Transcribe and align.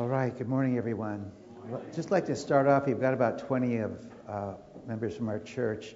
All 0.00 0.08
right, 0.08 0.34
good 0.34 0.48
morning, 0.48 0.78
everyone. 0.78 1.30
I'd 1.70 1.92
just 1.92 2.10
like 2.10 2.24
to 2.24 2.34
start 2.34 2.66
off. 2.66 2.86
We've 2.86 2.98
got 2.98 3.12
about 3.12 3.38
20 3.38 3.76
of 3.76 4.06
uh, 4.26 4.54
members 4.86 5.14
from 5.14 5.28
our 5.28 5.38
church 5.38 5.94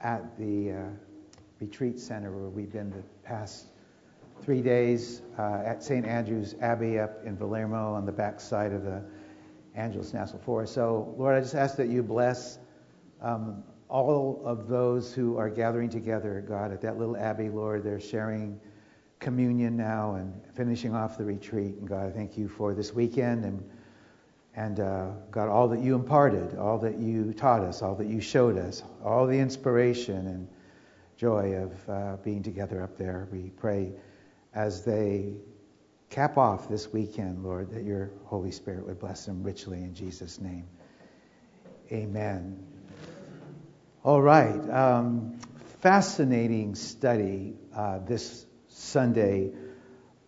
at 0.00 0.36
the 0.38 0.72
uh, 0.72 0.82
retreat 1.58 1.98
center 1.98 2.30
where 2.30 2.50
we've 2.50 2.70
been 2.70 2.90
the 2.90 3.02
past 3.24 3.68
three 4.42 4.60
days 4.60 5.22
uh, 5.38 5.62
at 5.64 5.82
St. 5.82 6.04
Andrew's 6.04 6.56
Abbey 6.60 6.98
up 6.98 7.24
in 7.24 7.34
Valyermo 7.34 7.94
on 7.94 8.04
the 8.04 8.12
back 8.12 8.38
side 8.38 8.70
of 8.70 8.84
the 8.84 9.02
Angeles 9.74 10.12
National 10.12 10.40
Forest. 10.40 10.74
So, 10.74 11.14
Lord, 11.16 11.34
I 11.34 11.40
just 11.40 11.54
ask 11.54 11.76
that 11.76 11.88
you 11.88 12.02
bless 12.02 12.58
um, 13.22 13.64
all 13.88 14.42
of 14.44 14.68
those 14.68 15.14
who 15.14 15.38
are 15.38 15.48
gathering 15.48 15.88
together, 15.88 16.44
God, 16.46 16.70
at 16.70 16.82
that 16.82 16.98
little 16.98 17.16
abbey, 17.16 17.48
Lord. 17.48 17.82
They're 17.82 17.98
sharing 17.98 18.60
communion 19.22 19.76
now 19.76 20.16
and 20.16 20.34
finishing 20.54 20.94
off 20.94 21.16
the 21.16 21.24
retreat. 21.24 21.76
And 21.76 21.88
God, 21.88 22.06
I 22.06 22.10
thank 22.10 22.36
you 22.36 22.48
for 22.48 22.74
this 22.74 22.92
weekend 22.92 23.44
and 23.44 23.70
and 24.54 24.80
uh, 24.80 25.12
God, 25.30 25.48
all 25.48 25.68
that 25.68 25.80
you 25.80 25.94
imparted, 25.94 26.58
all 26.58 26.78
that 26.80 26.98
you 26.98 27.32
taught 27.32 27.62
us, 27.62 27.80
all 27.80 27.94
that 27.94 28.06
you 28.06 28.20
showed 28.20 28.58
us, 28.58 28.82
all 29.02 29.26
the 29.26 29.38
inspiration 29.38 30.26
and 30.26 30.48
joy 31.16 31.54
of 31.54 31.88
uh, 31.88 32.16
being 32.22 32.42
together 32.42 32.82
up 32.82 32.98
there. 32.98 33.28
We 33.32 33.48
pray 33.48 33.92
as 34.54 34.84
they 34.84 35.36
cap 36.10 36.36
off 36.36 36.68
this 36.68 36.92
weekend, 36.92 37.42
Lord, 37.42 37.70
that 37.70 37.84
your 37.84 38.10
Holy 38.24 38.50
Spirit 38.50 38.86
would 38.86 38.98
bless 39.00 39.24
them 39.24 39.42
richly 39.42 39.78
in 39.78 39.94
Jesus' 39.94 40.38
name. 40.38 40.66
Amen. 41.90 42.66
All 44.04 44.20
right. 44.20 44.68
Um, 44.68 45.38
fascinating 45.80 46.74
study 46.74 47.54
uh, 47.74 48.00
this 48.00 48.44
Sunday. 48.74 49.52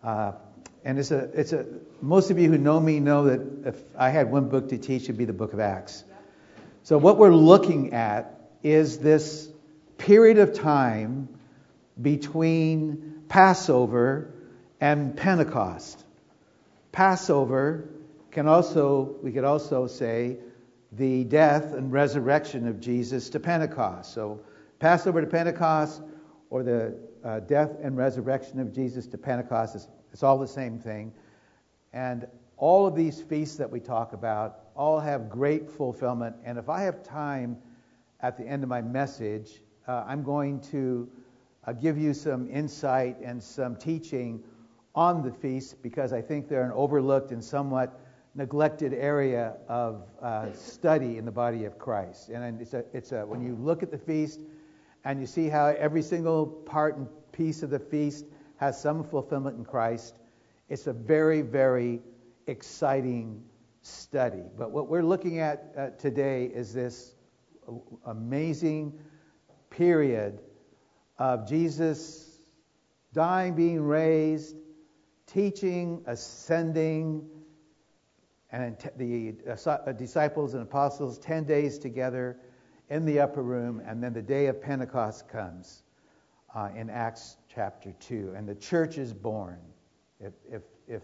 Uh, 0.03 0.33
and 0.85 0.99
it's 0.99 1.11
a, 1.11 1.31
it's 1.33 1.53
a, 1.53 1.67
most 2.01 2.31
of 2.31 2.39
you 2.39 2.51
who 2.51 2.59
know 2.59 2.79
me 2.79 3.01
know 3.01 3.25
that 3.25 3.69
if 3.69 3.83
I 3.97 4.11
had 4.11 4.31
one 4.31 4.49
book 4.49 4.69
to 4.69 4.79
teach, 4.79 5.05
it'd 5.05 5.17
be 5.17 5.25
the 5.25 5.33
book 5.33 5.53
of 5.53 5.61
Acts. 5.61 6.05
So 6.83 6.99
what 6.99 7.17
we're 7.17 7.35
looking 7.35 7.95
at 7.95 8.49
is 8.63 8.99
this 8.99 9.49
period 9.97 10.39
of 10.39 10.55
time 10.55 11.29
between 12.01 13.23
Passover 13.29 14.31
and 14.81 15.17
Pentecost. 15.17 16.05
Passover 16.93 17.89
can 18.31 18.47
also, 18.47 19.17
we 19.23 19.33
could 19.33 19.45
also 19.45 19.87
say, 19.87 20.37
the 20.93 21.25
death 21.25 21.73
and 21.73 21.93
resurrection 21.93 22.69
of 22.69 22.81
Jesus 22.81 23.31
to 23.31 23.41
Pentecost. 23.41 24.13
So 24.13 24.41
Passover 24.79 25.23
to 25.23 25.27
Pentecost, 25.27 26.03
or 26.51 26.63
the 26.63 26.95
uh, 27.25 27.41
death 27.41 27.71
and 27.83 27.97
resurrection 27.97 28.61
of 28.61 28.73
Jesus 28.73 29.07
to 29.09 29.19
Pentecost, 29.19 29.75
is, 29.75 29.89
it's 30.13 30.23
all 30.23 30.39
the 30.39 30.47
same 30.47 30.79
thing. 30.79 31.13
And 31.93 32.27
all 32.57 32.87
of 32.87 32.95
these 32.95 33.21
feasts 33.21 33.57
that 33.57 33.71
we 33.71 33.81
talk 33.81 34.13
about 34.13 34.61
all 34.77 35.01
have 35.01 35.29
great 35.29 35.71
fulfillment. 35.71 36.37
And 36.45 36.59
if 36.59 36.69
I 36.69 36.83
have 36.83 37.03
time 37.03 37.57
at 38.21 38.37
the 38.37 38.45
end 38.45 38.63
of 38.63 38.69
my 38.69 38.83
message, 38.83 39.61
uh, 39.87 40.05
I'm 40.07 40.23
going 40.23 40.61
to 40.73 41.09
uh, 41.67 41.73
give 41.73 41.99
you 41.99 42.15
some 42.15 42.49
insight 42.51 43.17
and 43.21 43.43
some 43.43 43.77
teaching 43.77 44.43
on 44.95 45.23
the 45.23 45.33
feasts 45.33 45.75
because 45.75 46.13
I 46.13 46.23
think 46.23 46.49
they're 46.49 46.65
an 46.65 46.73
overlooked 46.73 47.33
and 47.33 47.43
somewhat 47.43 48.01
neglected 48.35 48.93
area 48.93 49.55
of 49.69 50.03
uh, 50.21 50.53
study 50.53 51.19
in 51.19 51.25
the 51.25 51.31
body 51.31 51.65
of 51.65 51.79
Christ. 51.79 52.29
And 52.29 52.61
it's 52.61 52.75
a, 52.75 52.85
it's 52.93 53.13
a, 53.13 53.25
when 53.25 53.43
you 53.43 53.55
look 53.55 53.83
at 53.83 53.91
the 53.91 53.99
feast 53.99 54.41
and 55.05 55.21
you 55.21 55.27
see 55.27 55.49
how 55.49 55.67
every 55.67 56.03
single 56.03 56.47
part 56.47 56.97
and 56.97 57.07
piece 57.33 57.63
of 57.63 57.71
the 57.71 57.79
feast 57.79 58.25
has 58.57 58.81
some 58.81 59.05
fulfillment 59.05 59.59
in 59.59 59.65
Christ, 59.65 60.15
it's 60.69 60.87
a 60.87 60.93
very, 60.93 61.43
very 61.43 62.01
exciting 62.47 63.43
study. 63.83 64.43
But 64.57 64.71
what 64.71 64.89
we're 64.89 65.03
looking 65.03 65.41
at 65.41 65.73
uh, 65.77 65.89
today 65.99 66.47
is 66.47 66.73
this 66.73 67.15
amazing 68.07 68.99
period 69.71 70.41
of 71.19 71.49
Jesus 71.49 72.31
dying, 73.13 73.55
being 73.55 73.83
raised, 73.83 74.57
teaching, 75.27 76.03
ascending, 76.07 77.29
and 78.51 78.77
the 78.97 79.35
uh, 79.67 79.93
disciples 79.93 80.55
and 80.55 80.63
apostles 80.63 81.19
10 81.19 81.45
days 81.45 81.79
together 81.79 82.39
in 82.89 83.05
the 83.05 83.21
upper 83.21 83.43
room, 83.43 83.83
and 83.87 84.03
then 84.03 84.13
the 84.13 84.23
day 84.23 84.47
of 84.47 84.61
Pentecost 84.61 85.29
comes 85.29 85.83
uh, 86.55 86.69
in 86.77 86.91
Acts 86.91 87.37
chapter 87.49 87.93
2, 88.01 88.35
and 88.37 88.49
the 88.49 88.55
church 88.55 88.99
is 88.99 89.13
born. 89.13 89.59
If, 90.21 90.33
if, 90.51 90.63
if 90.87 91.03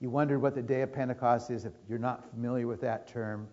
you 0.00 0.10
wondered 0.10 0.40
what 0.40 0.54
the 0.54 0.62
day 0.62 0.82
of 0.82 0.92
Pentecost 0.92 1.50
is, 1.50 1.64
if 1.64 1.72
you're 1.88 1.98
not 1.98 2.30
familiar 2.30 2.66
with 2.66 2.80
that 2.82 3.08
term, 3.08 3.48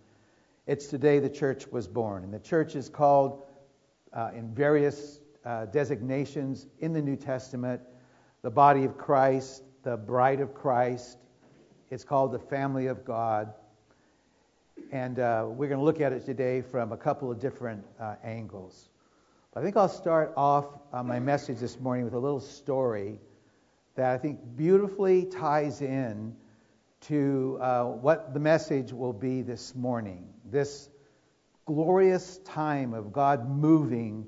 it's 0.66 0.88
the 0.88 0.98
day 0.98 1.20
the 1.20 1.30
church 1.30 1.68
was 1.68 1.88
born. 1.88 2.24
And 2.24 2.34
the 2.34 2.40
church 2.40 2.76
is 2.76 2.90
called 2.90 3.44
uh, 4.14 4.32
in 4.36 4.54
various 4.54 5.20
uh, 5.46 5.66
designations 5.66 6.68
in 6.80 6.94
the 6.94 7.02
New 7.02 7.16
Testament 7.16 7.82
the 8.44 8.52
body 8.52 8.84
of 8.84 8.98
Christ, 8.98 9.64
the 9.84 9.96
bride 9.96 10.42
of 10.42 10.54
Christ. 10.54 11.18
It's 11.90 12.04
called 12.04 12.34
the 12.34 12.40
family 12.40 12.88
of 12.88 13.06
God. 13.06 13.54
And 14.94 15.18
uh, 15.18 15.48
we're 15.48 15.70
going 15.70 15.80
to 15.80 15.84
look 15.84 16.02
at 16.02 16.14
it 16.14 16.24
today 16.24 16.62
from 16.62 16.92
a 16.92 16.98
couple 16.98 17.32
of 17.32 17.40
different 17.40 17.84
uh, 18.00 18.14
angles. 18.24 18.90
I 19.56 19.62
think 19.64 19.76
I'll 19.76 19.90
start 19.90 20.34
off 20.38 20.68
uh, 20.94 21.02
my 21.02 21.20
message 21.20 21.58
this 21.58 21.80
morning 21.80 22.06
with 22.06 22.14
a 22.14 22.20
little 22.20 22.40
story 22.40 23.20
that 23.96 24.12
I 24.12 24.20
think 24.20 24.38
beautifully 24.56 25.26
ties 25.26 25.82
in 25.82 26.36
to 27.08 27.58
uh, 27.60 27.86
what 27.86 28.36
the 28.36 28.40
message 28.40 28.94
will 28.94 29.14
be 29.14 29.42
this 29.42 29.74
morning. 29.74 30.28
This 30.46 30.90
glorious 31.66 32.38
time 32.46 32.94
of 32.94 33.12
God 33.12 33.50
moving. 33.50 34.28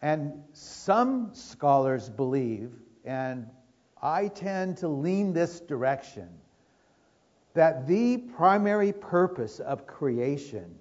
And 0.00 0.42
some 0.54 1.34
scholars 1.34 2.08
believe, 2.08 2.70
and 3.04 3.46
I 4.00 4.28
tend 4.28 4.78
to 4.78 4.88
lean 4.88 5.34
this 5.34 5.60
direction, 5.60 6.30
that 7.54 7.86
the 7.86 8.18
primary 8.18 8.92
purpose 8.92 9.60
of 9.60 9.86
creation 9.86 10.74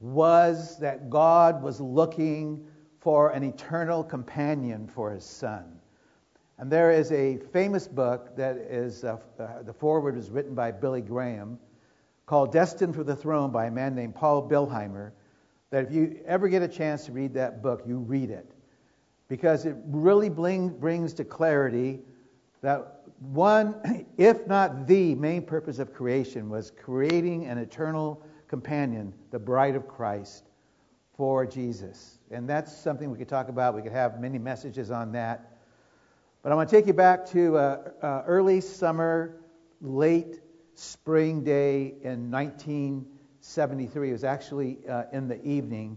was 0.00 0.78
that 0.78 1.10
God 1.10 1.62
was 1.62 1.80
looking 1.80 2.66
for 3.00 3.30
an 3.30 3.42
eternal 3.42 4.02
companion 4.02 4.86
for 4.86 5.10
his 5.10 5.24
son. 5.24 5.64
And 6.58 6.70
there 6.72 6.90
is 6.90 7.12
a 7.12 7.36
famous 7.52 7.86
book 7.86 8.34
that 8.36 8.56
is, 8.56 9.04
uh, 9.04 9.18
uh, 9.38 9.62
the 9.62 9.72
foreword 9.72 10.16
was 10.16 10.30
written 10.30 10.54
by 10.54 10.72
Billy 10.72 11.02
Graham, 11.02 11.58
called 12.24 12.52
Destined 12.52 12.94
for 12.94 13.04
the 13.04 13.14
Throne 13.14 13.50
by 13.50 13.66
a 13.66 13.70
man 13.70 13.94
named 13.94 14.14
Paul 14.14 14.48
Billheimer. 14.48 15.12
That 15.70 15.84
if 15.84 15.92
you 15.92 16.18
ever 16.26 16.48
get 16.48 16.62
a 16.62 16.68
chance 16.68 17.04
to 17.06 17.12
read 17.12 17.34
that 17.34 17.62
book, 17.62 17.82
you 17.86 17.98
read 17.98 18.30
it. 18.30 18.50
Because 19.28 19.66
it 19.66 19.76
really 19.86 20.28
bring, 20.28 20.70
brings 20.70 21.12
to 21.14 21.24
clarity 21.24 22.00
that 22.66 23.02
one, 23.20 24.06
if 24.18 24.44
not 24.48 24.88
the 24.88 25.14
main 25.14 25.42
purpose 25.42 25.78
of 25.78 25.94
creation, 25.94 26.50
was 26.50 26.72
creating 26.72 27.46
an 27.46 27.58
eternal 27.58 28.20
companion, 28.48 29.14
the 29.30 29.38
bride 29.38 29.76
of 29.76 29.86
Christ, 29.86 30.50
for 31.16 31.46
Jesus. 31.46 32.18
And 32.32 32.48
that's 32.48 32.76
something 32.76 33.08
we 33.08 33.18
could 33.18 33.28
talk 33.28 33.48
about. 33.48 33.76
We 33.76 33.82
could 33.82 33.92
have 33.92 34.20
many 34.20 34.40
messages 34.40 34.90
on 34.90 35.12
that. 35.12 35.58
But 36.42 36.50
I 36.50 36.56
want 36.56 36.68
to 36.68 36.76
take 36.76 36.88
you 36.88 36.92
back 36.92 37.24
to 37.26 37.56
uh, 37.56 37.90
uh, 38.02 38.22
early 38.26 38.60
summer, 38.60 39.36
late 39.80 40.40
spring 40.74 41.44
day 41.44 41.94
in 42.02 42.32
1973. 42.32 44.08
It 44.08 44.12
was 44.12 44.24
actually 44.24 44.78
uh, 44.88 45.04
in 45.12 45.28
the 45.28 45.40
evening. 45.46 45.96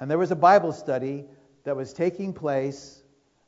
And 0.00 0.10
there 0.10 0.18
was 0.18 0.32
a 0.32 0.36
Bible 0.36 0.72
study 0.72 1.26
that 1.62 1.76
was 1.76 1.92
taking 1.92 2.32
place 2.32 3.01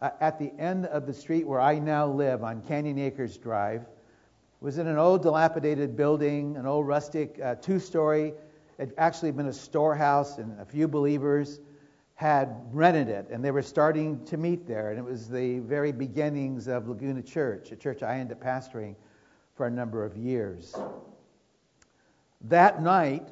uh, 0.04 0.10
at 0.20 0.38
the 0.38 0.52
end 0.58 0.84
of 0.86 1.06
the 1.06 1.14
street 1.14 1.46
where 1.46 1.60
I 1.60 1.78
now 1.78 2.06
live 2.06 2.44
on 2.44 2.60
Canyon 2.60 2.98
Acres 2.98 3.38
Drive. 3.38 3.86
Was 4.60 4.76
in 4.76 4.86
an 4.86 4.98
old 4.98 5.22
dilapidated 5.22 5.96
building, 5.96 6.56
an 6.58 6.66
old 6.66 6.86
rustic 6.86 7.40
uh, 7.42 7.54
two 7.54 7.78
story. 7.78 8.34
It 8.78 8.88
had 8.88 8.94
actually 8.98 9.30
been 9.30 9.46
a 9.46 9.52
storehouse, 9.52 10.36
and 10.36 10.60
a 10.60 10.64
few 10.66 10.88
believers 10.88 11.60
had 12.16 12.54
rented 12.70 13.08
it, 13.08 13.28
and 13.30 13.42
they 13.42 13.50
were 13.50 13.62
starting 13.62 14.22
to 14.26 14.36
meet 14.36 14.66
there. 14.66 14.90
And 14.90 14.98
it 14.98 15.04
was 15.04 15.26
the 15.26 15.60
very 15.60 15.90
beginnings 15.90 16.68
of 16.68 16.86
Laguna 16.86 17.22
Church, 17.22 17.72
a 17.72 17.76
church 17.76 18.02
I 18.02 18.18
ended 18.18 18.36
up 18.36 18.44
pastoring 18.44 18.96
for 19.54 19.66
a 19.66 19.70
number 19.70 20.04
of 20.04 20.18
years. 20.18 20.76
That 22.42 22.82
night, 22.82 23.28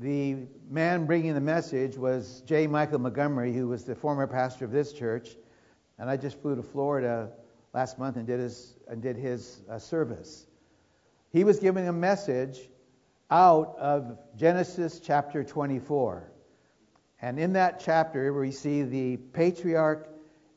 the 0.00 0.38
man 0.68 1.06
bringing 1.06 1.34
the 1.34 1.40
message 1.40 1.96
was 1.96 2.42
J. 2.46 2.66
Michael 2.66 2.98
Montgomery, 2.98 3.52
who 3.52 3.68
was 3.68 3.84
the 3.84 3.94
former 3.94 4.26
pastor 4.26 4.64
of 4.64 4.72
this 4.72 4.92
church. 4.92 5.36
And 6.00 6.08
I 6.08 6.16
just 6.16 6.40
flew 6.40 6.56
to 6.56 6.62
Florida 6.62 7.28
last 7.74 7.98
month 7.98 8.16
and 8.16 8.26
did 8.26 8.40
his, 8.40 8.74
and 8.88 9.02
did 9.02 9.16
his 9.16 9.60
uh, 9.68 9.78
service. 9.78 10.46
He 11.30 11.44
was 11.44 11.60
giving 11.60 11.88
a 11.88 11.92
message 11.92 12.58
out 13.30 13.76
of 13.78 14.18
Genesis 14.34 14.98
chapter 14.98 15.44
24. 15.44 16.32
And 17.20 17.38
in 17.38 17.52
that 17.52 17.80
chapter, 17.80 18.32
we 18.32 18.50
see 18.50 18.82
the 18.82 19.18
patriarch 19.18 20.08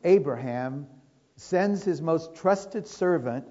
Abraham 0.06 0.88
sends 1.36 1.84
his 1.84 2.02
most 2.02 2.36
trusted 2.36 2.88
servant 2.88 3.46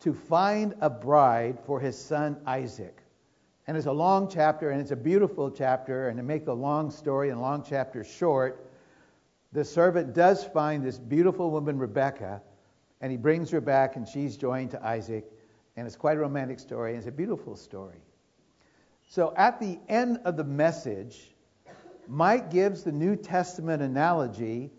to 0.00 0.12
find 0.12 0.74
a 0.80 0.90
bride 0.90 1.60
for 1.64 1.78
his 1.78 1.96
son 1.96 2.38
Isaac. 2.44 3.02
And 3.68 3.76
it's 3.76 3.86
a 3.86 3.92
long 3.92 4.28
chapter, 4.28 4.70
and 4.70 4.80
it's 4.80 4.90
a 4.90 4.96
beautiful 4.96 5.48
chapter, 5.48 6.08
and 6.08 6.16
to 6.16 6.24
make 6.24 6.48
a 6.48 6.52
long 6.52 6.90
story 6.90 7.30
and 7.30 7.40
long 7.40 7.64
chapter 7.66 8.02
short, 8.02 8.69
the 9.52 9.64
servant 9.64 10.14
does 10.14 10.44
find 10.44 10.84
this 10.84 10.98
beautiful 10.98 11.50
woman, 11.50 11.78
Rebecca, 11.78 12.40
and 13.00 13.10
he 13.10 13.16
brings 13.16 13.50
her 13.50 13.60
back, 13.60 13.96
and 13.96 14.06
she's 14.06 14.36
joined 14.36 14.70
to 14.72 14.86
Isaac. 14.86 15.24
And 15.76 15.86
it's 15.86 15.96
quite 15.96 16.16
a 16.16 16.20
romantic 16.20 16.60
story, 16.60 16.90
and 16.90 16.98
it's 16.98 17.08
a 17.08 17.12
beautiful 17.12 17.56
story. 17.56 18.02
So 19.08 19.34
at 19.36 19.58
the 19.58 19.78
end 19.88 20.20
of 20.24 20.36
the 20.36 20.44
message, 20.44 21.34
Mike 22.06 22.50
gives 22.50 22.84
the 22.84 22.92
New 22.92 23.16
Testament 23.16 23.82
analogy 23.82 24.70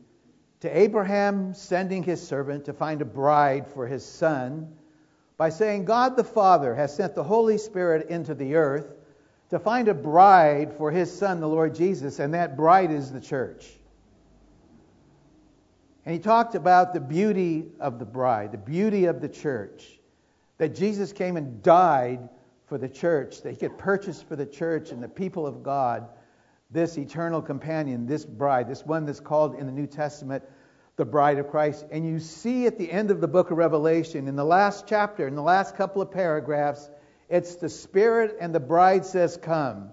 to 0.61 0.77
Abraham 0.77 1.53
sending 1.53 2.03
his 2.03 2.25
servant 2.25 2.65
to 2.65 2.73
find 2.73 3.01
a 3.01 3.05
bride 3.05 3.67
for 3.67 3.87
his 3.87 4.05
son 4.05 4.73
by 5.37 5.49
saying, 5.49 5.85
God 5.85 6.15
the 6.15 6.23
Father 6.23 6.75
has 6.75 6.95
sent 6.95 7.15
the 7.15 7.23
Holy 7.23 7.57
Spirit 7.57 8.09
into 8.09 8.35
the 8.35 8.55
earth 8.55 8.93
to 9.49 9.59
find 9.59 9.87
a 9.87 9.93
bride 9.93 10.71
for 10.77 10.91
his 10.91 11.11
son, 11.11 11.39
the 11.39 11.47
Lord 11.47 11.75
Jesus, 11.75 12.19
and 12.19 12.33
that 12.35 12.55
bride 12.55 12.91
is 12.91 13.11
the 13.11 13.19
church. 13.19 13.67
And 16.05 16.13
he 16.13 16.19
talked 16.19 16.55
about 16.55 16.93
the 16.93 16.99
beauty 16.99 17.65
of 17.79 17.99
the 17.99 18.05
bride, 18.05 18.51
the 18.51 18.57
beauty 18.57 19.05
of 19.05 19.21
the 19.21 19.29
church, 19.29 19.99
that 20.57 20.75
Jesus 20.75 21.13
came 21.13 21.37
and 21.37 21.61
died 21.61 22.29
for 22.65 22.77
the 22.77 22.89
church, 22.89 23.41
that 23.41 23.51
he 23.51 23.57
could 23.57 23.77
purchase 23.77 24.21
for 24.21 24.35
the 24.35 24.45
church 24.45 24.91
and 24.91 25.03
the 25.03 25.09
people 25.09 25.45
of 25.45 25.63
God 25.63 26.07
this 26.71 26.97
eternal 26.97 27.41
companion, 27.41 28.07
this 28.07 28.25
bride, 28.25 28.67
this 28.67 28.85
one 28.85 29.05
that's 29.05 29.19
called 29.19 29.55
in 29.55 29.65
the 29.65 29.71
New 29.71 29.87
Testament 29.87 30.43
the 30.95 31.05
bride 31.05 31.37
of 31.37 31.49
Christ. 31.49 31.85
And 31.91 32.05
you 32.05 32.19
see 32.19 32.65
at 32.65 32.77
the 32.77 32.91
end 32.91 33.11
of 33.11 33.21
the 33.21 33.27
book 33.27 33.51
of 33.51 33.57
Revelation, 33.57 34.27
in 34.27 34.35
the 34.35 34.45
last 34.45 34.85
chapter, 34.87 35.27
in 35.27 35.35
the 35.35 35.41
last 35.41 35.75
couple 35.75 36.01
of 36.01 36.11
paragraphs, 36.11 36.89
it's 37.29 37.55
the 37.55 37.69
Spirit 37.69 38.37
and 38.39 38.53
the 38.53 38.59
bride 38.59 39.05
says, 39.05 39.37
Come. 39.41 39.89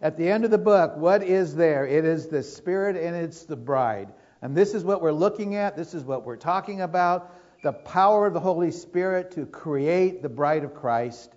At 0.00 0.16
the 0.16 0.28
end 0.28 0.44
of 0.44 0.50
the 0.50 0.58
book, 0.58 0.96
what 0.96 1.22
is 1.22 1.54
there? 1.54 1.86
It 1.86 2.04
is 2.04 2.28
the 2.28 2.42
Spirit 2.42 2.96
and 2.96 3.16
it's 3.16 3.44
the 3.44 3.56
bride. 3.56 4.08
And 4.42 4.56
this 4.56 4.74
is 4.74 4.84
what 4.84 5.02
we're 5.02 5.12
looking 5.12 5.56
at. 5.56 5.76
This 5.76 5.94
is 5.94 6.04
what 6.04 6.24
we're 6.24 6.36
talking 6.36 6.82
about. 6.82 7.34
The 7.62 7.72
power 7.72 8.26
of 8.26 8.34
the 8.34 8.40
Holy 8.40 8.70
Spirit 8.70 9.30
to 9.32 9.46
create 9.46 10.22
the 10.22 10.28
bride 10.28 10.62
of 10.62 10.74
Christ, 10.74 11.34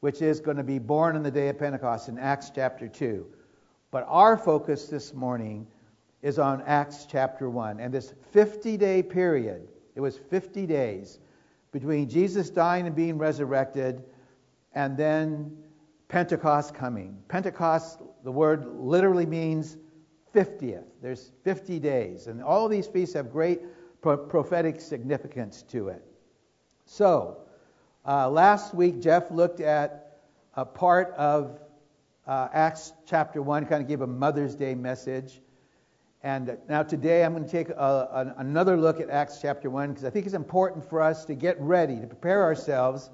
which 0.00 0.20
is 0.20 0.40
going 0.40 0.58
to 0.58 0.62
be 0.62 0.78
born 0.78 1.16
on 1.16 1.22
the 1.22 1.30
day 1.30 1.48
of 1.48 1.58
Pentecost 1.58 2.08
in 2.08 2.18
Acts 2.18 2.50
chapter 2.54 2.88
2. 2.88 3.26
But 3.90 4.04
our 4.08 4.36
focus 4.36 4.86
this 4.86 5.14
morning 5.14 5.66
is 6.20 6.38
on 6.38 6.62
Acts 6.66 7.06
chapter 7.10 7.48
1. 7.48 7.80
And 7.80 7.94
this 7.94 8.12
50 8.32 8.76
day 8.76 9.02
period, 9.02 9.68
it 9.94 10.00
was 10.00 10.18
50 10.18 10.66
days 10.66 11.18
between 11.72 12.08
Jesus 12.08 12.50
dying 12.50 12.86
and 12.86 12.94
being 12.94 13.16
resurrected 13.16 14.04
and 14.74 14.96
then 14.96 15.56
Pentecost 16.08 16.74
coming. 16.74 17.16
Pentecost, 17.28 18.00
the 18.22 18.30
word 18.30 18.66
literally 18.66 19.26
means 19.26 19.76
50th. 20.36 20.84
There's 21.00 21.32
50 21.44 21.78
days. 21.78 22.26
And 22.26 22.42
all 22.42 22.68
these 22.68 22.86
feasts 22.86 23.14
have 23.14 23.32
great 23.32 23.62
pro- 24.02 24.18
prophetic 24.18 24.80
significance 24.80 25.62
to 25.70 25.88
it. 25.88 26.04
So, 26.84 27.38
uh, 28.06 28.28
last 28.28 28.74
week, 28.74 29.00
Jeff 29.00 29.30
looked 29.30 29.60
at 29.60 30.20
a 30.54 30.64
part 30.64 31.14
of 31.14 31.58
uh, 32.26 32.48
Acts 32.52 32.92
chapter 33.06 33.40
1, 33.40 33.64
kind 33.66 33.80
of 33.80 33.88
gave 33.88 34.02
a 34.02 34.06
Mother's 34.06 34.54
Day 34.54 34.74
message. 34.74 35.40
And 36.22 36.58
now 36.68 36.82
today 36.82 37.24
I'm 37.24 37.32
going 37.32 37.44
to 37.44 37.50
take 37.50 37.68
a, 37.70 38.34
another 38.36 38.76
look 38.76 39.00
at 39.00 39.08
Acts 39.10 39.38
chapter 39.40 39.70
1 39.70 39.90
because 39.90 40.04
I 40.04 40.10
think 40.10 40.26
it's 40.26 40.34
important 40.34 40.88
for 40.88 41.00
us 41.00 41.24
to 41.26 41.34
get 41.34 41.58
ready, 41.60 42.00
to 42.00 42.06
prepare 42.06 42.42
ourselves, 42.42 43.10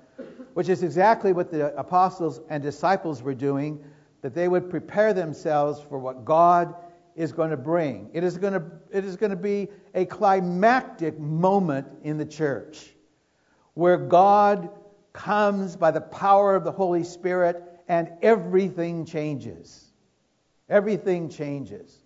which 0.54 0.68
is 0.68 0.82
exactly 0.82 1.32
what 1.32 1.50
the 1.50 1.76
apostles 1.76 2.40
and 2.48 2.62
disciples 2.62 3.22
were 3.22 3.34
doing, 3.34 3.84
that 4.22 4.34
they 4.34 4.48
would 4.48 4.70
prepare 4.70 5.12
themselves 5.12 5.80
for 5.88 5.98
what 5.98 6.24
God 6.24 6.74
is 7.14 7.32
going 7.32 7.50
to 7.50 7.56
bring. 7.56 8.10
It 8.12 8.24
is 8.24 8.38
going 8.38 8.54
to, 8.54 8.62
it 8.90 9.04
is 9.04 9.16
going 9.16 9.30
to 9.30 9.36
be 9.36 9.68
a 9.94 10.04
climactic 10.04 11.18
moment 11.18 11.86
in 12.02 12.18
the 12.18 12.26
church 12.26 12.90
where 13.74 13.96
God 13.96 14.70
comes 15.12 15.76
by 15.76 15.90
the 15.90 16.00
power 16.00 16.54
of 16.54 16.64
the 16.64 16.72
Holy 16.72 17.04
Spirit 17.04 17.62
and 17.88 18.10
everything 18.22 19.04
changes. 19.04 19.92
Everything 20.68 21.28
changes. 21.28 22.02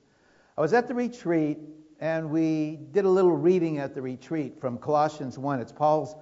I 0.58 0.61
was 0.61 0.73
at 0.73 0.88
the 0.88 0.94
retreat 0.94 1.59
and 2.00 2.31
we 2.31 2.79
did 2.93 3.05
a 3.05 3.09
little 3.09 3.32
reading 3.32 3.79
at 3.79 3.94
the 3.94 4.02
retreat 4.02 4.61
from 4.61 4.79
Colossians 4.79 5.38
1. 5.38 5.61
It's 5.61 5.73
Paul's 5.73 6.17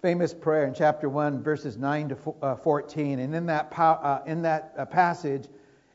famous 0.00 0.32
prayer 0.34 0.66
in 0.66 0.74
chapter 0.74 1.08
1, 1.08 1.42
verses 1.42 1.76
9 1.76 2.08
to 2.10 2.34
uh, 2.42 2.56
14. 2.56 3.18
And 3.20 3.34
in 3.34 3.46
that, 3.46 3.72
uh, 3.78 4.20
in 4.26 4.42
that 4.42 4.74
uh, 4.76 4.84
passage, 4.84 5.48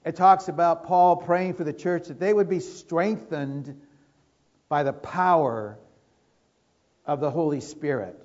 it 0.07 0.15
talks 0.15 0.48
about 0.48 0.86
Paul 0.86 1.18
praying 1.18 1.56
for 1.56 1.65
the 1.65 1.74
church 1.74 2.07
that 2.07 2.18
they 2.18 2.33
would 2.33 2.48
be 2.48 2.62
strengthened 2.62 3.77
by 4.69 4.83
the 4.83 4.94
power 4.94 5.77
of 7.06 7.19
the 7.19 7.30
Holy 7.30 7.59
Spirit. 7.59 8.18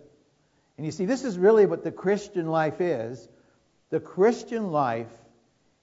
And 0.76 0.86
you 0.86 0.92
see, 0.92 1.06
this 1.06 1.24
is 1.24 1.36
really 1.36 1.66
what 1.66 1.82
the 1.82 1.90
Christian 1.90 2.46
life 2.46 2.80
is. 2.80 3.28
The 3.90 3.98
Christian 3.98 4.70
life 4.70 5.10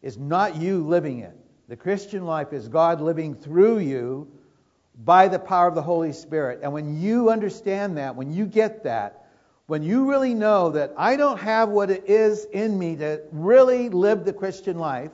is 0.01 0.17
not 0.17 0.55
you 0.55 0.87
living 0.87 1.19
it. 1.19 1.37
The 1.67 1.75
Christian 1.75 2.25
life 2.25 2.53
is 2.53 2.69
God 2.69 3.01
living 3.01 3.35
through 3.35 3.79
you 3.79 4.31
by 5.03 5.27
the 5.27 5.37
power 5.37 5.67
of 5.67 5.75
the 5.75 5.81
Holy 5.81 6.13
Spirit. 6.13 6.61
And 6.63 6.71
when 6.71 7.01
you 7.01 7.29
understand 7.29 7.97
that, 7.97 8.15
when 8.15 8.31
you 8.31 8.45
get 8.45 8.85
that, 8.85 9.27
when 9.67 9.83
you 9.83 10.09
really 10.09 10.33
know 10.33 10.69
that 10.69 10.93
I 10.97 11.17
don't 11.17 11.41
have 11.41 11.67
what 11.67 11.91
it 11.91 12.05
is 12.07 12.45
in 12.45 12.79
me 12.79 12.95
to 12.95 13.21
really 13.33 13.89
live 13.89 14.23
the 14.23 14.31
Christian 14.31 14.79
life, 14.79 15.11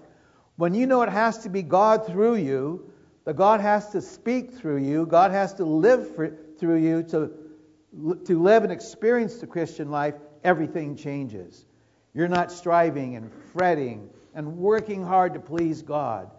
when 0.57 0.74
you 0.74 0.88
know 0.88 1.02
it 1.02 1.10
has 1.10 1.40
to 1.40 1.50
be 1.50 1.62
God 1.62 2.07
through 2.07 2.36
you, 2.36 2.92
that 3.25 3.36
God 3.36 3.60
has 3.60 3.90
to 3.92 4.02
speak 4.02 4.54
through 4.54 4.78
you, 4.78 5.06
God 5.06 5.31
has 5.31 5.54
to 5.56 5.66
live 5.66 6.16
for, 6.16 6.36
through 6.60 6.78
you 6.78 7.04
to, 7.04 7.31
to 8.25 8.42
live 8.42 8.63
and 8.63 8.72
experience 8.72 9.38
the 9.38 9.48
Christian 9.48 9.90
life, 9.90 10.16
everything 10.44 10.96
changes. 10.96 11.66
You're 12.13 12.28
not 12.28 12.52
striving 12.52 13.16
and 13.16 13.31
fretting 13.52 14.10
and 14.34 14.57
working 14.57 15.04
hard 15.04 15.34
to 15.34 15.40
please 15.40 15.81
God. 15.81 16.31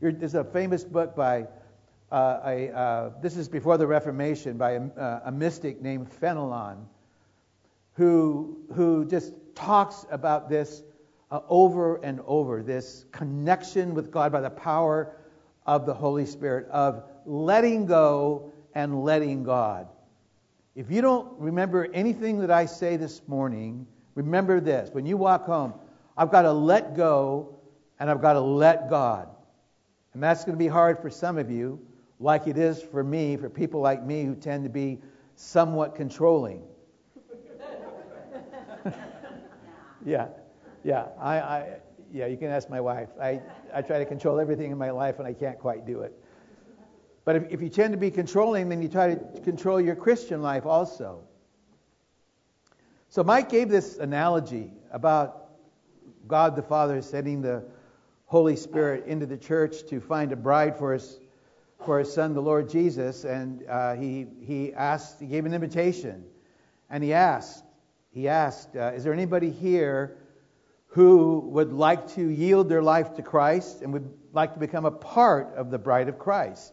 You're, 0.00 0.12
there's 0.12 0.34
a 0.34 0.44
famous 0.44 0.84
book 0.84 1.14
by 1.14 1.46
uh, 2.10 2.40
a, 2.44 2.70
uh, 2.70 3.10
this 3.22 3.36
is 3.36 3.48
before 3.48 3.78
the 3.78 3.86
Reformation 3.86 4.56
by 4.56 4.72
a, 4.72 4.82
uh, 4.82 5.20
a 5.24 5.32
mystic 5.32 5.80
named 5.80 6.08
Fenelon, 6.20 6.84
who 7.94 8.58
who 8.74 9.04
just 9.04 9.32
talks 9.54 10.04
about 10.10 10.48
this 10.48 10.82
uh, 11.34 11.40
over 11.48 11.96
and 11.96 12.20
over. 12.28 12.62
This 12.62 13.06
connection 13.10 13.92
with 13.92 14.12
God 14.12 14.30
by 14.30 14.40
the 14.40 14.50
power 14.50 15.16
of 15.66 15.84
the 15.84 15.92
Holy 15.92 16.26
Spirit, 16.26 16.68
of 16.70 17.02
letting 17.26 17.86
go 17.86 18.52
and 18.76 19.02
letting 19.02 19.42
God. 19.42 19.88
If 20.76 20.92
you 20.92 21.00
don't 21.00 21.36
remember 21.40 21.88
anything 21.92 22.38
that 22.38 22.52
I 22.52 22.66
say 22.66 22.96
this 22.96 23.20
morning, 23.26 23.84
remember 24.14 24.60
this. 24.60 24.90
When 24.92 25.06
you 25.06 25.16
walk 25.16 25.44
home, 25.44 25.74
I've 26.16 26.30
got 26.30 26.42
to 26.42 26.52
let 26.52 26.94
go 26.94 27.58
and 27.98 28.08
I've 28.08 28.22
got 28.22 28.34
to 28.34 28.40
let 28.40 28.88
God. 28.88 29.28
And 30.12 30.22
that's 30.22 30.44
going 30.44 30.56
to 30.56 30.64
be 30.64 30.68
hard 30.68 31.00
for 31.00 31.10
some 31.10 31.36
of 31.36 31.50
you, 31.50 31.84
like 32.20 32.46
it 32.46 32.58
is 32.58 32.80
for 32.80 33.02
me, 33.02 33.36
for 33.36 33.50
people 33.50 33.80
like 33.80 34.04
me 34.04 34.22
who 34.24 34.36
tend 34.36 34.62
to 34.62 34.70
be 34.70 35.00
somewhat 35.34 35.96
controlling. 35.96 36.62
yeah, 40.06 40.28
yeah, 40.84 41.06
I, 41.18 41.38
I, 41.40 41.76
yeah, 42.12 42.26
you 42.26 42.36
can 42.36 42.48
ask 42.48 42.70
my 42.70 42.80
wife. 42.80 43.08
I, 43.20 43.40
I 43.74 43.82
try 43.82 43.98
to 43.98 44.04
control 44.04 44.38
everything 44.38 44.70
in 44.70 44.78
my 44.78 44.90
life 44.90 45.18
and 45.18 45.26
I 45.26 45.32
can't 45.32 45.58
quite 45.58 45.86
do 45.86 46.02
it. 46.02 46.12
But 47.24 47.36
if, 47.36 47.44
if 47.50 47.62
you 47.62 47.70
tend 47.70 47.92
to 47.92 47.98
be 47.98 48.10
controlling, 48.10 48.68
then 48.68 48.82
you 48.82 48.88
try 48.88 49.14
to 49.14 49.40
control 49.40 49.80
your 49.80 49.96
Christian 49.96 50.42
life 50.42 50.66
also. 50.66 51.24
So 53.08 53.24
Mike 53.24 53.48
gave 53.48 53.68
this 53.68 53.98
analogy 53.98 54.72
about 54.92 55.50
God 56.26 56.54
the 56.54 56.62
Father 56.62 57.00
sending 57.00 57.40
the 57.40 57.64
Holy 58.26 58.56
Spirit 58.56 59.06
into 59.06 59.26
the 59.26 59.36
church 59.36 59.86
to 59.88 60.00
find 60.00 60.32
a 60.32 60.36
bride 60.36 60.76
for 60.76 60.92
his 60.92 61.18
for 61.84 61.98
his 61.98 62.12
son, 62.12 62.32
the 62.32 62.40
Lord 62.40 62.70
Jesus, 62.70 63.24
and 63.24 63.62
uh, 63.68 63.94
he 63.94 64.26
he 64.40 64.72
asked, 64.72 65.20
he 65.20 65.26
gave 65.26 65.44
an 65.44 65.52
invitation, 65.52 66.24
and 66.88 67.04
he 67.04 67.12
asked, 67.12 67.62
he 68.10 68.26
asked, 68.26 68.74
uh, 68.74 68.92
is 68.94 69.04
there 69.04 69.12
anybody 69.12 69.50
here 69.50 70.16
who 70.94 71.40
would 71.46 71.72
like 71.72 72.06
to 72.14 72.28
yield 72.28 72.68
their 72.68 72.82
life 72.82 73.16
to 73.16 73.22
Christ 73.22 73.82
and 73.82 73.92
would 73.92 74.08
like 74.32 74.54
to 74.54 74.60
become 74.60 74.84
a 74.84 74.92
part 74.92 75.52
of 75.56 75.72
the 75.72 75.78
bride 75.78 76.08
of 76.08 76.20
Christ? 76.20 76.72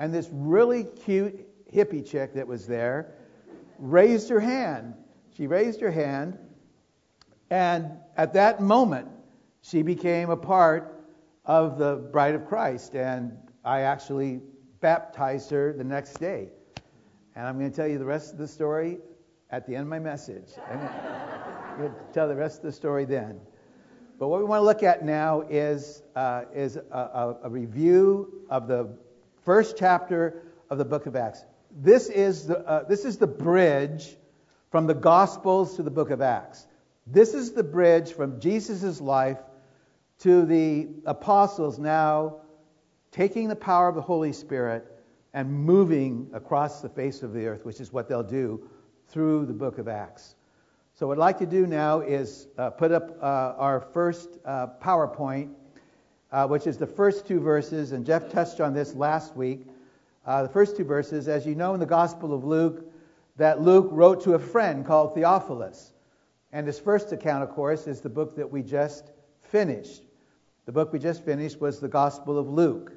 And 0.00 0.12
this 0.12 0.28
really 0.32 0.82
cute 0.82 1.46
hippie 1.72 2.04
chick 2.04 2.34
that 2.34 2.48
was 2.48 2.66
there 2.66 3.14
raised 3.78 4.28
her 4.30 4.40
hand. 4.40 4.94
She 5.36 5.46
raised 5.46 5.80
her 5.80 5.92
hand, 5.92 6.38
and 7.48 7.92
at 8.16 8.32
that 8.32 8.60
moment, 8.60 9.06
she 9.62 9.82
became 9.82 10.30
a 10.30 10.36
part 10.36 11.04
of 11.44 11.78
the 11.78 12.08
bride 12.10 12.34
of 12.34 12.48
Christ. 12.48 12.96
And 12.96 13.36
I 13.64 13.82
actually 13.82 14.40
baptized 14.80 15.50
her 15.50 15.72
the 15.72 15.84
next 15.84 16.14
day. 16.14 16.48
And 17.36 17.46
I'm 17.46 17.60
going 17.60 17.70
to 17.70 17.76
tell 17.76 17.86
you 17.86 17.98
the 17.98 18.04
rest 18.04 18.32
of 18.32 18.38
the 18.38 18.48
story. 18.48 18.98
at 19.50 19.66
the 19.66 19.74
end 19.74 19.82
of 19.82 19.88
my 19.88 19.98
message. 20.00 20.48
We'll 21.78 21.94
tell 22.12 22.26
the 22.28 22.36
rest 22.36 22.58
of 22.58 22.62
the 22.62 22.72
story 22.72 23.04
then. 23.04 23.40
But 24.18 24.28
what 24.28 24.38
we 24.38 24.46
want 24.46 24.60
to 24.60 24.64
look 24.64 24.82
at 24.82 25.04
now 25.04 25.42
is, 25.42 26.02
uh, 26.14 26.44
is 26.54 26.76
a, 26.76 27.36
a, 27.42 27.50
review 27.50 28.46
of 28.48 28.66
the 28.66 28.88
first 29.44 29.76
chapter 29.76 30.42
of 30.70 30.78
the 30.78 30.86
book 30.86 31.04
of 31.04 31.16
Acts. 31.16 31.44
This 31.70 32.08
is 32.08 32.46
the, 32.46 32.60
uh, 32.60 32.84
this 32.84 33.04
is 33.04 33.18
the 33.18 33.26
bridge 33.26 34.16
from 34.70 34.86
the 34.86 34.94
Gospels 34.94 35.76
to 35.76 35.82
the 35.82 35.90
book 35.90 36.10
of 36.10 36.22
Acts. 36.22 36.66
This 37.06 37.34
is 37.34 37.52
the 37.52 37.62
bridge 37.62 38.12
from 38.12 38.40
Jesus' 38.40 39.00
life 39.00 39.38
to 40.20 40.46
the 40.46 40.88
apostles 41.04 41.78
now 41.78 42.36
taking 43.10 43.48
the 43.48 43.56
power 43.56 43.88
of 43.88 43.94
the 43.94 44.02
Holy 44.02 44.32
Spirit 44.32 44.86
and 45.34 45.52
moving 45.52 46.30
across 46.32 46.80
the 46.80 46.88
face 46.88 47.22
of 47.22 47.34
the 47.34 47.46
earth, 47.46 47.66
which 47.66 47.80
is 47.80 47.92
what 47.92 48.08
they'll 48.08 48.22
do 48.22 48.66
through 49.08 49.44
the 49.44 49.52
book 49.52 49.76
of 49.76 49.88
Acts. 49.88 50.36
So, 50.98 51.06
what 51.06 51.18
I'd 51.18 51.20
like 51.20 51.38
to 51.40 51.46
do 51.46 51.66
now 51.66 52.00
is 52.00 52.48
uh, 52.56 52.70
put 52.70 52.90
up 52.90 53.22
uh, 53.22 53.52
our 53.58 53.80
first 53.92 54.30
uh, 54.46 54.68
PowerPoint, 54.82 55.50
uh, 56.32 56.46
which 56.46 56.66
is 56.66 56.78
the 56.78 56.86
first 56.86 57.26
two 57.26 57.38
verses, 57.38 57.92
and 57.92 58.06
Jeff 58.06 58.30
touched 58.30 58.62
on 58.62 58.72
this 58.72 58.94
last 58.94 59.36
week. 59.36 59.66
Uh, 60.24 60.44
the 60.44 60.48
first 60.48 60.74
two 60.74 60.84
verses, 60.84 61.28
as 61.28 61.44
you 61.44 61.54
know 61.54 61.74
in 61.74 61.80
the 61.80 61.84
Gospel 61.84 62.32
of 62.32 62.44
Luke, 62.44 62.90
that 63.36 63.60
Luke 63.60 63.88
wrote 63.90 64.24
to 64.24 64.32
a 64.32 64.38
friend 64.38 64.86
called 64.86 65.14
Theophilus. 65.14 65.92
And 66.50 66.66
his 66.66 66.78
first 66.78 67.12
account, 67.12 67.42
of 67.42 67.50
course, 67.50 67.86
is 67.86 68.00
the 68.00 68.08
book 68.08 68.34
that 68.36 68.50
we 68.50 68.62
just 68.62 69.12
finished. 69.42 70.02
The 70.64 70.72
book 70.72 70.94
we 70.94 70.98
just 70.98 71.22
finished 71.26 71.60
was 71.60 71.78
the 71.78 71.88
Gospel 71.88 72.38
of 72.38 72.48
Luke. 72.48 72.94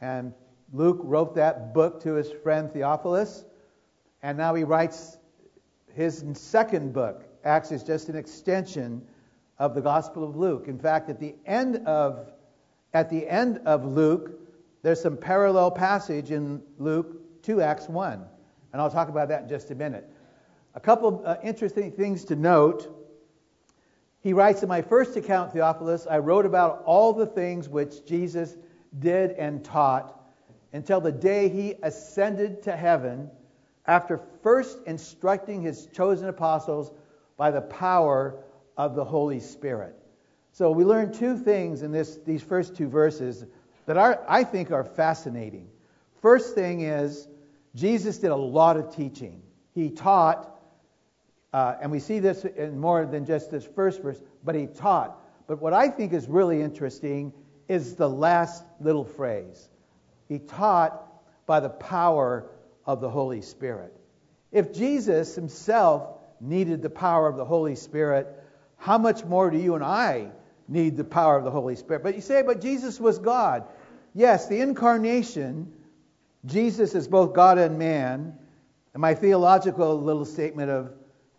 And 0.00 0.32
Luke 0.72 1.00
wrote 1.02 1.34
that 1.34 1.74
book 1.74 2.02
to 2.04 2.14
his 2.14 2.32
friend 2.42 2.72
Theophilus, 2.72 3.44
and 4.22 4.38
now 4.38 4.54
he 4.54 4.64
writes 4.64 5.18
his 5.96 6.22
second 6.34 6.92
book. 6.92 7.24
Acts 7.42 7.72
is 7.72 7.82
just 7.82 8.08
an 8.08 8.16
extension 8.16 9.02
of 9.58 9.74
the 9.74 9.80
Gospel 9.80 10.22
of 10.22 10.36
Luke. 10.36 10.68
In 10.68 10.78
fact, 10.78 11.08
at 11.08 11.18
the 11.18 11.34
end 11.46 11.76
of 11.86 12.30
at 12.92 13.10
the 13.10 13.26
end 13.28 13.60
of 13.66 13.84
Luke, 13.84 14.30
there's 14.82 15.00
some 15.00 15.16
parallel 15.16 15.70
passage 15.70 16.30
in 16.30 16.62
Luke 16.78 17.42
to 17.42 17.60
Acts 17.60 17.88
1. 17.88 18.24
And 18.72 18.82
I'll 18.82 18.90
talk 18.90 19.08
about 19.08 19.28
that 19.28 19.42
in 19.42 19.48
just 19.48 19.70
a 19.70 19.74
minute. 19.74 20.08
A 20.74 20.80
couple 20.80 21.22
uh, 21.24 21.36
interesting 21.42 21.90
things 21.92 22.24
to 22.26 22.36
note. 22.36 22.92
He 24.20 24.32
writes 24.32 24.62
in 24.62 24.68
my 24.68 24.82
first 24.82 25.16
account, 25.16 25.52
Theophilus, 25.52 26.06
I 26.06 26.18
wrote 26.18 26.46
about 26.46 26.82
all 26.84 27.12
the 27.12 27.26
things 27.26 27.68
which 27.68 28.04
Jesus 28.06 28.56
did 28.98 29.32
and 29.32 29.64
taught 29.64 30.18
until 30.72 31.00
the 31.00 31.12
day 31.12 31.48
he 31.48 31.74
ascended 31.82 32.62
to 32.64 32.76
heaven 32.76 33.30
after 33.86 34.20
first 34.42 34.78
instructing 34.86 35.62
his 35.62 35.86
chosen 35.86 36.28
apostles 36.28 36.90
by 37.36 37.50
the 37.50 37.60
power 37.60 38.42
of 38.76 38.94
the 38.94 39.04
Holy 39.04 39.40
Spirit. 39.40 39.94
So 40.52 40.70
we 40.70 40.84
learn 40.84 41.12
two 41.12 41.36
things 41.38 41.82
in 41.82 41.92
this, 41.92 42.18
these 42.24 42.42
first 42.42 42.76
two 42.76 42.88
verses 42.88 43.44
that 43.86 43.96
are, 43.96 44.24
I 44.28 44.44
think 44.44 44.70
are 44.70 44.84
fascinating. 44.84 45.68
First 46.22 46.54
thing 46.54 46.80
is, 46.80 47.28
Jesus 47.74 48.18
did 48.18 48.30
a 48.30 48.36
lot 48.36 48.76
of 48.76 48.94
teaching. 48.94 49.42
He 49.74 49.90
taught, 49.90 50.50
uh, 51.52 51.76
and 51.80 51.90
we 51.90 52.00
see 52.00 52.18
this 52.18 52.44
in 52.44 52.78
more 52.78 53.04
than 53.04 53.26
just 53.26 53.50
this 53.50 53.64
first 53.64 54.02
verse, 54.02 54.20
but 54.42 54.54
he 54.54 54.66
taught. 54.66 55.20
But 55.46 55.60
what 55.60 55.74
I 55.74 55.88
think 55.88 56.12
is 56.12 56.26
really 56.26 56.62
interesting 56.62 57.32
is 57.68 57.94
the 57.94 58.08
last 58.08 58.64
little 58.80 59.04
phrase. 59.04 59.68
He 60.28 60.38
taught 60.38 61.02
by 61.46 61.60
the 61.60 61.68
power 61.68 62.46
of 62.86 63.00
the 63.00 63.10
Holy 63.10 63.42
Spirit. 63.42 63.92
If 64.52 64.72
Jesus 64.72 65.34
himself 65.34 66.08
needed 66.40 66.82
the 66.82 66.90
power 66.90 67.28
of 67.28 67.36
the 67.36 67.44
Holy 67.44 67.74
Spirit, 67.74 68.28
how 68.78 68.98
much 68.98 69.24
more 69.24 69.50
do 69.50 69.58
you 69.58 69.74
and 69.74 69.84
I 69.84 70.28
need 70.68 70.96
the 70.96 71.04
power 71.04 71.36
of 71.36 71.44
the 71.44 71.50
Holy 71.50 71.76
Spirit? 71.76 72.02
But 72.02 72.14
you 72.14 72.20
say, 72.20 72.42
but 72.42 72.60
Jesus 72.60 73.00
was 73.00 73.18
God. 73.18 73.64
Yes, 74.14 74.48
the 74.48 74.60
incarnation, 74.60 75.72
Jesus 76.46 76.94
is 76.94 77.08
both 77.08 77.34
God 77.34 77.58
and 77.58 77.78
man. 77.78 78.34
And 78.94 79.00
my 79.00 79.14
theological 79.14 80.00
little 80.00 80.24
statement 80.24 80.70
of 80.70 80.92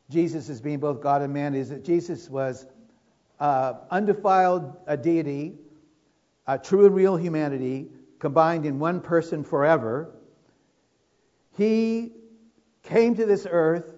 Jesus 0.10 0.50
as 0.50 0.62
being 0.62 0.80
both 0.80 1.02
God 1.02 1.22
and 1.22 1.34
man 1.34 1.56
is 1.56 1.70
that 1.70 1.84
Jesus 1.84 2.30
was 2.30 2.66
uh, 3.40 3.74
undefiled 3.90 4.76
a 4.88 4.96
deity, 4.96 5.56
a 6.46 6.58
true 6.58 6.86
and 6.86 6.96
real 6.96 7.18
humanity, 7.18 7.88
combined 8.20 8.66
in 8.66 8.80
one 8.80 9.02
person 9.02 9.44
forever. 9.44 10.12
He 11.58 12.12
came 12.84 13.16
to 13.16 13.26
this 13.26 13.48
earth, 13.50 13.96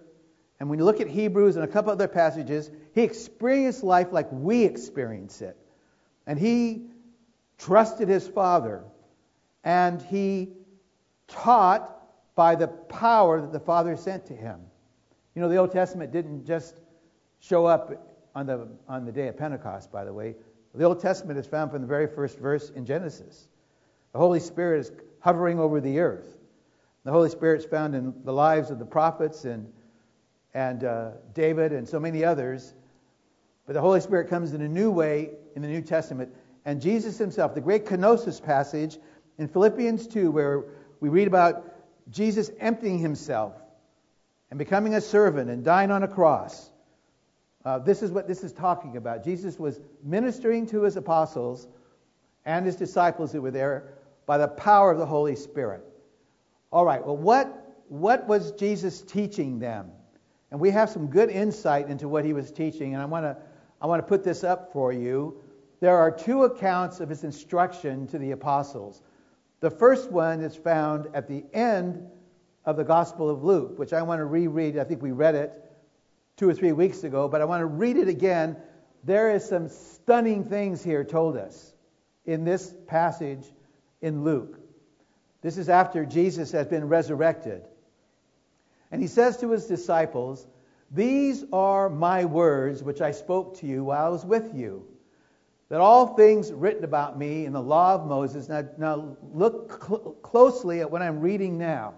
and 0.59 0.69
when 0.69 0.79
you 0.79 0.85
look 0.85 1.01
at 1.01 1.07
Hebrews 1.07 1.57
and 1.57 1.65
a 1.65 1.67
couple 1.67 1.91
other 1.91 2.07
passages, 2.07 2.71
he 2.93 3.01
experienced 3.01 3.83
life 3.83 4.07
like 4.11 4.27
we 4.31 4.63
experience 4.63 5.41
it. 5.41 5.57
And 6.25 6.39
he 6.39 6.87
trusted 7.57 8.07
his 8.07 8.27
Father, 8.27 8.83
and 9.63 10.01
he 10.01 10.53
taught 11.27 11.95
by 12.35 12.55
the 12.55 12.67
power 12.67 13.41
that 13.41 13.51
the 13.51 13.59
Father 13.59 13.97
sent 13.97 14.25
to 14.27 14.33
him. 14.33 14.61
You 15.35 15.41
know, 15.41 15.49
the 15.49 15.57
Old 15.57 15.71
Testament 15.71 16.11
didn't 16.11 16.45
just 16.45 16.79
show 17.39 17.65
up 17.65 18.15
on 18.35 18.45
the, 18.45 18.69
on 18.87 19.05
the 19.05 19.11
day 19.11 19.27
of 19.27 19.37
Pentecost, 19.37 19.91
by 19.91 20.05
the 20.05 20.13
way. 20.13 20.35
The 20.73 20.85
Old 20.85 21.01
Testament 21.01 21.37
is 21.37 21.45
found 21.45 21.71
from 21.71 21.81
the 21.81 21.87
very 21.87 22.07
first 22.07 22.39
verse 22.39 22.69
in 22.69 22.85
Genesis. 22.85 23.49
The 24.13 24.19
Holy 24.19 24.39
Spirit 24.39 24.79
is 24.79 24.91
hovering 25.19 25.59
over 25.59 25.81
the 25.81 25.99
earth. 25.99 26.38
The 27.09 27.13
Holy 27.13 27.29
Spirit 27.29 27.61
is 27.61 27.65
found 27.65 27.95
in 27.95 28.13
the 28.23 28.31
lives 28.31 28.69
of 28.69 28.77
the 28.77 28.85
prophets 28.85 29.43
and, 29.43 29.73
and 30.53 30.83
uh, 30.83 31.09
David 31.33 31.71
and 31.71 31.89
so 31.89 31.99
many 31.99 32.23
others. 32.23 32.75
But 33.65 33.73
the 33.73 33.81
Holy 33.81 33.99
Spirit 33.99 34.29
comes 34.29 34.53
in 34.53 34.61
a 34.61 34.67
new 34.67 34.91
way 34.91 35.31
in 35.55 35.63
the 35.63 35.67
New 35.67 35.81
Testament. 35.81 36.31
And 36.65 36.79
Jesus 36.79 37.17
himself, 37.17 37.55
the 37.55 37.61
great 37.61 37.87
kenosis 37.87 38.39
passage 38.39 38.99
in 39.39 39.47
Philippians 39.47 40.05
2, 40.05 40.29
where 40.29 40.65
we 40.99 41.09
read 41.09 41.27
about 41.27 41.63
Jesus 42.11 42.51
emptying 42.59 42.99
himself 42.99 43.55
and 44.51 44.59
becoming 44.59 44.93
a 44.93 45.01
servant 45.01 45.49
and 45.49 45.63
dying 45.63 45.89
on 45.89 46.03
a 46.03 46.07
cross. 46.07 46.69
Uh, 47.65 47.79
this 47.79 48.03
is 48.03 48.11
what 48.11 48.27
this 48.27 48.43
is 48.43 48.53
talking 48.53 48.97
about. 48.97 49.23
Jesus 49.23 49.57
was 49.57 49.79
ministering 50.03 50.67
to 50.67 50.83
his 50.83 50.95
apostles 50.95 51.67
and 52.45 52.67
his 52.67 52.75
disciples 52.75 53.31
who 53.31 53.41
were 53.41 53.49
there 53.49 53.95
by 54.27 54.37
the 54.37 54.47
power 54.47 54.91
of 54.91 54.99
the 54.99 55.07
Holy 55.07 55.35
Spirit. 55.35 55.88
All 56.71 56.85
right, 56.85 57.03
well, 57.05 57.17
what, 57.17 57.75
what 57.87 58.27
was 58.27 58.51
Jesus 58.53 59.01
teaching 59.01 59.59
them? 59.59 59.91
And 60.51 60.59
we 60.59 60.71
have 60.71 60.89
some 60.89 61.07
good 61.07 61.29
insight 61.29 61.89
into 61.89 62.07
what 62.07 62.25
he 62.25 62.33
was 62.33 62.51
teaching, 62.51 62.93
and 62.93 63.01
I 63.01 63.05
want 63.05 63.25
to 63.25 63.37
I 63.81 63.87
want 63.87 64.03
to 64.03 64.07
put 64.07 64.23
this 64.23 64.43
up 64.43 64.73
for 64.73 64.91
you. 64.91 65.41
There 65.79 65.95
are 65.95 66.11
two 66.11 66.43
accounts 66.43 66.99
of 66.99 67.07
his 67.07 67.23
instruction 67.23 68.07
to 68.07 68.17
the 68.17 68.31
apostles. 68.31 69.01
The 69.61 69.69
first 69.69 70.11
one 70.11 70.41
is 70.41 70.55
found 70.55 71.07
at 71.13 71.27
the 71.27 71.45
end 71.53 72.05
of 72.65 72.75
the 72.75 72.83
Gospel 72.83 73.29
of 73.29 73.43
Luke, 73.43 73.79
which 73.79 73.93
I 73.93 74.01
want 74.01 74.19
to 74.19 74.25
reread. 74.25 74.77
I 74.77 74.83
think 74.83 75.01
we 75.01 75.11
read 75.11 75.35
it 75.35 75.53
two 76.35 76.49
or 76.49 76.53
three 76.53 76.73
weeks 76.73 77.03
ago, 77.03 77.29
but 77.29 77.41
I 77.41 77.45
want 77.45 77.61
to 77.61 77.65
read 77.65 77.97
it 77.97 78.09
again. 78.09 78.57
There 79.05 79.31
is 79.31 79.45
some 79.45 79.69
stunning 79.69 80.43
things 80.43 80.83
here 80.83 81.05
told 81.05 81.37
us 81.37 81.73
in 82.25 82.43
this 82.43 82.73
passage 82.87 83.45
in 84.01 84.25
Luke. 84.25 84.58
This 85.41 85.57
is 85.57 85.69
after 85.69 86.05
Jesus 86.05 86.51
has 86.51 86.67
been 86.67 86.87
resurrected. 86.87 87.63
And 88.91 89.01
he 89.01 89.07
says 89.07 89.37
to 89.37 89.51
his 89.51 89.65
disciples, 89.65 90.47
These 90.91 91.45
are 91.53 91.89
my 91.89 92.25
words 92.25 92.83
which 92.83 93.01
I 93.01 93.11
spoke 93.11 93.57
to 93.59 93.65
you 93.65 93.85
while 93.85 94.05
I 94.05 94.09
was 94.09 94.25
with 94.25 94.53
you. 94.53 94.85
That 95.69 95.81
all 95.81 96.15
things 96.15 96.51
written 96.51 96.83
about 96.83 97.17
me 97.17 97.45
in 97.45 97.53
the 97.53 97.61
law 97.61 97.93
of 97.93 98.07
Moses. 98.07 98.49
Now, 98.49 98.67
now 98.77 99.17
look 99.33 99.85
cl- 99.87 100.17
closely 100.23 100.81
at 100.81 100.89
what 100.89 101.01
I'm 101.01 101.19
reading 101.19 101.57
now. 101.57 101.93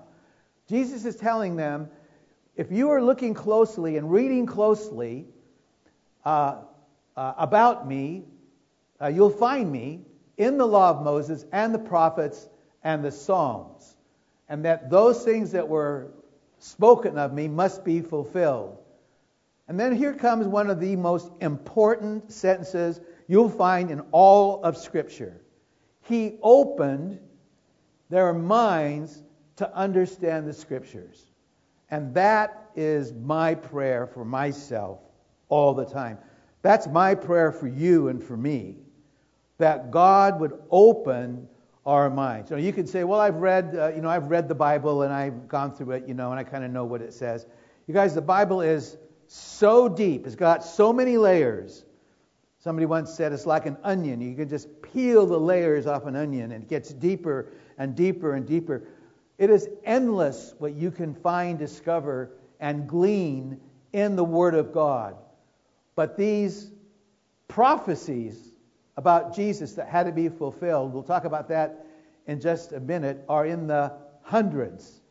Jesus 0.67 1.05
is 1.05 1.15
telling 1.15 1.55
them, 1.55 1.89
if 2.57 2.71
you 2.71 2.89
are 2.89 3.01
looking 3.01 3.33
closely 3.33 3.95
and 3.95 4.11
reading 4.11 4.45
closely 4.45 5.25
uh, 6.25 6.57
uh, 7.15 7.33
about 7.37 7.87
me, 7.87 8.25
uh, 9.01 9.07
you'll 9.07 9.29
find 9.29 9.71
me 9.71 10.01
in 10.37 10.57
the 10.57 10.65
law 10.65 10.89
of 10.89 11.01
Moses 11.01 11.45
and 11.53 11.73
the 11.73 11.79
prophets 11.79 12.47
and 12.83 13.03
the 13.03 13.11
Psalms, 13.11 13.95
and 14.49 14.65
that 14.65 14.89
those 14.89 15.23
things 15.23 15.51
that 15.51 15.67
were 15.67 16.11
spoken 16.59 17.17
of 17.17 17.33
me 17.33 17.47
must 17.47 17.83
be 17.83 18.01
fulfilled. 18.01 18.77
And 19.67 19.79
then 19.79 19.95
here 19.95 20.13
comes 20.13 20.47
one 20.47 20.69
of 20.69 20.79
the 20.79 20.95
most 20.95 21.31
important 21.39 22.31
sentences 22.31 22.99
you'll 23.27 23.49
find 23.49 23.89
in 23.89 24.01
all 24.11 24.63
of 24.63 24.77
Scripture. 24.77 25.39
He 26.01 26.37
opened 26.41 27.19
their 28.09 28.33
minds 28.33 29.23
to 29.57 29.73
understand 29.75 30.47
the 30.47 30.53
Scriptures. 30.53 31.25
And 31.89 32.13
that 32.15 32.69
is 32.75 33.13
my 33.13 33.55
prayer 33.55 34.07
for 34.07 34.25
myself 34.25 34.99
all 35.49 35.73
the 35.73 35.85
time. 35.85 36.17
That's 36.61 36.87
my 36.87 37.15
prayer 37.15 37.51
for 37.51 37.67
you 37.67 38.07
and 38.09 38.23
for 38.23 38.37
me 38.37 38.77
that 39.57 39.91
God 39.91 40.39
would 40.39 40.59
open 40.71 41.47
our 41.85 42.09
minds. 42.09 42.51
You, 42.51 42.57
know, 42.57 42.61
you 42.61 42.73
can 42.73 42.85
say, 42.85 43.03
well, 43.03 43.19
I've 43.19 43.35
read, 43.35 43.75
uh, 43.75 43.91
you 43.95 44.01
know, 44.01 44.09
I've 44.09 44.29
read 44.29 44.47
the 44.47 44.55
Bible 44.55 45.01
and 45.01 45.13
I've 45.13 45.47
gone 45.47 45.73
through 45.73 45.91
it, 45.91 46.07
you 46.07 46.13
know, 46.13 46.31
and 46.31 46.39
I 46.39 46.43
kind 46.43 46.63
of 46.63 46.71
know 46.71 46.85
what 46.85 47.01
it 47.01 47.13
says. 47.13 47.45
You 47.87 47.93
guys, 47.93 48.13
the 48.13 48.21
Bible 48.21 48.61
is 48.61 48.97
so 49.27 49.89
deep. 49.89 50.27
It's 50.27 50.35
got 50.35 50.63
so 50.63 50.93
many 50.93 51.17
layers. 51.17 51.85
Somebody 52.59 52.85
once 52.85 53.11
said 53.11 53.33
it's 53.33 53.47
like 53.47 53.65
an 53.65 53.77
onion. 53.83 54.21
You 54.21 54.35
can 54.35 54.47
just 54.47 54.67
peel 54.83 55.25
the 55.25 55.39
layers 55.39 55.87
off 55.87 56.05
an 56.05 56.15
onion 56.15 56.51
and 56.51 56.63
it 56.63 56.69
gets 56.69 56.93
deeper 56.93 57.47
and 57.79 57.95
deeper 57.95 58.35
and 58.35 58.45
deeper. 58.45 58.83
It 59.39 59.49
is 59.49 59.67
endless 59.83 60.53
what 60.59 60.75
you 60.75 60.91
can 60.91 61.15
find, 61.15 61.57
discover, 61.57 62.33
and 62.59 62.87
glean 62.87 63.59
in 63.91 64.15
the 64.15 64.23
Word 64.23 64.53
of 64.53 64.71
God. 64.71 65.15
But 65.95 66.15
these 66.15 66.69
prophecies 67.47 68.50
about 68.97 69.35
Jesus 69.35 69.73
that 69.73 69.87
had 69.87 70.05
to 70.05 70.11
be 70.11 70.29
fulfilled, 70.29 70.93
we'll 70.93 71.03
talk 71.03 71.25
about 71.25 71.49
that 71.49 71.85
in 72.27 72.39
just 72.39 72.71
a 72.71 72.79
minute, 72.79 73.23
are 73.27 73.45
in 73.45 73.67
the 73.67 73.93
hundreds. 74.21 75.01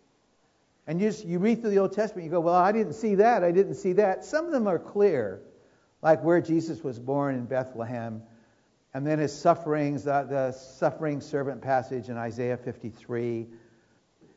And 0.87 1.00
you, 1.00 1.08
just, 1.08 1.25
you 1.25 1.38
read 1.38 1.60
through 1.60 1.70
the 1.70 1.78
Old 1.78 1.92
Testament, 1.92 2.25
you 2.25 2.30
go, 2.30 2.40
well, 2.40 2.54
I 2.54 2.72
didn't 2.72 2.94
see 2.94 3.16
that, 3.16 3.44
I 3.44 3.52
didn't 3.52 3.75
see 3.75 3.94
that. 3.94 4.25
Some 4.25 4.46
of 4.46 4.52
them 4.52 4.66
are 4.66 4.78
clear, 4.78 5.42
like 6.02 6.22
where 6.22 6.40
Jesus 6.40 6.82
was 6.82 6.99
born 6.99 7.34
in 7.34 7.44
Bethlehem, 7.44 8.22
and 8.92 9.06
then 9.06 9.18
his 9.18 9.32
sufferings, 9.32 10.04
the, 10.04 10.26
the 10.28 10.52
suffering 10.52 11.20
servant 11.20 11.62
passage 11.62 12.08
in 12.08 12.16
Isaiah 12.16 12.56
53, 12.56 13.46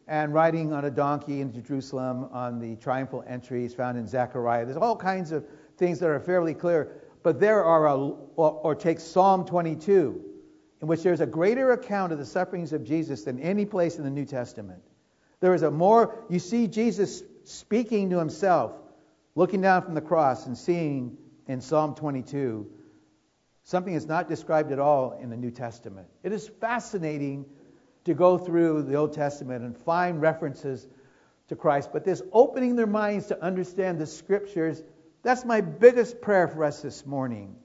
and 0.08 0.34
riding 0.34 0.74
on 0.74 0.86
a 0.86 0.92
donkey 0.92 1.42
into 1.42 1.62
Jerusalem 1.62 2.30
on 2.32 2.60
the 2.60 2.76
triumphal 2.76 3.24
entries 3.26 3.74
found 3.74 3.98
in 3.98 4.06
Zechariah. 4.06 4.66
There's 4.66 4.78
all 4.78 4.98
kinds 4.98 5.32
of 5.32 5.46
things 5.78 6.00
that 6.00 6.10
are 6.10 6.20
fairly 6.20 6.54
clear, 6.54 7.03
but 7.24 7.40
there 7.40 7.64
are, 7.64 7.88
a, 7.88 7.96
or, 7.96 8.52
or 8.52 8.76
take 8.76 9.00
Psalm 9.00 9.46
22, 9.46 10.22
in 10.82 10.88
which 10.88 11.02
there's 11.02 11.22
a 11.22 11.26
greater 11.26 11.72
account 11.72 12.12
of 12.12 12.20
the 12.20 12.26
sufferings 12.26 12.74
of 12.74 12.84
Jesus 12.84 13.24
than 13.24 13.40
any 13.40 13.66
place 13.66 13.98
in 13.98 14.04
the 14.04 14.10
New 14.10 14.26
Testament. 14.26 14.84
There 15.40 15.54
is 15.54 15.64
a 15.64 15.72
more, 15.72 16.24
you 16.30 16.40
see 16.40 16.68
Jesus 16.68 17.24
speaking 17.46 18.10
to 18.12 18.20
himself, 18.20 18.74
looking 19.36 19.62
down 19.62 19.82
from 19.82 19.94
the 19.94 20.02
cross 20.02 20.46
and 20.46 20.58
seeing 20.58 21.18
in 21.48 21.62
Psalm 21.62 21.96
22 21.96 22.70
something 23.64 23.94
that's 23.94 24.06
not 24.06 24.28
described 24.28 24.72
at 24.72 24.80
all 24.80 25.18
in 25.22 25.30
the 25.30 25.38
New 25.38 25.52
Testament. 25.52 26.08
It 26.22 26.34
is 26.34 26.48
fascinating 26.48 27.46
to 28.06 28.14
go 28.14 28.38
through 28.38 28.84
the 28.84 28.96
Old 28.96 29.14
Testament 29.14 29.64
and 29.64 29.78
find 29.78 30.22
references 30.22 30.88
to 31.48 31.56
Christ, 31.56 31.90
but 31.94 32.04
this 32.04 32.22
opening 32.32 32.76
their 32.76 32.88
minds 32.88 33.28
to 33.28 33.42
understand 33.42 34.00
the 34.00 34.06
scriptures, 34.06 34.84
that's 35.24 35.46
my 35.46 35.62
biggest 35.62 36.22
prayer 36.22 36.48
for 36.48 36.64
us 36.64 36.82
this 36.82 37.06
morning, 37.06 37.56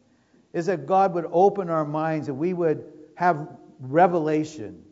is 0.52 0.66
that 0.66 0.86
God 0.86 1.12
would 1.14 1.26
open 1.30 1.68
our 1.68 1.84
minds 1.84 2.28
and 2.28 2.38
we 2.38 2.54
would 2.54 2.84
have 3.16 3.48
revelation 3.80 4.82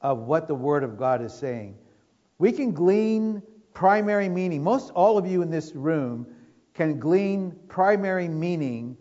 of 0.00 0.20
what 0.20 0.48
the 0.48 0.54
Word 0.54 0.82
of 0.82 0.98
God 0.98 1.22
is 1.22 1.32
saying. 1.32 1.76
We 2.38 2.50
can 2.50 2.72
glean 2.72 3.42
primary 3.74 4.28
meaning. 4.28 4.62
Most 4.62 4.90
all 4.90 5.16
of 5.16 5.26
you 5.26 5.42
in 5.42 5.50
this 5.50 5.74
room 5.74 6.26
can 6.74 6.98
glean 6.98 7.54
primary 7.68 8.26
meaning 8.26 8.96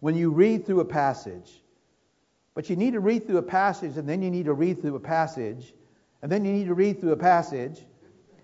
when 0.00 0.14
you 0.14 0.30
read 0.30 0.64
through 0.64 0.80
a 0.80 0.84
passage. 0.84 1.62
But 2.54 2.70
you 2.70 2.76
need 2.76 2.92
to 2.92 3.00
read 3.00 3.26
through 3.26 3.38
a 3.38 3.42
passage, 3.42 3.98
and 3.98 4.08
then 4.08 4.22
you 4.22 4.30
need 4.30 4.46
to 4.46 4.54
read 4.54 4.80
through 4.80 4.94
a 4.94 5.00
passage, 5.00 5.74
and 6.22 6.32
then 6.32 6.44
you 6.44 6.52
need 6.52 6.66
to 6.68 6.74
read 6.74 7.00
through 7.00 7.12
a 7.12 7.16
passage, 7.16 7.84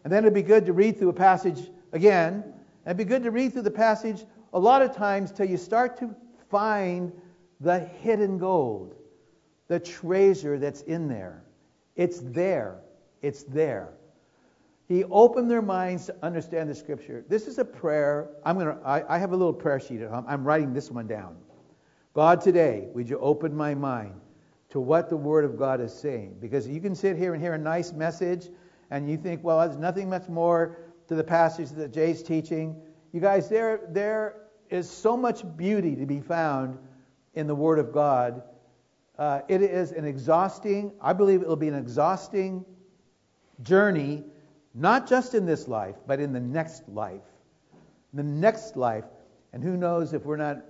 and 0.05 0.13
then 0.13 0.25
it'd 0.25 0.35
be 0.35 0.43
good 0.43 0.67
to 0.67 0.73
read 0.73 0.99
through 0.99 1.09
a 1.09 1.15
passage 1.15 1.71
again, 1.93 2.45
it'd 2.85 2.97
be 2.97 3.05
good 3.05 3.23
to 3.23 3.31
read 3.31 3.53
through 3.53 3.63
the 3.63 3.71
passage 3.71 4.25
a 4.53 4.59
lot 4.59 4.83
of 4.83 4.95
times 4.95 5.33
till 5.33 5.47
you 5.47 5.57
start 5.57 5.99
to 5.99 6.15
find 6.51 7.13
the 7.61 7.79
hidden 7.79 8.39
gold, 8.39 8.95
the 9.69 9.81
treasure 9.81 10.59
that's 10.59 10.83
in 10.83 11.09
there. 11.09 11.45
It's 11.97 12.21
there. 12.21 12.81
It's 13.23 13.45
there. 13.45 13.95
He 14.89 15.05
opened 15.05 15.51
their 15.51 15.63
minds 15.63 16.07
to 16.07 16.17
understand 16.23 16.69
the 16.69 16.75
scripture. 16.75 17.25
This 17.29 17.47
is 17.47 17.59
a 17.59 17.65
prayer. 17.65 18.29
I'm 18.45 18.59
gonna. 18.59 18.79
I, 18.85 19.17
I 19.17 19.19
have 19.19 19.33
a 19.33 19.37
little 19.37 19.53
prayer 19.53 19.81
sheet 19.81 20.03
at 20.03 20.11
home. 20.11 20.25
I'm 20.29 20.45
writing 20.45 20.75
this 20.75 20.91
one 20.91 21.07
down. 21.07 21.37
God, 22.15 22.43
today, 22.43 22.89
would 22.93 23.09
you 23.09 23.19
open 23.19 23.57
my 23.57 23.75
mind 23.75 24.21
to 24.71 24.81
what 24.81 25.09
the 25.09 25.17
Word 25.17 25.45
of 25.45 25.57
God 25.57 25.81
is 25.81 25.95
saying? 25.95 26.37
Because 26.41 26.69
you 26.69 26.81
can 26.81 26.95
sit 26.95 27.17
here 27.17 27.33
and 27.33 27.43
hear 27.43 27.55
a 27.55 27.59
nice 27.59 27.93
message, 27.93 28.51
and 28.91 29.09
you 29.09 29.17
think, 29.17 29.43
well, 29.43 29.61
there's 29.61 29.79
nothing 29.79 30.11
much 30.11 30.29
more 30.29 30.77
to 31.13 31.17
the 31.17 31.25
passage 31.25 31.69
that 31.71 31.93
Jay's 31.93 32.23
teaching. 32.23 32.81
You 33.13 33.21
guys, 33.21 33.49
there, 33.49 33.81
there 33.91 34.47
is 34.71 34.89
so 34.89 35.15
much 35.15 35.45
beauty 35.57 35.95
to 35.97 36.07
be 36.07 36.21
found 36.21 36.79
in 37.35 37.47
the 37.47 37.55
Word 37.55 37.79
of 37.79 37.93
God. 37.93 38.43
Uh, 39.19 39.43
it 39.47 39.61
is 39.61 39.93
an 39.93 40.07
exhausting, 40.07 40.93
I 41.03 41.13
believe 41.13 41.43
it 41.43 41.49
will 41.49 41.57
be 41.57 41.69
an 41.69 41.75
exhausting 41.75 42.65
journey, 43.63 44.25
not 44.75 45.07
just 45.07 45.35
in 45.35 45.45
this 45.45 45.69
life, 45.69 45.97
but 46.07 46.19
in 46.19 46.33
the 46.33 46.41
next 46.41 46.89
life. 46.89 47.21
The 48.15 48.23
next 48.23 48.77
life. 48.77 49.05
And 49.53 49.63
who 49.63 49.77
knows 49.77 50.15
if 50.15 50.25
we're 50.25 50.37
not 50.37 50.63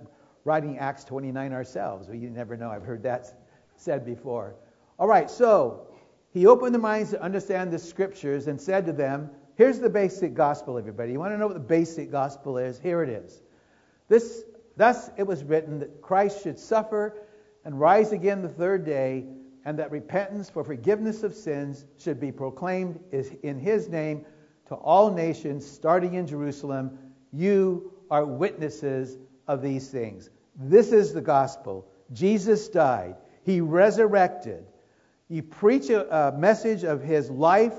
writing 0.43 0.77
Acts 0.77 1.05
29 1.05 1.53
ourselves. 1.53 2.09
You 2.09 2.29
never 2.29 2.57
know. 2.57 2.69
I've 2.69 2.83
heard 2.83 3.03
that 3.03 3.33
said 3.77 4.05
before. 4.05 4.55
All 4.99 5.07
right, 5.07 5.31
so 5.31 5.87
he 6.33 6.47
opened 6.47 6.75
their 6.75 6.81
minds 6.81 7.11
to 7.11 7.21
understand 7.21 7.71
the 7.71 7.79
scriptures 7.79 8.47
and 8.47 8.59
said 8.59 8.85
to 8.87 8.91
them, 8.91 9.29
Here's 9.55 9.79
the 9.79 9.89
basic 9.89 10.33
gospel, 10.33 10.77
everybody. 10.77 11.11
You 11.11 11.19
want 11.19 11.33
to 11.33 11.37
know 11.37 11.47
what 11.47 11.53
the 11.53 11.59
basic 11.59 12.11
gospel 12.11 12.57
is? 12.57 12.79
Here 12.79 13.03
it 13.03 13.09
is. 13.09 13.41
This, 14.07 14.43
thus 14.77 15.11
it 15.17 15.27
was 15.27 15.43
written 15.43 15.79
that 15.79 16.01
Christ 16.01 16.43
should 16.43 16.57
suffer 16.57 17.21
and 17.63 17.79
rise 17.79 18.11
again 18.11 18.41
the 18.41 18.49
third 18.49 18.83
day, 18.85 19.25
and 19.63 19.79
that 19.79 19.91
repentance 19.91 20.49
for 20.49 20.63
forgiveness 20.63 21.23
of 21.23 21.33
sins 21.33 21.85
should 21.97 22.19
be 22.19 22.31
proclaimed 22.31 22.99
in 23.43 23.59
his 23.59 23.87
name 23.87 24.25
to 24.67 24.75
all 24.75 25.11
nations, 25.11 25.65
starting 25.69 26.15
in 26.15 26.27
Jerusalem. 26.27 26.97
You 27.31 27.93
are 28.09 28.25
witnesses 28.25 29.17
of 29.47 29.61
these 29.61 29.89
things. 29.89 30.29
This 30.55 30.91
is 30.91 31.13
the 31.13 31.21
gospel. 31.21 31.87
Jesus 32.11 32.67
died, 32.69 33.15
He 33.43 33.61
resurrected. 33.61 34.65
You 35.29 35.43
preach 35.43 35.89
a, 35.89 36.27
a 36.27 36.37
message 36.37 36.83
of 36.83 37.01
His 37.01 37.29
life, 37.29 37.73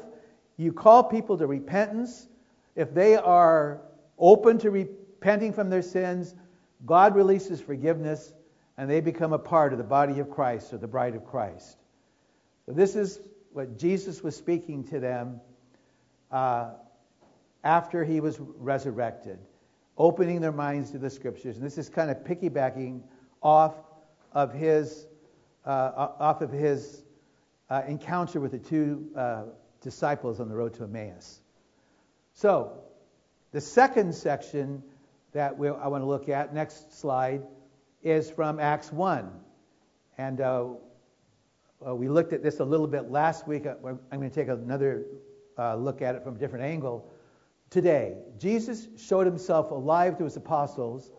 you 0.56 0.72
call 0.72 1.04
people 1.04 1.38
to 1.38 1.46
repentance. 1.46 2.28
If 2.76 2.94
they 2.94 3.16
are 3.16 3.80
open 4.18 4.58
to 4.58 4.70
repenting 4.70 5.52
from 5.52 5.70
their 5.70 5.82
sins, 5.82 6.34
God 6.86 7.16
releases 7.16 7.60
forgiveness 7.60 8.32
and 8.76 8.90
they 8.90 9.00
become 9.00 9.32
a 9.32 9.38
part 9.38 9.72
of 9.72 9.78
the 9.78 9.84
body 9.84 10.18
of 10.20 10.30
Christ 10.30 10.72
or 10.72 10.78
the 10.78 10.88
bride 10.88 11.14
of 11.14 11.24
Christ. 11.24 11.76
So, 12.66 12.72
this 12.72 12.96
is 12.96 13.20
what 13.52 13.78
Jesus 13.78 14.22
was 14.22 14.34
speaking 14.36 14.84
to 14.84 14.98
them 14.98 15.40
uh, 16.30 16.70
after 17.62 18.04
he 18.04 18.20
was 18.20 18.38
resurrected 18.40 19.38
opening 19.96 20.40
their 20.40 20.52
minds 20.52 20.90
to 20.90 20.98
the 20.98 21.10
scriptures. 21.10 21.56
And 21.56 21.64
this 21.64 21.78
is 21.78 21.88
kind 21.88 22.10
of 22.10 22.18
piggybacking 22.18 23.02
off 23.42 23.74
of 24.32 24.52
his, 24.52 25.06
uh, 25.64 26.08
off 26.18 26.40
of 26.40 26.50
his 26.50 27.04
uh, 27.70 27.82
encounter 27.86 28.40
with 28.40 28.52
the 28.52 28.58
two 28.58 29.08
uh, 29.16 29.42
disciples 29.84 30.40
on 30.40 30.48
the 30.48 30.56
road 30.56 30.74
to 30.74 30.84
Emmaus. 30.84 31.40
So, 32.32 32.72
the 33.52 33.60
second 33.60 34.14
section 34.16 34.82
that 35.32 35.56
we'll, 35.56 35.76
I 35.80 35.86
want 35.86 36.02
to 36.02 36.08
look 36.08 36.28
at, 36.28 36.52
next 36.52 36.98
slide, 36.98 37.42
is 38.02 38.28
from 38.28 38.58
Acts 38.58 38.90
1. 38.90 39.30
And 40.18 40.40
uh, 40.40 40.66
uh, 41.86 41.94
we 41.94 42.08
looked 42.08 42.32
at 42.32 42.42
this 42.42 42.58
a 42.58 42.64
little 42.64 42.88
bit 42.88 43.10
last 43.10 43.46
week. 43.46 43.66
Uh, 43.66 43.74
I'm 43.84 44.18
going 44.18 44.30
to 44.30 44.34
take 44.34 44.48
another 44.48 45.04
look 45.76 46.02
at 46.02 46.16
it 46.16 46.24
from 46.24 46.34
a 46.34 46.38
different 46.38 46.64
angle 46.64 47.12
today. 47.70 48.16
Jesus 48.38 48.88
showed 48.96 49.26
himself 49.26 49.70
alive 49.70 50.18
to 50.18 50.24
his 50.24 50.36
apostles, 50.36 51.12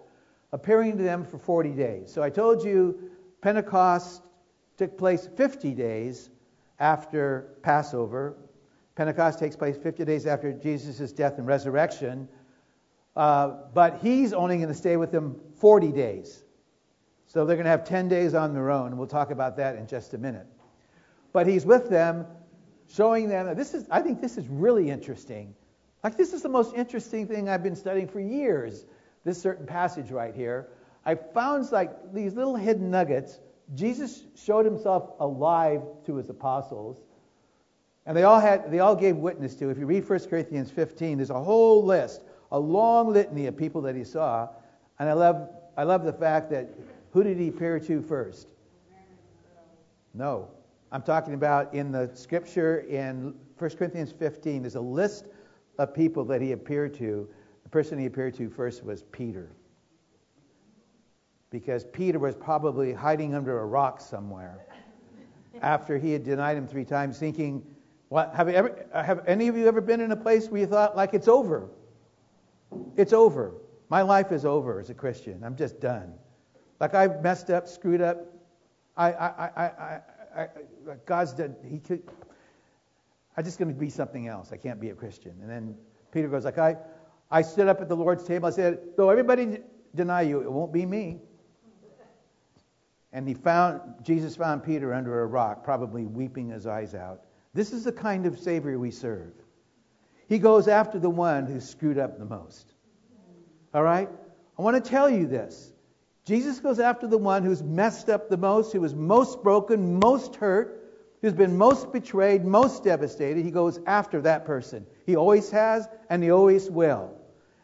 appearing 0.51 0.97
to 0.97 1.04
them 1.04 1.23
for 1.23 1.38
40 1.38 1.71
days. 1.71 2.12
So 2.12 2.21
I 2.21 2.30
told 2.30 2.63
you 2.63 3.12
Pentecost 3.41 4.21
took 4.78 4.97
place 4.97 5.28
50 5.38 5.73
days 5.73 6.30
after 6.80 7.58
Passover. 7.62 8.36
Pentecost 8.95 9.39
takes 9.39 9.55
place 9.55 9.75
50 9.77 10.05
days 10.05 10.25
after 10.25 10.53
Jesus' 10.53 11.12
death 11.12 11.38
and 11.38 11.45
resurrection. 11.45 12.29
Uh, 13.15 13.55
but 13.73 13.99
he's 14.01 14.34
only 14.34 14.58
going 14.58 14.69
to 14.69 14.73
stay 14.73 14.97
with 14.97 15.12
them 15.12 15.39
40 15.60 15.91
days. 15.91 16.43
So 17.27 17.45
they're 17.45 17.55
going 17.55 17.65
to 17.65 17.71
have 17.71 17.86
10 17.86 18.08
days 18.08 18.34
on 18.34 18.53
their 18.53 18.71
own. 18.71 18.88
And 18.88 18.97
we'll 18.97 19.08
talk 19.08 19.31
about 19.31 19.58
that 19.58 19.75
in 19.75 19.88
just 19.88 20.13
a 20.13 20.17
minute. 20.17 20.47
But 21.34 21.47
he's 21.47 21.65
with 21.65 21.89
them, 21.89 22.25
showing 22.93 23.29
them. 23.29 23.55
This 23.55 23.73
is, 23.73 23.86
I 23.89 24.01
think 24.01 24.21
this 24.21 24.38
is 24.38 24.47
really 24.47 24.89
interesting. 24.89 25.53
Like, 26.03 26.17
this 26.17 26.34
is 26.34 26.41
the 26.41 26.49
most 26.49 26.75
interesting 26.75 27.27
thing 27.27 27.49
I've 27.49 27.63
been 27.63 27.75
studying 27.75 28.08
for 28.08 28.19
years, 28.19 28.86
this 29.23 29.41
certain 29.41 29.65
passage 29.65 30.12
right 30.12 30.36
here. 30.36 30.69
I 31.05 31.15
found 31.15 31.71
like 31.71 32.13
these 32.13 32.34
little 32.34 32.55
hidden 32.55 32.91
nuggets. 32.91 33.39
Jesus 33.73 34.23
showed 34.36 34.65
himself 34.65 35.10
alive 35.19 35.81
to 36.05 36.15
his 36.15 36.29
apostles. 36.29 36.97
And 38.06 38.15
they 38.15 38.24
all 38.24 38.39
had 38.39 38.72
they 38.72 38.80
all 38.80 38.96
gave 38.96 39.18
witness 39.18 39.56
to. 39.56 39.70
If 39.70 39.78
you 39.78 39.86
read 39.86 40.08
1 40.08 40.20
Corinthians 40.30 40.70
15, 40.72 41.18
there's 41.18 41.30
a 41.30 41.41
whole 41.41 41.84
list, 41.84 42.22
a 42.52 42.60
long 42.60 43.12
litany 43.12 43.48
of 43.48 43.58
people 43.58 43.82
that 43.82 43.96
he 43.96 44.04
saw. 44.04 44.48
And 45.00 45.10
I 45.10 45.13
love 45.13 45.50
I 45.78 45.84
love 45.84 46.04
the 46.04 46.13
fact 46.13 46.50
that 46.52 46.70
who 47.12 47.24
did 47.24 47.38
he 47.38 47.50
appear 47.50 47.80
to 47.80 48.02
first? 48.02 48.48
No. 50.13 50.50
I'm 50.91 51.02
talking 51.02 51.34
about 51.34 51.74
in 51.74 51.91
the 51.91 52.10
scripture 52.13 52.80
in 52.89 53.34
1 53.58 53.70
Corinthians 53.72 54.12
15, 54.12 54.62
there's 54.62 54.76
a 54.76 54.82
list 54.82 55.28
of 55.78 55.94
people 55.94 56.24
that 56.26 56.41
he 56.41 56.54
appeared 56.54 56.94
to, 56.96 57.28
the 57.63 57.70
person 57.70 57.98
he 57.98 58.06
appeared 58.06 58.34
to 58.36 58.50
first 58.50 58.84
was 58.84 59.04
Peter. 59.04 59.52
Because 61.50 61.86
Peter 61.86 62.20
was 62.20 62.36
probably 62.36 62.94
hiding 62.94 63.34
under 63.34 63.60
a 63.60 63.65
rock 63.65 64.00
somewhere 64.00 64.65
after 65.62 65.98
he 65.98 66.12
had 66.12 66.24
denied 66.24 66.58
him 66.58 66.68
three 66.68 66.86
times, 66.86 67.18
thinking, 67.18 67.65
what, 68.10 68.34
have, 68.36 68.48
ever, 68.48 68.86
have 68.94 69.24
any 69.28 69.48
of 69.48 69.58
you 69.58 69.68
ever 69.68 69.82
been 69.82 70.02
in 70.02 70.12
a 70.12 70.15
place 70.15 70.48
where 70.48 70.62
you 70.62 70.68
thought, 70.68 70.96
like, 70.96 71.13
it's 71.13 71.28
over? 71.28 71.70
It's 72.96 73.13
over. 73.13 73.54
My 73.89 74.02
life 74.02 74.32
is 74.32 74.46
over 74.46 74.80
as 74.80 74.89
a 74.89 74.94
Christian. 74.94 75.44
I'm 75.44 75.56
just 75.56 75.80
done. 75.80 76.13
Like, 76.80 76.94
I've 76.94 77.22
messed 77.22 77.50
up, 77.50 77.68
screwed 77.68 78.02
up. 78.02 78.18
I, 78.98 79.12
I, 79.12 79.28
I, 79.28 79.63
I, 79.63 80.02
I 80.41 80.48
God's 81.06 81.34
done. 81.34 81.56
He 81.68 81.80
could. 81.80 82.04
I'm 83.38 83.44
just 83.44 83.58
going 83.60 83.74
to 83.74 83.80
be 83.80 83.89
something 83.89 84.28
else. 84.28 84.52
I 84.52 84.58
can't 84.58 84.80
be 84.80 84.89
a 84.89 84.96
Christian. 84.96 85.34
And 85.41 85.50
then 85.50 85.76
Peter 86.12 86.28
goes 86.28 86.46
like, 86.46 86.58
I, 86.58 86.78
I 87.32 87.41
stood 87.41 87.68
up 87.68 87.82
at 87.82 87.89
the 87.89 87.96
Lord's 87.96 88.24
table. 88.24 88.48
I 88.48 88.52
said, 88.52 88.80
though 88.96 89.10
everybody 89.10 89.60
deny 89.94 90.22
you, 90.22 90.41
it 90.41 90.52
won't 90.52 90.72
be 90.72 90.86
me. 90.86 91.20
And 93.12 93.28
he 93.28 93.34
found 93.34 93.82
Jesus 94.04 94.36
found 94.36 94.63
Peter 94.63 94.94
under 94.94 95.22
a 95.22 95.26
rock, 95.26 95.63
probably 95.63 96.06
weeping 96.06 96.50
his 96.50 96.68
eyes 96.68 96.94
out. 96.94 97.22
This 97.56 97.72
is 97.72 97.86
the 97.86 97.91
kind 97.94 98.26
of 98.26 98.38
Savior 98.38 98.78
we 98.78 98.91
serve. 98.91 99.32
He 100.28 100.39
goes 100.39 100.68
after 100.68 101.00
the 101.00 101.10
one 101.10 101.46
who's 101.46 101.68
screwed 101.68 101.98
up 101.98 102.20
the 102.20 102.26
most. 102.26 102.74
All 103.74 103.82
right? 103.82 104.10
I 104.60 104.62
want 104.62 104.84
to 104.84 104.89
tell 104.89 105.10
you 105.10 105.26
this. 105.26 105.72
Jesus 106.26 106.60
goes 106.60 106.82
after 106.82 107.08
the 107.08 107.18
one 107.18 107.44
who's 107.44 107.63
messed 107.63 108.10
up 108.10 108.30
the 108.30 108.36
most, 108.36 108.74
who 108.74 108.84
is 108.84 108.94
most 108.94 109.41
broken, 109.41 110.00
most 110.00 110.36
hurt, 110.36 110.82
who's 111.22 111.34
been 111.34 111.58
most 111.58 111.94
betrayed, 111.94 112.44
most 112.44 112.84
devastated. 112.84 113.46
He 113.46 113.52
goes 113.52 113.80
after 113.88 114.22
that 114.24 114.46
person. 114.46 114.86
He 115.06 115.15
always 115.15 115.50
has, 115.52 115.88
and 116.10 116.22
he 116.22 116.32
always 116.32 116.70
will. 116.70 117.13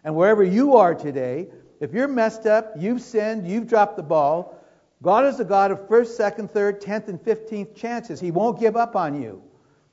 And 0.06 0.16
wherever 0.16 0.44
you 0.44 0.78
are 0.78 0.96
today, 0.96 1.50
if 1.82 1.92
you're 1.92 2.08
messed 2.08 2.46
up, 2.46 2.76
you've 2.78 3.02
sinned, 3.02 3.46
you've 3.46 3.68
dropped 3.68 3.98
the 3.98 4.04
ball, 4.04 4.58
God 5.04 5.26
is 5.26 5.40
a 5.42 5.46
God 5.46 5.72
of 5.72 5.88
first, 5.90 6.16
second, 6.16 6.52
third, 6.52 6.80
tenth, 6.80 7.10
and 7.10 7.22
fifteenth 7.22 7.76
chances. 7.76 8.22
He 8.22 8.32
won't 8.32 8.58
give 8.58 8.78
up 8.78 8.96
on 8.96 9.22
you. 9.22 9.44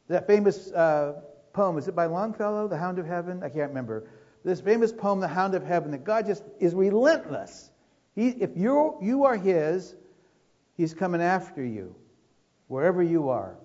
That 0.09 0.27
famous 0.27 0.73
uh, 0.73 1.21
poem, 1.53 1.77
is 1.79 1.89
it 1.89 1.95
by 1.95 2.07
Longfellow, 2.07 2.69
The 2.69 2.77
Hound 2.77 2.99
of 2.99 3.07
Heaven? 3.07 3.43
I 3.43 3.49
can't 3.49 3.69
remember. 3.69 4.09
This 4.45 4.61
famous 4.61 4.93
poem, 4.93 5.21
The 5.21 5.29
Hound 5.29 5.55
of 5.55 5.65
Heaven, 5.65 5.91
that 5.91 6.05
God 6.05 6.27
just 6.27 6.43
is 6.59 6.75
relentless. 6.75 7.71
He, 8.15 8.29
if 8.29 8.57
you're, 8.57 8.99
you 9.03 9.25
are 9.25 9.37
His, 9.37 9.95
He's 10.77 10.95
coming 10.95 11.21
after 11.21 11.65
you, 11.65 11.95
wherever 12.69 13.03
you 13.03 13.29
are. 13.29 13.57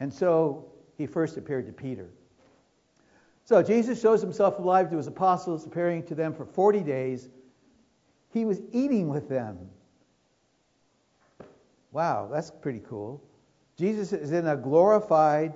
And 0.00 0.12
so 0.12 0.72
He 0.96 1.06
first 1.06 1.36
appeared 1.36 1.66
to 1.66 1.72
Peter. 1.72 2.08
So 3.44 3.62
Jesus 3.62 4.00
shows 4.00 4.22
Himself 4.22 4.58
alive 4.58 4.90
to 4.90 4.96
His 4.96 5.06
apostles, 5.06 5.66
appearing 5.66 6.04
to 6.04 6.14
them 6.14 6.32
for 6.32 6.46
40 6.46 6.80
days. 6.80 7.28
He 8.32 8.44
was 8.44 8.60
eating 8.72 9.08
with 9.08 9.28
them. 9.28 9.58
Wow, 11.92 12.28
that's 12.32 12.50
pretty 12.50 12.82
cool. 12.88 13.22
Jesus 13.76 14.12
is 14.12 14.32
in 14.32 14.46
a 14.46 14.56
glorified 14.56 15.54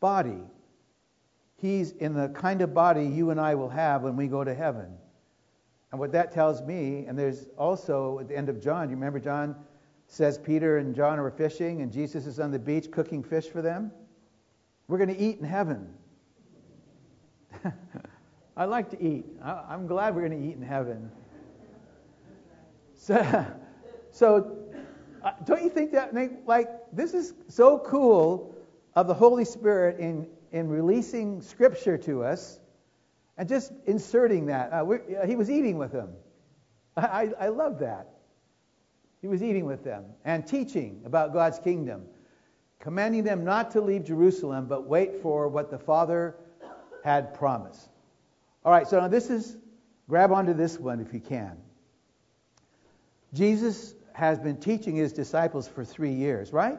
body. 0.00 0.42
He's 1.56 1.90
in 1.92 2.14
the 2.14 2.28
kind 2.30 2.62
of 2.62 2.72
body 2.72 3.04
you 3.04 3.30
and 3.30 3.40
I 3.40 3.54
will 3.54 3.68
have 3.68 4.02
when 4.02 4.16
we 4.16 4.26
go 4.26 4.44
to 4.44 4.54
heaven. 4.54 4.96
And 5.90 6.00
what 6.00 6.12
that 6.12 6.32
tells 6.32 6.62
me, 6.62 7.04
and 7.06 7.18
there's 7.18 7.46
also 7.56 8.20
at 8.20 8.28
the 8.28 8.36
end 8.36 8.48
of 8.48 8.62
John, 8.62 8.88
you 8.88 8.96
remember 8.96 9.18
John 9.18 9.56
says 10.06 10.38
Peter 10.38 10.78
and 10.78 10.94
John 10.94 11.18
are 11.18 11.30
fishing 11.30 11.82
and 11.82 11.92
Jesus 11.92 12.26
is 12.26 12.40
on 12.40 12.50
the 12.50 12.58
beach 12.58 12.90
cooking 12.90 13.22
fish 13.22 13.46
for 13.46 13.60
them? 13.60 13.90
We're 14.86 14.98
going 14.98 15.14
to 15.14 15.20
eat 15.20 15.38
in 15.38 15.44
heaven. 15.44 15.92
I 18.56 18.64
like 18.64 18.90
to 18.90 19.02
eat. 19.02 19.26
I'm 19.42 19.86
glad 19.86 20.14
we're 20.14 20.26
going 20.26 20.40
to 20.40 20.48
eat 20.48 20.56
in 20.56 20.62
heaven. 20.62 21.10
So, 23.00 23.46
so 24.10 24.57
don't 25.44 25.62
you 25.62 25.70
think 25.70 25.92
that, 25.92 26.14
like, 26.46 26.68
this 26.92 27.14
is 27.14 27.34
so 27.48 27.78
cool 27.78 28.54
of 28.94 29.06
the 29.06 29.14
Holy 29.14 29.44
Spirit 29.44 29.98
in, 29.98 30.26
in 30.52 30.68
releasing 30.68 31.40
Scripture 31.40 31.98
to 31.98 32.24
us 32.24 32.60
and 33.36 33.48
just 33.48 33.72
inserting 33.86 34.46
that. 34.46 34.72
Uh, 34.72 34.84
uh, 34.84 35.26
he 35.26 35.36
was 35.36 35.50
eating 35.50 35.78
with 35.78 35.92
them. 35.92 36.10
I, 36.96 37.32
I 37.38 37.48
love 37.48 37.78
that. 37.78 38.08
He 39.20 39.28
was 39.28 39.42
eating 39.42 39.64
with 39.64 39.84
them 39.84 40.04
and 40.24 40.46
teaching 40.46 41.02
about 41.04 41.32
God's 41.32 41.58
kingdom, 41.58 42.02
commanding 42.80 43.24
them 43.24 43.44
not 43.44 43.72
to 43.72 43.80
leave 43.80 44.04
Jerusalem, 44.04 44.66
but 44.66 44.86
wait 44.86 45.22
for 45.22 45.48
what 45.48 45.70
the 45.70 45.78
Father 45.78 46.34
had 47.04 47.34
promised. 47.34 47.88
All 48.64 48.72
right, 48.72 48.86
so 48.86 49.00
now 49.00 49.08
this 49.08 49.30
is, 49.30 49.56
grab 50.08 50.32
onto 50.32 50.54
this 50.54 50.78
one 50.78 51.00
if 51.00 51.12
you 51.12 51.20
can. 51.20 51.56
Jesus 53.32 53.94
has 54.18 54.40
been 54.40 54.56
teaching 54.56 54.96
his 54.96 55.12
disciples 55.12 55.68
for 55.68 55.84
three 55.84 56.12
years, 56.12 56.52
right? 56.52 56.76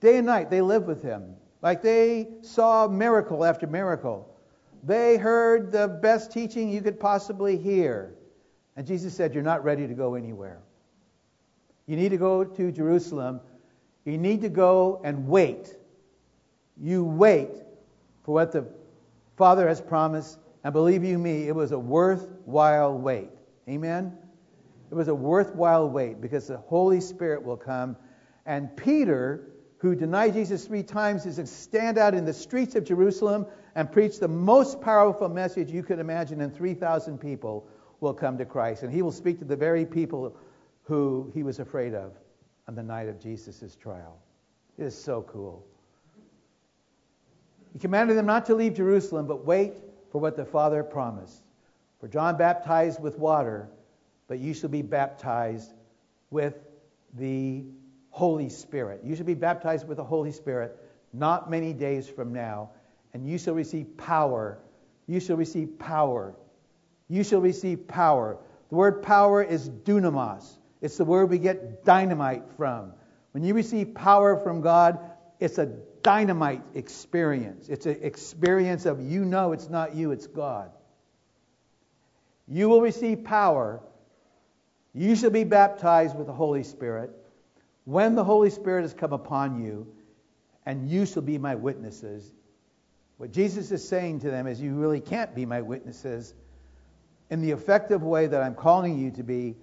Day 0.00 0.18
and 0.18 0.26
night, 0.26 0.48
they 0.48 0.60
lived 0.60 0.86
with 0.86 1.02
him. 1.02 1.34
Like 1.60 1.82
they 1.82 2.28
saw 2.42 2.86
miracle 2.86 3.44
after 3.44 3.66
miracle. 3.66 4.32
They 4.84 5.16
heard 5.16 5.72
the 5.72 5.88
best 5.88 6.30
teaching 6.30 6.70
you 6.70 6.80
could 6.80 7.00
possibly 7.00 7.56
hear. 7.56 8.14
And 8.76 8.86
Jesus 8.86 9.12
said, 9.12 9.34
You're 9.34 9.42
not 9.42 9.64
ready 9.64 9.88
to 9.88 9.94
go 9.94 10.14
anywhere. 10.14 10.60
You 11.86 11.96
need 11.96 12.10
to 12.10 12.16
go 12.16 12.44
to 12.44 12.70
Jerusalem. 12.70 13.40
You 14.04 14.16
need 14.16 14.40
to 14.42 14.48
go 14.48 15.00
and 15.02 15.26
wait. 15.26 15.74
You 16.80 17.04
wait 17.04 17.50
for 18.24 18.34
what 18.34 18.52
the 18.52 18.66
Father 19.36 19.66
has 19.66 19.80
promised. 19.80 20.38
And 20.62 20.72
believe 20.72 21.02
you 21.02 21.18
me, 21.18 21.48
it 21.48 21.54
was 21.56 21.72
a 21.72 21.78
worthwhile 21.78 22.96
wait. 22.96 23.30
Amen? 23.68 24.16
It 24.92 24.94
was 24.94 25.08
a 25.08 25.14
worthwhile 25.14 25.88
wait 25.88 26.20
because 26.20 26.48
the 26.48 26.58
Holy 26.58 27.00
Spirit 27.00 27.42
will 27.42 27.56
come. 27.56 27.96
And 28.44 28.76
Peter, 28.76 29.48
who 29.78 29.94
denied 29.94 30.34
Jesus 30.34 30.66
three 30.66 30.82
times, 30.82 31.24
is 31.24 31.36
to 31.36 31.46
stand 31.46 31.96
out 31.96 32.12
in 32.12 32.26
the 32.26 32.32
streets 32.34 32.74
of 32.74 32.84
Jerusalem 32.84 33.46
and 33.74 33.90
preach 33.90 34.18
the 34.18 34.28
most 34.28 34.82
powerful 34.82 35.30
message 35.30 35.70
you 35.70 35.82
could 35.82 35.98
imagine, 35.98 36.42
and 36.42 36.54
3,000 36.54 37.16
people 37.16 37.66
will 38.00 38.12
come 38.12 38.36
to 38.36 38.44
Christ. 38.44 38.82
And 38.82 38.92
he 38.92 39.00
will 39.00 39.12
speak 39.12 39.38
to 39.38 39.46
the 39.46 39.56
very 39.56 39.86
people 39.86 40.36
who 40.82 41.30
he 41.32 41.42
was 41.42 41.58
afraid 41.58 41.94
of 41.94 42.12
on 42.68 42.74
the 42.74 42.82
night 42.82 43.08
of 43.08 43.18
Jesus' 43.18 43.74
trial. 43.74 44.18
It 44.76 44.84
is 44.84 44.94
so 44.94 45.22
cool. 45.22 45.64
He 47.72 47.78
commanded 47.78 48.18
them 48.18 48.26
not 48.26 48.44
to 48.44 48.54
leave 48.54 48.74
Jerusalem, 48.74 49.26
but 49.26 49.46
wait 49.46 49.72
for 50.10 50.20
what 50.20 50.36
the 50.36 50.44
Father 50.44 50.82
promised. 50.82 51.44
For 51.98 52.08
John 52.08 52.36
baptized 52.36 53.00
with 53.00 53.18
water 53.18 53.70
but 54.28 54.38
you 54.38 54.54
shall 54.54 54.70
be 54.70 54.82
baptized 54.82 55.72
with 56.30 56.54
the 57.14 57.64
Holy 58.10 58.48
Spirit. 58.48 59.00
You 59.04 59.16
shall 59.16 59.26
be 59.26 59.34
baptized 59.34 59.86
with 59.86 59.96
the 59.96 60.04
Holy 60.04 60.32
Spirit 60.32 60.78
not 61.12 61.50
many 61.50 61.72
days 61.72 62.08
from 62.08 62.32
now, 62.32 62.70
and 63.12 63.28
you 63.28 63.38
shall 63.38 63.54
receive 63.54 63.96
power. 63.96 64.58
You 65.06 65.20
shall 65.20 65.36
receive 65.36 65.78
power. 65.78 66.34
You 67.08 67.22
shall 67.24 67.40
receive 67.40 67.86
power. 67.86 68.38
The 68.70 68.76
word 68.76 69.02
power 69.02 69.42
is 69.42 69.68
dunamis. 69.68 70.56
It's 70.80 70.96
the 70.96 71.04
word 71.04 71.30
we 71.30 71.38
get 71.38 71.84
dynamite 71.84 72.44
from. 72.56 72.92
When 73.32 73.44
you 73.44 73.54
receive 73.54 73.94
power 73.94 74.36
from 74.36 74.60
God, 74.60 74.98
it's 75.40 75.58
a 75.58 75.66
dynamite 76.02 76.62
experience. 76.74 77.68
It's 77.68 77.86
an 77.86 77.98
experience 78.02 78.86
of 78.86 79.00
you 79.00 79.24
know 79.24 79.52
it's 79.52 79.68
not 79.68 79.94
you, 79.94 80.10
it's 80.12 80.26
God. 80.26 80.70
You 82.48 82.68
will 82.68 82.80
receive 82.80 83.24
power 83.24 83.80
you 84.94 85.16
shall 85.16 85.30
be 85.30 85.44
baptized 85.44 86.16
with 86.16 86.26
the 86.26 86.32
Holy 86.32 86.62
Spirit 86.62 87.10
when 87.84 88.14
the 88.14 88.24
Holy 88.24 88.50
Spirit 88.50 88.82
has 88.82 88.94
come 88.94 89.12
upon 89.12 89.62
you, 89.62 89.86
and 90.66 90.88
you 90.88 91.04
shall 91.04 91.22
be 91.22 91.38
my 91.38 91.54
witnesses. 91.54 92.32
What 93.16 93.32
Jesus 93.32 93.72
is 93.72 93.86
saying 93.86 94.20
to 94.20 94.30
them 94.30 94.46
is, 94.46 94.60
you 94.60 94.74
really 94.74 95.00
can't 95.00 95.34
be 95.34 95.44
my 95.46 95.60
witnesses 95.60 96.34
in 97.30 97.40
the 97.40 97.50
effective 97.50 98.02
way 98.02 98.26
that 98.26 98.42
I'm 98.42 98.54
calling 98.54 98.98
you 98.98 99.10
to 99.12 99.22
be 99.22 99.56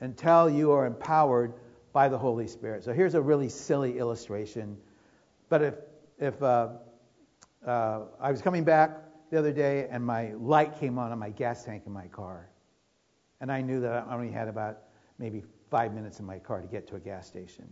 until 0.00 0.48
you 0.48 0.70
are 0.72 0.86
empowered 0.86 1.52
by 1.92 2.08
the 2.08 2.18
Holy 2.18 2.46
Spirit. 2.46 2.84
So 2.84 2.92
here's 2.92 3.14
a 3.14 3.20
really 3.20 3.48
silly 3.48 3.98
illustration. 3.98 4.76
But 5.48 5.62
if, 5.62 5.74
if 6.18 6.42
uh, 6.42 6.68
uh, 7.66 8.00
I 8.20 8.30
was 8.30 8.42
coming 8.42 8.64
back 8.64 8.98
the 9.30 9.38
other 9.38 9.52
day 9.52 9.88
and 9.90 10.04
my 10.04 10.32
light 10.34 10.78
came 10.78 10.98
on 10.98 11.12
on 11.12 11.18
my 11.18 11.30
gas 11.30 11.64
tank 11.64 11.82
in 11.86 11.92
my 11.92 12.06
car, 12.08 12.48
and 13.40 13.52
I 13.52 13.60
knew 13.60 13.80
that 13.80 13.92
I 13.92 14.14
only 14.14 14.30
had 14.30 14.48
about 14.48 14.78
maybe 15.18 15.42
five 15.70 15.94
minutes 15.94 16.20
in 16.20 16.26
my 16.26 16.38
car 16.38 16.60
to 16.60 16.66
get 16.66 16.86
to 16.88 16.96
a 16.96 17.00
gas 17.00 17.26
station. 17.26 17.68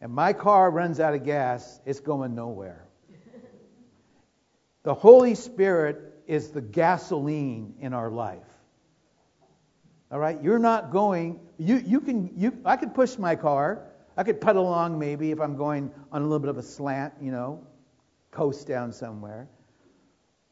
And 0.00 0.12
my 0.12 0.32
car 0.32 0.70
runs 0.70 1.00
out 1.00 1.14
of 1.14 1.24
gas, 1.24 1.80
it's 1.84 2.00
going 2.00 2.34
nowhere. 2.34 2.86
the 4.84 4.94
Holy 4.94 5.34
Spirit 5.34 6.22
is 6.26 6.50
the 6.50 6.60
gasoline 6.60 7.74
in 7.80 7.92
our 7.92 8.10
life. 8.10 8.42
All 10.10 10.18
right? 10.18 10.40
You're 10.42 10.58
not 10.58 10.90
going, 10.90 11.40
you, 11.58 11.76
you 11.76 12.00
can, 12.00 12.30
you, 12.36 12.56
I 12.64 12.76
could 12.76 12.94
push 12.94 13.18
my 13.18 13.34
car. 13.34 13.82
I 14.16 14.22
could 14.22 14.40
pedal 14.40 14.68
along 14.68 14.98
maybe 14.98 15.30
if 15.30 15.40
I'm 15.40 15.56
going 15.56 15.90
on 16.10 16.22
a 16.22 16.24
little 16.24 16.38
bit 16.38 16.48
of 16.48 16.58
a 16.58 16.62
slant, 16.62 17.14
you 17.20 17.30
know, 17.30 17.64
coast 18.30 18.66
down 18.66 18.92
somewhere. 18.92 19.48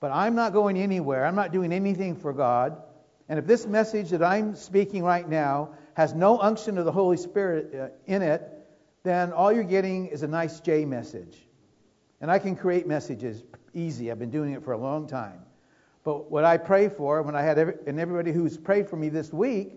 but 0.01 0.11
I'm 0.11 0.35
not 0.35 0.53
going 0.53 0.77
anywhere. 0.77 1.25
I'm 1.25 1.35
not 1.35 1.53
doing 1.53 1.73
anything 1.73 2.17
for 2.17 2.33
God. 2.33 2.81
And 3.29 3.39
if 3.39 3.47
this 3.47 3.67
message 3.67 4.11
that 4.11 4.23
I'm 4.23 4.55
speaking 4.55 5.03
right 5.03 5.29
now 5.29 5.71
has 5.95 6.15
no 6.15 6.39
unction 6.39 6.79
of 6.79 6.85
the 6.85 6.93
Holy 6.93 7.17
Spirit 7.17 7.75
uh, 7.75 7.89
in 8.07 8.23
it, 8.23 8.43
then 9.03 9.33
all 9.33 9.53
you're 9.53 9.65
getting 9.65 10.07
is 10.07 10.23
a 10.23 10.29
nice 10.29 10.61
Jay 10.61 10.85
message. 10.85 11.39
And 12.21 12.31
I 12.31 12.39
can 12.39 12.57
create 12.57 12.87
messages 12.87 13.43
easy. 13.75 14.11
I've 14.11 14.19
been 14.19 14.31
doing 14.31 14.53
it 14.53 14.65
for 14.65 14.73
a 14.73 14.79
long 14.79 15.07
time. 15.07 15.41
But 16.05 16.31
what 16.31 16.45
I 16.45 16.57
pray 16.57 16.89
for, 16.89 17.23
when 17.23 17.35
I 17.35 17.43
had 17.43 17.59
every, 17.59 17.75
and 17.87 17.99
everybody 17.99 18.33
who's 18.33 18.57
prayed 18.57 18.89
for 18.89 18.97
me 18.97 19.09
this 19.09 19.33
week, 19.33 19.73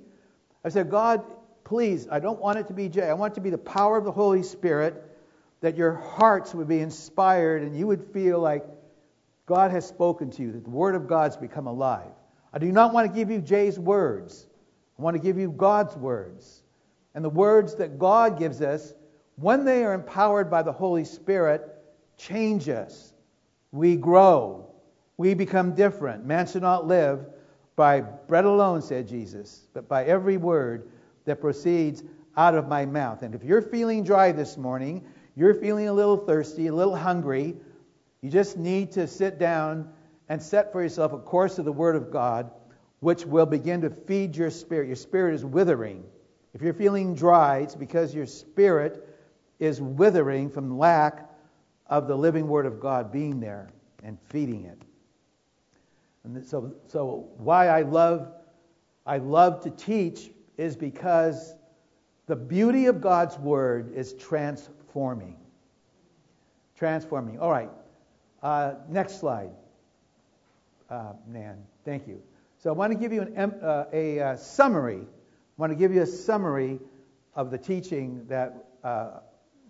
I 0.64 0.70
said, 0.70 0.90
God, 0.90 1.24
please, 1.64 2.08
I 2.12 2.20
don't 2.20 2.40
want 2.40 2.60
it 2.60 2.68
to 2.68 2.74
be 2.74 2.88
Jay. 2.88 3.10
I 3.10 3.14
want 3.14 3.34
it 3.34 3.36
to 3.36 3.42
be 3.42 3.50
the 3.50 3.58
power 3.58 3.98
of 3.98 4.06
the 4.06 4.12
Holy 4.12 4.44
Spirit, 4.44 5.04
that 5.62 5.76
your 5.76 5.94
hearts 5.94 6.54
would 6.54 6.68
be 6.68 6.80
inspired 6.80 7.64
and 7.64 7.76
you 7.78 7.88
would 7.88 8.14
feel 8.14 8.40
like 8.40 8.64
God 9.46 9.72
has 9.72 9.88
spoken 9.88 10.30
to 10.32 10.42
you, 10.44 10.52
that 10.52 10.64
the 10.64 10.70
Word 10.70 10.96
of 10.96 11.08
God's 11.08 11.36
become 11.36 11.68
alive. 11.68 12.12
I 12.54 12.60
do 12.60 12.72
not 12.72 12.94
want 12.94 13.08
to 13.08 13.14
give 13.14 13.30
you 13.30 13.40
Jay's 13.42 13.78
words. 13.78 14.48
I 14.98 15.02
want 15.02 15.16
to 15.16 15.22
give 15.22 15.38
you 15.38 15.52
God's 15.52 15.96
words. 15.96 16.64
And 17.14 17.24
the 17.24 17.30
words 17.30 17.76
that 17.76 18.00
God 18.00 18.38
gives 18.38 18.62
us, 18.62 18.94
when 19.36 19.66
they 19.66 19.84
are 19.84 19.94
empowered 19.94 20.50
by 20.50 20.64
the 20.64 20.72
Holy 20.72 21.06
Spirit, 21.06 21.62
change 22.18 22.70
us. 22.70 23.14
We 23.72 23.96
grow. 23.96 24.72
We 25.18 25.34
become 25.34 25.76
different. 25.76 26.26
Man 26.26 26.48
should 26.48 26.62
not 26.62 26.88
live 26.88 27.26
by 27.76 28.02
bread 28.02 28.46
alone, 28.46 28.82
said 28.82 29.08
Jesus, 29.08 29.68
but 29.74 29.88
by 29.88 30.06
every 30.06 30.38
word 30.38 30.90
that 31.26 31.40
proceeds 31.40 32.04
out 32.36 32.56
of 32.56 32.68
my 32.68 32.86
mouth. 32.86 33.22
And 33.22 33.36
if 33.36 33.44
you're 33.44 33.62
feeling 33.62 34.04
dry 34.04 34.32
this 34.32 34.58
morning, 34.58 35.06
you're 35.36 35.54
feeling 35.54 35.88
a 35.88 35.94
little 35.94 36.18
thirsty, 36.18 36.68
a 36.68 36.74
little 36.74 36.96
hungry, 36.96 37.56
you 38.22 38.30
just 38.30 38.58
need 38.58 38.92
to 38.94 39.08
sit 39.08 39.40
down 39.40 39.90
and 40.30 40.42
set 40.42 40.72
for 40.72 40.82
yourself 40.82 41.12
a 41.12 41.18
course 41.18 41.58
of 41.58 41.66
the 41.66 41.72
Word 41.72 41.96
of 41.96 42.12
God, 42.12 42.52
which 43.00 43.26
will 43.26 43.48
begin 43.48 43.82
to 43.82 43.90
feed 43.90 44.36
your 44.36 44.52
spirit. 44.52 44.88
Your 44.88 44.96
spirit 44.96 45.34
is 45.34 45.44
withering. 45.44 46.04
If 46.54 46.62
you're 46.62 46.74
feeling 46.74 47.16
dry, 47.16 47.60
it's 47.60 47.76
because 47.76 48.14
your 48.14 48.28
spirit 48.28 49.08
is 49.60 49.82
withering 49.82 50.50
from 50.50 50.78
lack 50.78 51.28
of 51.88 52.08
the 52.08 52.16
living 52.16 52.48
Word 52.48 52.66
of 52.66 52.80
God 52.80 53.12
being 53.12 53.40
there 53.40 53.70
and 54.04 54.18
feeding 54.30 54.66
it. 54.66 54.82
And 56.24 56.46
so, 56.46 56.76
so 56.88 57.30
why 57.38 57.68
I 57.68 57.82
love, 57.82 58.32
I 59.06 59.18
love 59.18 59.64
to 59.64 59.72
teach 59.72 60.30
is 60.58 60.76
because 60.76 61.56
the 62.28 62.36
beauty 62.36 62.86
of 62.86 63.02
God's 63.02 63.38
Word 63.40 63.94
is 63.96 64.14
transforming. 64.14 65.38
Transforming. 66.76 67.40
All 67.40 67.50
right. 67.50 67.72
Uh, 68.44 68.76
next 68.88 69.20
slide, 69.20 69.50
uh, 70.90 71.14
Nan. 71.28 71.58
Thank 71.86 72.08
you. 72.08 72.22
So 72.58 72.70
I 72.70 72.74
want 72.74 72.92
to 72.92 73.00
give 73.00 73.14
you 73.14 73.22
an, 73.22 73.52
uh, 73.62 73.86
a 73.94 74.20
uh, 74.20 74.36
summary. 74.36 75.02
I 75.02 75.62
want 75.62 75.72
to 75.72 75.78
give 75.78 75.94
you 75.94 76.02
a 76.02 76.08
summary 76.08 76.80
of 77.36 77.52
the 77.52 77.58
teaching 77.58 78.26
that 78.28 78.66
uh, 78.84 79.20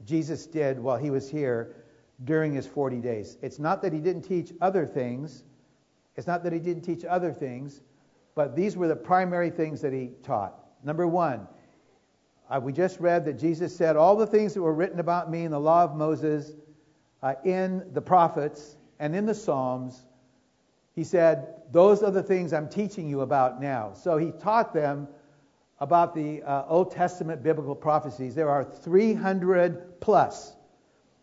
Jesus 0.05 0.45
did 0.45 0.79
while 0.79 0.97
he 0.97 1.10
was 1.10 1.29
here 1.29 1.75
during 2.23 2.53
his 2.53 2.65
40 2.65 2.97
days. 2.97 3.38
It's 3.41 3.60
not 3.60 3.82
that 3.82 3.93
he 3.93 3.99
didn't 3.99 4.23
teach 4.23 4.51
other 4.62 4.86
things. 4.86 5.43
It's 6.15 6.27
not 6.27 6.43
that 6.43 6.53
he 6.53 6.60
didn't 6.60 6.84
teach 6.84 7.05
other 7.05 7.32
things, 7.32 7.82
but 8.36 8.55
these 8.55 8.75
were 8.75 8.88
the 8.88 8.95
primary 8.95 9.49
things 9.49 9.82
that 9.82 9.93
he 9.93 10.12
taught. 10.23 10.53
Number 10.84 11.08
one, 11.08 11.47
uh, 12.49 12.60
we 12.62 12.73
just 12.73 12.99
read 12.99 13.25
that 13.25 13.39
Jesus 13.39 13.75
said, 13.75 13.95
All 13.95 14.15
the 14.15 14.27
things 14.27 14.53
that 14.53 14.62
were 14.62 14.73
written 14.73 14.99
about 14.99 15.29
me 15.29 15.43
in 15.43 15.51
the 15.51 15.60
law 15.60 15.84
of 15.84 15.95
Moses 15.95 16.51
uh, 17.21 17.36
in 17.43 17.84
the 17.93 18.01
prophets 18.01 18.77
and 18.99 19.15
in 19.15 19.25
the 19.25 19.36
Psalms, 19.36 20.05
he 20.95 21.04
said, 21.04 21.47
Those 21.71 22.04
are 22.04 22.12
the 22.12 22.23
things 22.23 22.54
I'm 22.54 22.69
teaching 22.69 23.10
you 23.10 23.21
about 23.21 23.62
now. 23.62 23.93
So 23.93 24.17
he 24.17 24.32
taught 24.32 24.73
them 24.73 25.08
about 25.80 26.13
the 26.13 26.43
uh, 26.43 26.65
Old 26.67 26.91
Testament 26.91 27.41
biblical 27.41 27.75
prophecies. 27.75 28.36
There 28.36 28.49
are 28.49 28.63
300 28.63 30.02
plus. 30.02 30.54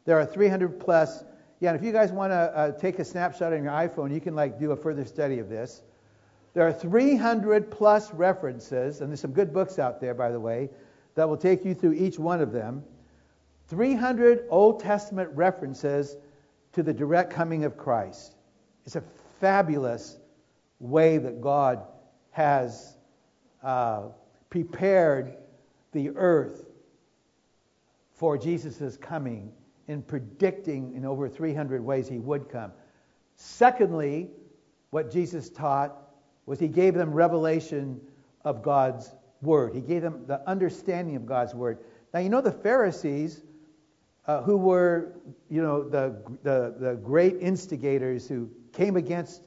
There 0.05 0.19
are 0.19 0.27
300 0.27 0.81
plus. 0.81 1.25
Yeah, 1.61 1.71
and 1.71 1.79
if 1.79 1.85
you 1.85 1.93
guys 1.93 2.13
want 2.13 2.33
to 2.33 2.37
uh, 2.37 2.73
take 2.73 2.99
a 2.99 3.05
snapshot 3.05 3.53
on 3.53 3.63
your 3.63 3.73
iPhone, 3.73 4.13
you 4.13 4.21
can 4.21 4.35
like 4.35 4.59
do 4.59 4.73
a 4.73 4.77
further 4.77 5.05
study 5.05 5.39
of 5.39 5.49
this. 5.49 5.83
There 6.55 6.67
are 6.67 6.73
300 6.73 7.71
plus 7.71 8.13
references, 8.15 9.01
and 9.01 9.11
there's 9.11 9.21
some 9.21 9.33
good 9.33 9.53
books 9.53 9.79
out 9.79 10.01
there, 10.01 10.15
by 10.15 10.31
the 10.31 10.41
way, 10.41 10.71
that 11.15 11.29
will 11.29 11.37
take 11.37 11.65
you 11.65 11.75
through 11.75 11.93
each 11.93 12.19
one 12.19 12.41
of 12.41 12.53
them. 12.53 12.83
300 13.69 14.47
Old 14.49 14.81
Testament 14.81 15.29
references 15.35 16.17
to 16.73 16.83
the 16.83 16.95
direct 16.95 17.33
coming 17.33 17.65
of 17.65 17.77
Christ. 17.77 18.37
It's 18.87 18.97
a 18.97 19.03
fabulous 19.41 20.19
way 20.81 21.19
that 21.19 21.41
God 21.41 21.83
has 22.31 22.97
uh, 23.63 24.09
prepared 24.51 25.37
the 25.93 26.11
earth 26.11 26.67
for 28.13 28.37
Jesus' 28.39 28.97
coming 28.97 29.53
in 29.89 30.03
predicting 30.03 30.95
in 30.95 31.05
over 31.05 31.29
300 31.29 31.83
ways 31.83 32.09
he 32.09 32.19
would 32.19 32.49
come. 32.49 32.73
Secondly, 33.37 34.29
what 34.91 35.11
Jesus 35.11 35.51
taught 35.51 35.97
was 36.47 36.59
he 36.59 36.69
gave 36.69 36.95
them 36.95 37.13
revelation 37.13 38.01
of 38.45 38.63
God's 38.63 39.13
word. 39.43 39.75
He 39.75 39.81
gave 39.81 40.03
them 40.03 40.25
the 40.27 40.47
understanding 40.49 41.17
of 41.17 41.27
God's 41.27 41.55
word. 41.55 41.79
Now, 42.15 42.21
you 42.21 42.29
know, 42.29 42.41
the 42.41 42.53
Pharisees 42.53 43.43
uh, 44.27 44.43
who 44.43 44.57
were, 44.57 45.13
you 45.51 45.63
know, 45.63 45.89
the, 45.89 46.17
the, 46.43 46.75
the 46.79 46.95
great 46.97 47.37
instigators 47.41 48.27
who 48.27 48.49
came 48.77 48.97
against 48.97 49.43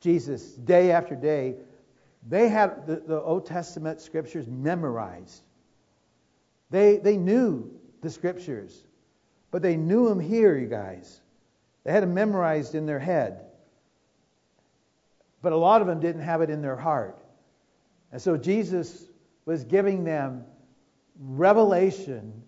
Jesus 0.00 0.42
day 0.54 0.90
after 0.90 1.14
day, 1.14 1.56
they 2.28 2.48
had 2.48 2.86
the, 2.86 2.96
the 2.96 3.20
Old 3.20 3.46
Testament 3.46 4.00
scriptures 4.00 4.46
memorized. 4.48 5.42
They, 6.70 6.96
they 6.96 7.16
knew 7.16 7.70
the 8.00 8.10
scriptures, 8.10 8.84
but 9.50 9.62
they 9.62 9.76
knew 9.76 10.08
them 10.08 10.20
here, 10.20 10.56
you 10.56 10.66
guys. 10.66 11.20
They 11.84 11.92
had 11.92 12.02
them 12.02 12.14
memorized 12.14 12.74
in 12.74 12.86
their 12.86 12.98
head. 12.98 13.44
But 15.42 15.52
a 15.52 15.56
lot 15.56 15.80
of 15.80 15.86
them 15.86 16.00
didn't 16.00 16.22
have 16.22 16.42
it 16.42 16.50
in 16.50 16.60
their 16.60 16.76
heart. 16.76 17.18
And 18.12 18.20
so 18.20 18.36
Jesus 18.36 19.06
was 19.46 19.64
giving 19.64 20.04
them 20.04 20.44
revelation 21.18 22.42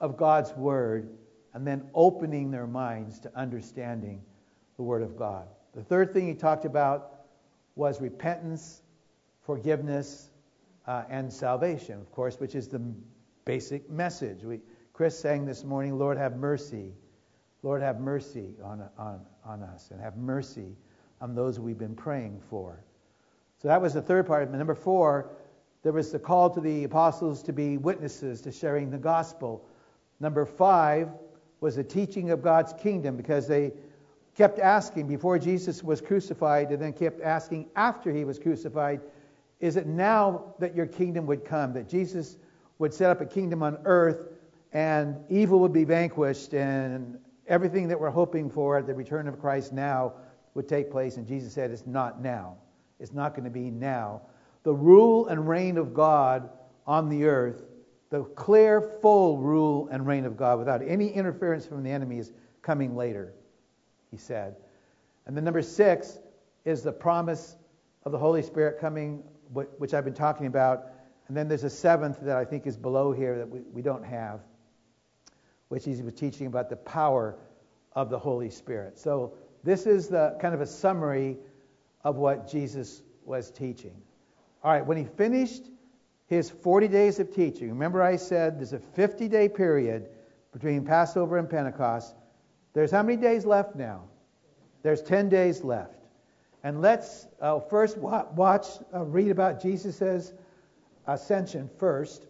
of 0.00 0.16
God's 0.16 0.52
Word 0.52 1.10
and 1.54 1.66
then 1.66 1.88
opening 1.94 2.50
their 2.50 2.66
minds 2.66 3.20
to 3.20 3.38
understanding 3.38 4.22
the 4.76 4.82
Word 4.82 5.02
of 5.02 5.16
God. 5.16 5.46
The 5.74 5.82
third 5.82 6.12
thing 6.12 6.26
he 6.26 6.34
talked 6.34 6.64
about 6.64 7.12
was 7.76 8.00
repentance, 8.00 8.82
forgiveness, 9.42 10.28
uh, 10.86 11.04
and 11.08 11.32
salvation, 11.32 12.00
of 12.00 12.10
course, 12.12 12.38
which 12.38 12.54
is 12.54 12.68
the 12.68 12.82
basic 13.44 13.88
message. 13.88 14.42
We, 14.42 14.60
Chris 14.92 15.18
sang 15.18 15.46
this 15.46 15.64
morning, 15.64 15.98
Lord, 15.98 16.18
have 16.18 16.36
mercy. 16.36 16.92
Lord, 17.62 17.80
have 17.82 18.00
mercy 18.00 18.54
on, 18.62 18.82
on, 18.98 19.20
on 19.44 19.62
us, 19.62 19.90
and 19.90 20.00
have 20.00 20.16
mercy 20.16 20.76
on 21.20 21.34
those 21.34 21.58
we've 21.60 21.78
been 21.78 21.94
praying 21.94 22.40
for. 22.50 22.84
So 23.62 23.68
that 23.68 23.80
was 23.80 23.94
the 23.94 24.02
third 24.02 24.26
part. 24.26 24.50
Number 24.50 24.74
four, 24.74 25.30
there 25.82 25.92
was 25.92 26.10
the 26.10 26.18
call 26.18 26.50
to 26.50 26.60
the 26.60 26.84
apostles 26.84 27.42
to 27.44 27.52
be 27.52 27.78
witnesses 27.78 28.40
to 28.42 28.52
sharing 28.52 28.90
the 28.90 28.98
gospel. 28.98 29.64
Number 30.20 30.44
five, 30.44 31.08
was 31.62 31.76
the 31.76 31.84
teaching 31.84 32.30
of 32.32 32.42
God's 32.42 32.72
kingdom 32.72 33.16
because 33.16 33.46
they 33.46 33.72
kept 34.36 34.58
asking 34.58 35.06
before 35.06 35.38
Jesus 35.38 35.82
was 35.82 36.00
crucified 36.00 36.70
and 36.70 36.80
then 36.80 36.92
kept 36.92 37.20
asking 37.20 37.68
after 37.76 38.12
he 38.12 38.24
was 38.24 38.38
crucified, 38.38 39.00
is 39.60 39.76
it 39.76 39.86
now 39.86 40.54
that 40.58 40.74
your 40.74 40.86
kingdom 40.86 41.26
would 41.26 41.44
come, 41.44 41.72
that 41.74 41.88
Jesus 41.88 42.36
would 42.78 42.92
set 42.92 43.10
up 43.10 43.20
a 43.20 43.26
kingdom 43.26 43.62
on 43.62 43.78
earth 43.84 44.28
and 44.72 45.16
evil 45.28 45.60
would 45.60 45.72
be 45.72 45.84
vanquished 45.84 46.54
and 46.54 47.18
everything 47.46 47.88
that 47.88 48.00
we're 48.00 48.10
hoping 48.10 48.48
for 48.48 48.78
at 48.78 48.86
the 48.86 48.94
return 48.94 49.28
of 49.28 49.38
Christ 49.40 49.72
now 49.72 50.14
would 50.54 50.68
take 50.68 50.90
place? 50.90 51.16
And 51.16 51.26
Jesus 51.26 51.52
said, 51.52 51.70
It's 51.70 51.86
not 51.86 52.22
now. 52.22 52.56
It's 52.98 53.12
not 53.12 53.34
going 53.34 53.44
to 53.44 53.50
be 53.50 53.70
now. 53.70 54.22
The 54.62 54.72
rule 54.72 55.26
and 55.26 55.48
reign 55.48 55.76
of 55.76 55.92
God 55.92 56.48
on 56.86 57.08
the 57.08 57.24
earth 57.24 57.62
the 58.12 58.24
clear, 58.24 58.82
full 59.00 59.38
rule 59.38 59.88
and 59.90 60.06
reign 60.06 60.26
of 60.26 60.36
God 60.36 60.58
without 60.58 60.82
any 60.86 61.08
interference 61.08 61.64
from 61.64 61.82
the 61.82 61.90
enemy 61.90 62.18
is 62.18 62.30
coming 62.60 62.94
later, 62.94 63.32
he 64.12 64.16
said. 64.16 64.54
And 65.26 65.36
then 65.36 65.42
number 65.42 65.62
six 65.62 66.18
is 66.64 66.82
the 66.82 66.92
promise 66.92 67.56
of 68.04 68.12
the 68.12 68.18
Holy 68.18 68.42
Spirit 68.42 68.78
coming, 68.78 69.24
which 69.52 69.92
I've 69.92 70.04
been 70.04 70.14
talking 70.14 70.46
about. 70.46 70.84
And 71.26 71.36
then 71.36 71.48
there's 71.48 71.64
a 71.64 71.70
seventh 71.70 72.20
that 72.20 72.36
I 72.36 72.44
think 72.44 72.68
is 72.68 72.76
below 72.76 73.10
here 73.10 73.38
that 73.38 73.48
we, 73.48 73.60
we 73.72 73.82
don't 73.82 74.04
have, 74.04 74.40
which 75.68 75.84
he 75.84 76.00
was 76.02 76.14
teaching 76.14 76.46
about 76.46 76.70
the 76.70 76.76
power 76.76 77.36
of 77.94 78.10
the 78.10 78.18
Holy 78.18 78.50
Spirit. 78.50 78.98
So 78.98 79.34
this 79.64 79.86
is 79.86 80.08
the 80.08 80.36
kind 80.40 80.54
of 80.54 80.60
a 80.60 80.66
summary 80.66 81.38
of 82.04 82.16
what 82.16 82.48
Jesus 82.48 83.02
was 83.24 83.50
teaching. 83.50 83.94
All 84.62 84.72
right, 84.72 84.86
when 84.86 84.96
he 84.96 85.04
finished 85.04 85.62
his 86.32 86.48
40 86.48 86.88
days 86.88 87.20
of 87.20 87.34
teaching. 87.34 87.68
Remember, 87.68 88.02
I 88.02 88.16
said 88.16 88.58
there's 88.58 88.72
a 88.72 88.78
50 88.78 89.28
day 89.28 89.50
period 89.50 90.08
between 90.50 90.82
Passover 90.82 91.36
and 91.36 91.48
Pentecost. 91.48 92.14
There's 92.72 92.90
how 92.90 93.02
many 93.02 93.20
days 93.20 93.44
left 93.44 93.76
now? 93.76 94.04
There's 94.82 95.02
10 95.02 95.28
days 95.28 95.62
left. 95.62 95.94
And 96.64 96.80
let's 96.80 97.26
uh, 97.40 97.60
first 97.60 97.98
watch, 97.98 98.66
uh, 98.94 99.04
read 99.04 99.30
about 99.30 99.60
Jesus' 99.60 100.32
ascension 101.06 101.68
first, 101.78 102.26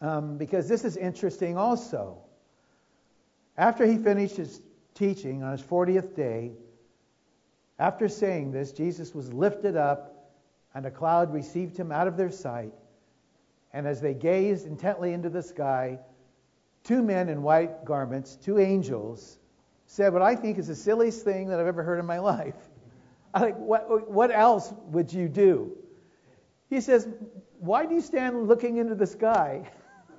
um, 0.00 0.36
because 0.38 0.68
this 0.68 0.84
is 0.84 0.96
interesting 0.96 1.56
also. 1.56 2.18
After 3.56 3.86
he 3.86 3.96
finished 3.96 4.36
his 4.36 4.60
teaching 4.94 5.42
on 5.42 5.52
his 5.52 5.62
40th 5.62 6.14
day, 6.14 6.52
after 7.78 8.08
saying 8.08 8.52
this, 8.52 8.72
Jesus 8.72 9.14
was 9.14 9.32
lifted 9.32 9.76
up, 9.76 10.32
and 10.74 10.84
a 10.84 10.90
cloud 10.90 11.32
received 11.32 11.76
him 11.76 11.92
out 11.92 12.08
of 12.08 12.16
their 12.16 12.30
sight. 12.30 12.72
And 13.72 13.86
as 13.86 14.00
they 14.00 14.14
gazed 14.14 14.66
intently 14.66 15.12
into 15.12 15.28
the 15.28 15.42
sky, 15.42 15.98
two 16.86 17.02
men 17.02 17.28
in 17.28 17.42
white 17.42 17.84
garments, 17.84 18.36
two 18.36 18.58
angels, 18.58 19.38
said 19.86 20.12
what 20.12 20.22
I 20.22 20.36
think 20.36 20.58
is 20.58 20.68
the 20.68 20.74
silliest 20.74 21.24
thing 21.24 21.48
that 21.48 21.58
I've 21.58 21.66
ever 21.66 21.82
heard 21.82 21.98
in 21.98 22.06
my 22.06 22.18
life. 22.34 22.54
I 23.34 23.40
like, 23.40 23.58
what, 23.58 24.10
what 24.10 24.30
else 24.30 24.72
would 24.92 25.12
you 25.12 25.28
do? 25.28 25.76
He 26.70 26.80
says, 26.80 27.06
Why 27.58 27.84
do 27.86 27.94
you 27.94 28.00
stand 28.00 28.48
looking 28.48 28.78
into 28.78 28.94
the 28.94 29.06
sky? 29.06 29.68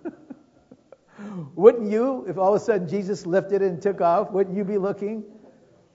wouldn't 1.56 1.90
you, 1.90 2.26
if 2.28 2.38
all 2.38 2.54
of 2.54 2.62
a 2.62 2.64
sudden 2.64 2.88
Jesus 2.88 3.26
lifted 3.26 3.62
and 3.62 3.82
took 3.82 4.02
off, 4.02 4.32
wouldn't 4.32 4.56
you 4.56 4.64
be 4.64 4.78
looking? 4.78 5.24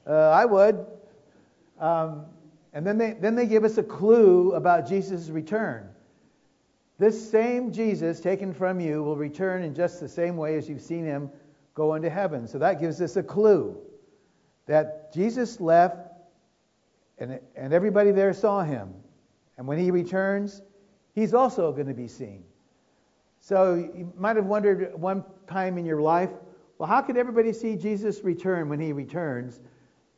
Uh, 0.07 0.13
I 0.13 0.45
would. 0.45 0.85
Um, 1.79 2.27
and 2.73 2.87
then 2.87 2.99
they, 2.99 3.13
then 3.13 3.35
they 3.35 3.47
give 3.47 3.65
us 3.65 3.79
a 3.79 3.83
clue 3.83 4.53
about 4.53 4.89
Jesus' 4.89 5.29
return. 5.29 5.92
This 7.03 7.33
same 7.33 7.73
Jesus 7.73 8.21
taken 8.21 8.55
from 8.55 8.79
you 8.79 9.03
will 9.03 9.17
return 9.17 9.65
in 9.65 9.75
just 9.75 9.99
the 9.99 10.09
same 10.09 10.37
way 10.37 10.55
as 10.55 10.69
you've 10.69 10.81
seen 10.81 11.05
him 11.05 11.31
go 11.75 11.95
into 11.95 12.09
heaven. 12.09 12.47
So 12.47 12.61
that 12.61 12.79
gives 12.79 13.01
us 13.01 13.17
a 13.17 13.25
clue 13.25 13.77
that 14.67 15.13
Jesus 15.13 15.61
left 15.61 15.97
and, 17.19 17.41
and 17.57 17.73
everybody 17.73 18.13
there 18.13 18.33
saw 18.33 18.63
him. 18.63 18.95
And 19.59 19.67
when 19.67 19.79
he 19.79 19.91
returns, 19.91 20.63
he's 21.13 21.35
also 21.35 21.73
going 21.73 21.89
to 21.89 21.93
be 21.93 22.07
seen. 22.07 22.45
So 23.41 23.75
you 23.75 24.13
might 24.17 24.37
have 24.37 24.47
wondered 24.47 24.95
one 24.95 25.25
time 25.49 25.79
in 25.79 25.85
your 25.85 26.01
life, 26.01 26.31
well, 26.79 26.89
how 26.89 27.03
could 27.03 27.17
everybody 27.17 27.53
see 27.53 27.75
Jesus 27.75 28.23
return 28.23 28.69
when 28.69 28.79
he 28.79 28.93
returns? 28.93 29.59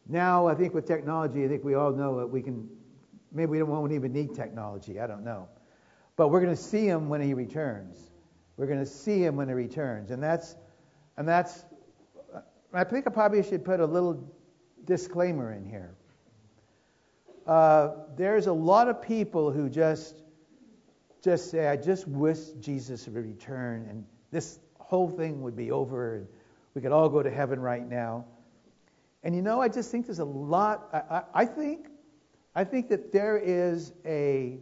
Now, 0.07 0.47
I 0.47 0.55
think 0.55 0.75
with 0.75 0.87
technology, 0.87 1.47
I 1.47 1.49
think 1.49 1.64
we 1.64 1.77
all 1.77 1.92
know 1.92 2.18
that 2.18 2.27
we 2.27 2.42
can, 2.42 2.68
maybe 3.33 3.53
we 3.53 3.62
won't 3.62 3.92
even 3.92 4.12
need 4.12 4.35
technology. 4.35 5.01
I 5.01 5.07
don't 5.07 5.25
know. 5.25 5.49
But 6.16 6.29
we're 6.29 6.40
going 6.40 6.55
to 6.55 6.62
see 6.62 6.87
him 6.87 7.09
when 7.09 7.20
he 7.20 7.35
returns. 7.35 7.98
We're 8.57 8.66
going 8.66 8.81
to 8.81 8.87
see 8.87 9.24
him 9.24 9.37
when 9.37 9.48
he 9.48 9.55
returns. 9.55 10.11
And 10.11 10.22
that's, 10.22 10.55
and 11.16 11.27
that's, 11.27 11.64
I 12.72 12.85
think 12.85 13.07
I 13.07 13.11
probably 13.11 13.42
should 13.42 13.64
put 13.64 13.81
a 13.81 13.87
little 13.87 14.33
disclaimer 14.85 15.53
in 15.53 15.64
here. 15.64 15.94
Uh, 17.46 17.90
there's 18.16 18.46
a 18.46 18.53
lot 18.53 18.88
of 18.88 19.03
people 19.03 19.50
who 19.50 19.68
just, 19.68 20.14
just 21.22 21.50
say, 21.50 21.66
I 21.68 21.77
just 21.77 22.07
wish 22.07 22.38
Jesus 22.61 23.07
would 23.07 23.16
return 23.16 23.87
and 23.88 24.05
this 24.31 24.59
whole 24.79 25.09
thing 25.09 25.42
would 25.42 25.57
be 25.57 25.70
over 25.70 26.16
and 26.16 26.27
we 26.74 26.81
could 26.81 26.92
all 26.92 27.09
go 27.09 27.22
to 27.22 27.31
heaven 27.31 27.61
right 27.61 27.87
now. 27.87 28.24
And 29.22 29.35
you 29.35 29.42
know, 29.42 29.61
I 29.61 29.68
just 29.68 29.90
think 29.90 30.07
there's 30.07 30.18
a 30.18 30.24
lot. 30.24 30.88
I, 30.92 31.16
I, 31.16 31.22
I 31.35 31.44
think, 31.46 31.87
I 32.55 32.64
think 32.64 32.88
that 32.88 33.12
there 33.12 33.38
is 33.38 33.92
a 34.05 34.59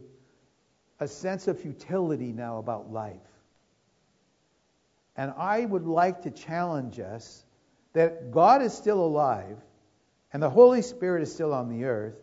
a 1.03 1.09
sense 1.09 1.49
of 1.49 1.61
futility 1.61 2.33
now 2.33 2.59
about 2.59 2.93
life. 2.93 3.21
And 5.17 5.33
I 5.37 5.65
would 5.65 5.87
like 5.87 6.23
to 6.23 6.31
challenge 6.31 6.99
us 6.99 7.45
that 7.93 8.31
God 8.31 8.63
is 8.63 8.73
still 8.73 9.05
alive 9.05 9.59
and 10.33 10.43
the 10.43 10.49
Holy 10.49 10.81
Spirit 10.81 11.23
is 11.23 11.33
still 11.33 11.53
on 11.53 11.69
the 11.69 11.85
earth, 11.85 12.15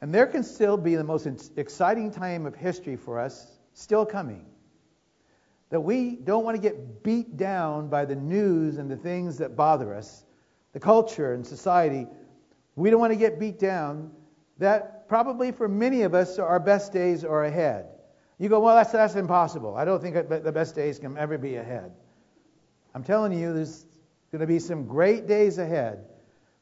and 0.00 0.12
there 0.12 0.26
can 0.26 0.42
still 0.42 0.76
be 0.76 0.96
the 0.96 1.04
most 1.04 1.26
exciting 1.56 2.10
time 2.10 2.44
of 2.44 2.56
history 2.56 2.96
for 2.96 3.20
us 3.20 3.58
still 3.72 4.04
coming. 4.04 4.44
That 5.70 5.80
we 5.80 6.16
don't 6.16 6.44
want 6.44 6.56
to 6.56 6.60
get 6.60 7.02
beat 7.02 7.36
down 7.36 7.88
by 7.88 8.04
the 8.04 8.16
news 8.16 8.78
and 8.78 8.90
the 8.90 8.96
things 8.96 9.38
that 9.38 9.56
bother 9.56 9.94
us, 9.94 10.24
the 10.72 10.80
culture 10.80 11.34
and 11.34 11.46
society. 11.46 12.06
We 12.74 12.90
don't 12.90 13.00
want 13.00 13.12
to 13.12 13.18
get 13.18 13.38
beat 13.38 13.58
down. 13.58 14.10
That 14.58 15.08
probably 15.08 15.52
for 15.52 15.68
many 15.68 16.02
of 16.02 16.14
us, 16.14 16.38
our 16.38 16.60
best 16.60 16.92
days 16.92 17.24
are 17.24 17.44
ahead. 17.44 17.86
You 18.38 18.48
go, 18.48 18.60
well, 18.60 18.76
that's, 18.76 18.92
that's 18.92 19.14
impossible. 19.14 19.76
I 19.76 19.84
don't 19.84 20.00
think 20.00 20.28
the 20.28 20.52
best 20.52 20.74
days 20.74 20.98
can 20.98 21.16
ever 21.16 21.38
be 21.38 21.56
ahead. 21.56 21.90
I'm 22.94 23.02
telling 23.02 23.32
you, 23.32 23.54
there's 23.54 23.86
going 24.30 24.40
to 24.40 24.46
be 24.46 24.58
some 24.58 24.86
great 24.86 25.26
days 25.26 25.58
ahead 25.58 26.04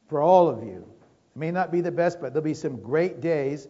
for 0.07 0.21
all 0.21 0.47
of 0.47 0.63
you. 0.63 0.87
It 1.35 1.39
may 1.39 1.51
not 1.51 1.71
be 1.71 1.81
the 1.81 1.91
best, 1.91 2.21
but 2.21 2.33
there'll 2.33 2.43
be 2.43 2.53
some 2.53 2.81
great 2.81 3.19
days 3.19 3.67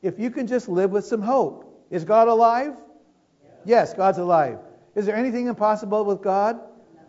if 0.00 0.18
you 0.18 0.30
can 0.30 0.46
just 0.46 0.68
live 0.68 0.90
with 0.90 1.04
some 1.04 1.22
hope. 1.22 1.86
Is 1.90 2.04
God 2.04 2.28
alive? 2.28 2.74
Yes, 3.64 3.92
God's 3.94 4.18
alive. 4.18 4.58
Is 4.94 5.06
there 5.06 5.16
anything 5.16 5.46
impossible 5.46 6.04
with 6.04 6.22
God? 6.22 6.58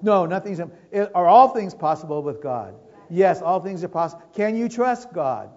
No, 0.01 0.25
nothing's. 0.25 0.59
Are 0.59 1.27
all 1.27 1.49
things 1.49 1.73
possible 1.73 2.21
with 2.21 2.41
God? 2.41 2.75
Yes, 3.09 3.41
all 3.41 3.59
things 3.59 3.83
are 3.83 3.87
possible. 3.87 4.23
Can 4.35 4.55
you 4.55 4.67
trust 4.67 5.13
God? 5.13 5.49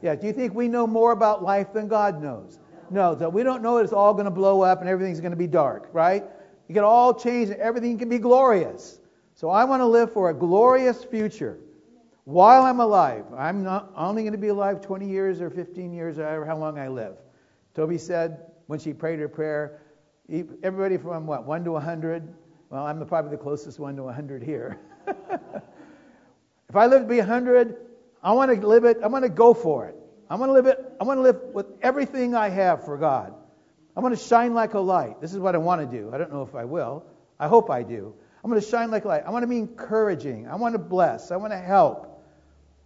Yeah. 0.00 0.14
Do 0.14 0.26
you 0.26 0.32
think 0.32 0.54
we 0.54 0.68
know 0.68 0.86
more 0.86 1.12
about 1.12 1.42
life 1.42 1.72
than 1.72 1.88
God 1.88 2.22
knows? 2.22 2.58
No, 2.90 3.16
so 3.18 3.28
we 3.28 3.42
don't 3.42 3.62
know 3.62 3.78
it's 3.78 3.92
all 3.92 4.12
going 4.12 4.24
to 4.24 4.30
blow 4.30 4.62
up 4.62 4.80
and 4.80 4.88
everything's 4.88 5.20
going 5.20 5.32
to 5.32 5.36
be 5.36 5.46
dark, 5.46 5.88
right? 5.92 6.24
You 6.68 6.74
can 6.74 6.84
all 6.84 7.14
change 7.14 7.50
and 7.50 7.60
everything 7.60 7.98
can 7.98 8.08
be 8.08 8.18
glorious. 8.18 9.00
So 9.34 9.50
I 9.50 9.64
want 9.64 9.80
to 9.80 9.86
live 9.86 10.12
for 10.12 10.30
a 10.30 10.34
glorious 10.34 11.04
future 11.04 11.58
while 12.24 12.62
I'm 12.64 12.80
alive. 12.80 13.24
I'm 13.36 13.62
not 13.62 13.92
only 13.96 14.22
going 14.22 14.32
to 14.32 14.38
be 14.38 14.48
alive 14.48 14.80
20 14.80 15.08
years 15.08 15.40
or 15.40 15.50
15 15.50 15.92
years 15.92 16.18
or 16.18 16.24
however 16.24 16.44
how 16.44 16.56
long 16.56 16.78
I 16.78 16.88
live. 16.88 17.16
Toby 17.74 17.98
said 17.98 18.40
when 18.66 18.78
she 18.78 18.92
prayed 18.92 19.18
her 19.18 19.28
prayer, 19.28 19.80
everybody 20.62 20.98
from 20.98 21.26
what, 21.26 21.46
1 21.46 21.64
to 21.64 21.72
100? 21.72 22.34
Well, 22.70 22.84
I'm 22.84 23.04
probably 23.06 23.30
the 23.30 23.42
closest 23.42 23.78
one 23.78 23.96
to 23.96 24.02
100 24.02 24.42
here. 24.42 24.78
if 25.06 26.76
I 26.76 26.86
live 26.86 27.02
to 27.02 27.08
be 27.08 27.18
100, 27.18 27.76
I 28.22 28.32
want 28.32 28.60
to 28.60 28.66
live 28.66 28.84
it, 28.84 28.98
I 29.02 29.06
want 29.06 29.24
to 29.24 29.30
go 29.30 29.54
for 29.54 29.86
it. 29.86 29.97
I 30.30 30.36
want 30.36 30.50
to 30.50 30.54
live 30.54 30.66
it. 30.66 30.78
I 31.00 31.04
want 31.04 31.18
to 31.18 31.22
live 31.22 31.40
with 31.52 31.66
everything 31.82 32.34
I 32.34 32.48
have 32.48 32.84
for 32.84 32.96
God. 32.96 33.34
I 33.96 34.00
want 34.00 34.16
to 34.16 34.22
shine 34.22 34.54
like 34.54 34.74
a 34.74 34.80
light. 34.80 35.20
This 35.20 35.32
is 35.32 35.38
what 35.38 35.54
I 35.54 35.58
want 35.58 35.80
to 35.80 35.98
do. 35.98 36.10
I 36.12 36.18
don't 36.18 36.32
know 36.32 36.42
if 36.42 36.54
I 36.54 36.64
will. 36.64 37.04
I 37.40 37.48
hope 37.48 37.70
I 37.70 37.82
do. 37.82 38.14
I'm 38.44 38.50
going 38.50 38.60
to 38.60 38.68
shine 38.68 38.90
like 38.90 39.04
a 39.04 39.08
light. 39.08 39.22
I 39.26 39.30
want 39.30 39.42
to 39.42 39.48
be 39.48 39.58
encouraging. 39.58 40.46
I 40.46 40.54
want 40.54 40.74
to 40.74 40.78
bless. 40.78 41.30
I 41.30 41.36
want 41.36 41.52
to 41.52 41.58
help. 41.58 42.22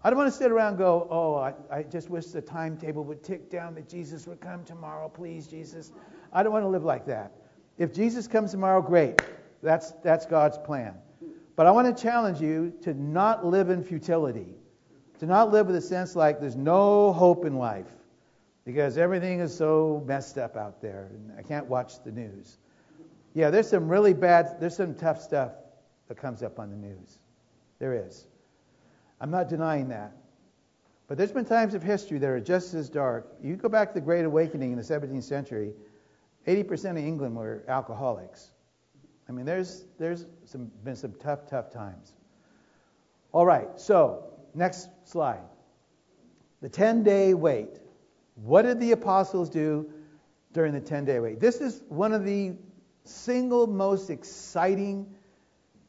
I 0.02 0.10
don't 0.10 0.18
want 0.18 0.32
to 0.32 0.36
sit 0.36 0.50
around 0.50 0.70
and 0.70 0.78
go, 0.78 1.06
oh, 1.10 1.34
I, 1.34 1.54
I 1.70 1.82
just 1.82 2.08
wish 2.08 2.26
the 2.26 2.40
timetable 2.40 3.04
would 3.04 3.22
tick 3.22 3.50
down 3.50 3.74
that 3.74 3.88
Jesus 3.88 4.26
would 4.26 4.40
come 4.40 4.64
tomorrow. 4.64 5.08
Please, 5.08 5.46
Jesus. 5.46 5.92
I 6.32 6.42
don't 6.42 6.52
want 6.52 6.64
to 6.64 6.68
live 6.68 6.84
like 6.84 7.06
that. 7.06 7.32
If 7.76 7.92
Jesus 7.92 8.26
comes 8.26 8.50
tomorrow, 8.52 8.80
great. 8.80 9.20
That's, 9.62 9.92
that's 10.02 10.26
God's 10.26 10.58
plan. 10.58 10.94
But 11.54 11.66
I 11.66 11.70
want 11.70 11.94
to 11.94 12.02
challenge 12.02 12.40
you 12.40 12.72
to 12.82 12.94
not 12.94 13.44
live 13.44 13.68
in 13.68 13.84
futility 13.84 14.56
to 15.22 15.28
not 15.28 15.52
live 15.52 15.68
with 15.68 15.76
a 15.76 15.80
sense 15.80 16.16
like 16.16 16.40
there's 16.40 16.56
no 16.56 17.12
hope 17.12 17.44
in 17.44 17.56
life 17.56 17.86
because 18.64 18.98
everything 18.98 19.38
is 19.38 19.56
so 19.56 20.02
messed 20.04 20.36
up 20.36 20.56
out 20.56 20.82
there 20.82 21.10
and 21.14 21.38
I 21.38 21.42
can't 21.42 21.66
watch 21.66 22.02
the 22.02 22.10
news. 22.10 22.58
Yeah, 23.32 23.50
there's 23.50 23.68
some 23.68 23.88
really 23.88 24.14
bad, 24.14 24.56
there's 24.58 24.74
some 24.74 24.96
tough 24.96 25.22
stuff 25.22 25.52
that 26.08 26.16
comes 26.16 26.42
up 26.42 26.58
on 26.58 26.70
the 26.70 26.76
news. 26.76 27.20
There 27.78 27.94
is. 28.04 28.26
I'm 29.20 29.30
not 29.30 29.48
denying 29.48 29.90
that. 29.90 30.10
But 31.06 31.18
there's 31.18 31.30
been 31.30 31.44
times 31.44 31.74
of 31.74 31.84
history 31.84 32.18
that 32.18 32.28
are 32.28 32.40
just 32.40 32.74
as 32.74 32.88
dark. 32.88 33.32
You 33.40 33.54
go 33.54 33.68
back 33.68 33.90
to 33.90 33.94
the 33.94 34.00
Great 34.00 34.24
Awakening 34.24 34.72
in 34.72 34.76
the 34.76 34.82
17th 34.82 35.22
century, 35.22 35.72
80% 36.48 36.90
of 36.90 36.96
England 36.96 37.36
were 37.36 37.62
alcoholics. 37.68 38.50
I 39.28 39.32
mean, 39.32 39.46
there's, 39.46 39.84
there's 40.00 40.26
some, 40.46 40.72
been 40.82 40.96
some 40.96 41.12
tough, 41.20 41.46
tough 41.48 41.70
times. 41.70 42.12
All 43.30 43.46
right, 43.46 43.68
so 43.76 44.24
Next 44.54 44.88
slide. 45.04 45.42
The 46.60 46.68
10 46.68 47.02
day 47.02 47.34
wait. 47.34 47.80
What 48.34 48.62
did 48.62 48.80
the 48.80 48.92
apostles 48.92 49.50
do 49.50 49.90
during 50.52 50.72
the 50.72 50.80
10 50.80 51.04
day 51.04 51.20
wait? 51.20 51.40
This 51.40 51.60
is 51.60 51.82
one 51.88 52.12
of 52.12 52.24
the 52.24 52.54
single 53.04 53.66
most 53.66 54.10
exciting 54.10 55.06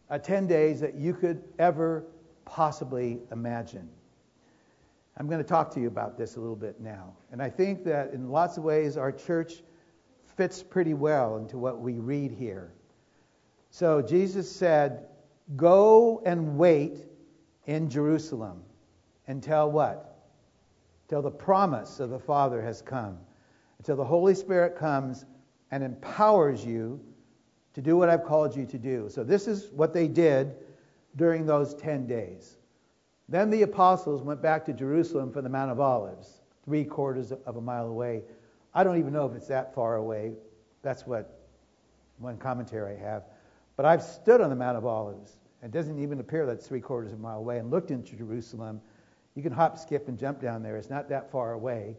uh, 0.09 0.17
10 0.17 0.47
days 0.47 0.81
that 0.81 0.95
you 0.95 1.13
could 1.13 1.43
ever 1.59 2.05
possibly 2.45 3.19
imagine. 3.31 3.89
I'm 5.17 5.27
going 5.27 5.41
to 5.41 5.47
talk 5.47 5.71
to 5.75 5.79
you 5.79 5.87
about 5.87 6.17
this 6.17 6.37
a 6.37 6.39
little 6.39 6.55
bit 6.55 6.81
now. 6.81 7.13
And 7.31 7.41
I 7.41 7.49
think 7.49 7.83
that 7.85 8.13
in 8.13 8.29
lots 8.29 8.57
of 8.57 8.63
ways 8.63 8.97
our 8.97 9.11
church 9.11 9.61
fits 10.35 10.63
pretty 10.63 10.95
well 10.95 11.37
into 11.37 11.57
what 11.57 11.79
we 11.79 11.99
read 11.99 12.31
here. 12.31 12.73
So 13.69 14.01
Jesus 14.01 14.53
said, 14.53 15.05
Go 15.55 16.21
and 16.25 16.57
wait 16.57 17.05
in 17.65 17.89
Jerusalem 17.89 18.63
until 19.27 19.71
what? 19.71 20.09
Till 21.07 21.21
the 21.21 21.31
promise 21.31 21.99
of 21.99 22.09
the 22.09 22.19
Father 22.19 22.61
has 22.61 22.81
come. 22.81 23.17
Until 23.79 23.95
the 23.95 24.05
Holy 24.05 24.35
Spirit 24.35 24.77
comes 24.77 25.25
and 25.71 25.83
empowers 25.83 26.65
you 26.65 26.99
to 27.73 27.81
do 27.81 27.97
what 27.97 28.09
I've 28.09 28.23
called 28.23 28.55
you 28.55 28.65
to 28.67 28.77
do. 28.77 29.09
So 29.09 29.23
this 29.23 29.47
is 29.47 29.69
what 29.71 29.93
they 29.93 30.07
did 30.07 30.53
during 31.15 31.45
those 31.45 31.73
10 31.75 32.07
days. 32.07 32.57
Then 33.29 33.49
the 33.49 33.63
apostles 33.63 34.21
went 34.21 34.41
back 34.41 34.65
to 34.65 34.73
Jerusalem 34.73 35.31
for 35.31 35.41
the 35.41 35.49
Mount 35.49 35.71
of 35.71 35.79
Olives. 35.79 36.41
three 36.65 36.85
quarters 36.85 37.31
of 37.31 37.57
a 37.57 37.61
mile 37.61 37.87
away. 37.87 38.23
I 38.73 38.83
don't 38.83 38.97
even 38.97 39.11
know 39.11 39.25
if 39.25 39.35
it's 39.35 39.47
that 39.47 39.75
far 39.75 39.97
away. 39.97 40.33
That's 40.81 41.05
what 41.05 41.39
one 42.19 42.37
commentary 42.37 42.95
I 42.95 42.99
have. 42.99 43.23
But 43.75 43.85
I've 43.85 44.01
stood 44.01 44.39
on 44.39 44.49
the 44.49 44.55
Mount 44.55 44.77
of 44.77 44.85
Olives. 44.85 45.33
It 45.63 45.71
doesn't 45.71 45.99
even 45.99 46.19
appear 46.19 46.45
that's 46.45 46.67
three 46.67 46.81
quarters 46.81 47.13
of 47.13 47.19
a 47.19 47.21
mile 47.21 47.39
away 47.39 47.57
and 47.57 47.71
looked 47.71 47.89
into 47.89 48.15
Jerusalem. 48.15 48.81
You 49.35 49.41
can 49.41 49.53
hop, 49.53 49.77
skip, 49.77 50.07
and 50.07 50.19
jump 50.19 50.41
down 50.41 50.61
there. 50.61 50.77
It's 50.77 50.89
not 50.89 51.07
that 51.09 51.31
far 51.31 51.53
away. 51.53 51.95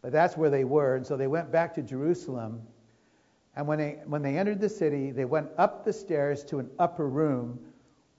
But 0.00 0.12
that's 0.12 0.36
where 0.36 0.50
they 0.50 0.64
were. 0.64 0.96
And 0.96 1.06
so 1.06 1.16
they 1.16 1.26
went 1.26 1.52
back 1.52 1.74
to 1.74 1.82
Jerusalem. 1.82 2.62
And 3.54 3.66
when 3.66 3.78
they, 3.78 3.98
when 4.06 4.22
they 4.22 4.38
entered 4.38 4.60
the 4.60 4.68
city, 4.68 5.10
they 5.10 5.26
went 5.26 5.48
up 5.58 5.84
the 5.84 5.92
stairs 5.92 6.42
to 6.44 6.58
an 6.58 6.70
upper 6.78 7.08
room 7.08 7.58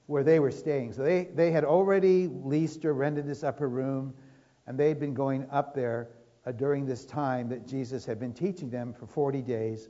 where 0.07 0.23
they 0.23 0.39
were 0.39 0.51
staying. 0.51 0.93
So 0.93 1.03
they, 1.03 1.25
they 1.33 1.51
had 1.51 1.65
already 1.65 2.27
leased 2.27 2.85
or 2.85 2.93
rented 2.93 3.25
this 3.25 3.43
upper 3.43 3.67
room, 3.67 4.13
and 4.67 4.77
they'd 4.77 4.99
been 4.99 5.13
going 5.13 5.47
up 5.51 5.73
there 5.73 6.09
uh, 6.45 6.51
during 6.51 6.85
this 6.85 7.05
time 7.05 7.49
that 7.49 7.67
Jesus 7.67 8.05
had 8.05 8.19
been 8.19 8.33
teaching 8.33 8.69
them 8.69 8.93
for 8.93 9.07
40 9.07 9.41
days. 9.41 9.89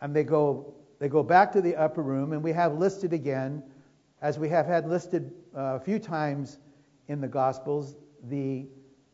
And 0.00 0.14
they 0.14 0.24
go, 0.24 0.74
they 0.98 1.08
go 1.08 1.22
back 1.22 1.52
to 1.52 1.60
the 1.60 1.76
upper 1.76 2.02
room, 2.02 2.32
and 2.32 2.42
we 2.42 2.52
have 2.52 2.74
listed 2.74 3.12
again, 3.12 3.62
as 4.24 4.38
we 4.38 4.48
have 4.48 4.64
had 4.64 4.88
listed 4.88 5.30
uh, 5.54 5.74
a 5.74 5.78
few 5.78 5.98
times 5.98 6.56
in 7.08 7.20
the 7.20 7.28
Gospels, 7.28 7.94
the 8.30 8.66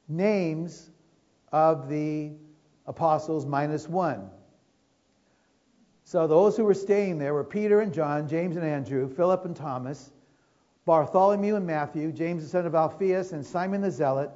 names 0.07 0.91
of 1.51 1.89
the 1.89 2.31
apostles 2.87 3.45
minus 3.45 3.89
one. 3.89 4.31
So 6.05 6.29
those 6.29 6.57
who 6.57 6.65
were 6.65 6.75
staying 6.75 7.19
there 7.19 7.35
were 7.35 7.43
Peter 7.43 7.81
and 7.81 7.93
John, 7.93 8.29
James 8.29 8.55
and 8.55 8.65
Andrew, 8.65 9.13
Philip 9.13 9.45
and 9.47 9.57
Thomas, 9.57 10.13
Bartholomew 10.85 11.57
and 11.57 11.67
Matthew, 11.67 12.13
James 12.13 12.45
the 12.45 12.49
son 12.49 12.65
of 12.65 12.77
Alphaeus, 12.77 13.33
and 13.33 13.45
Simon 13.45 13.81
the 13.81 13.91
Zealot, 13.91 14.31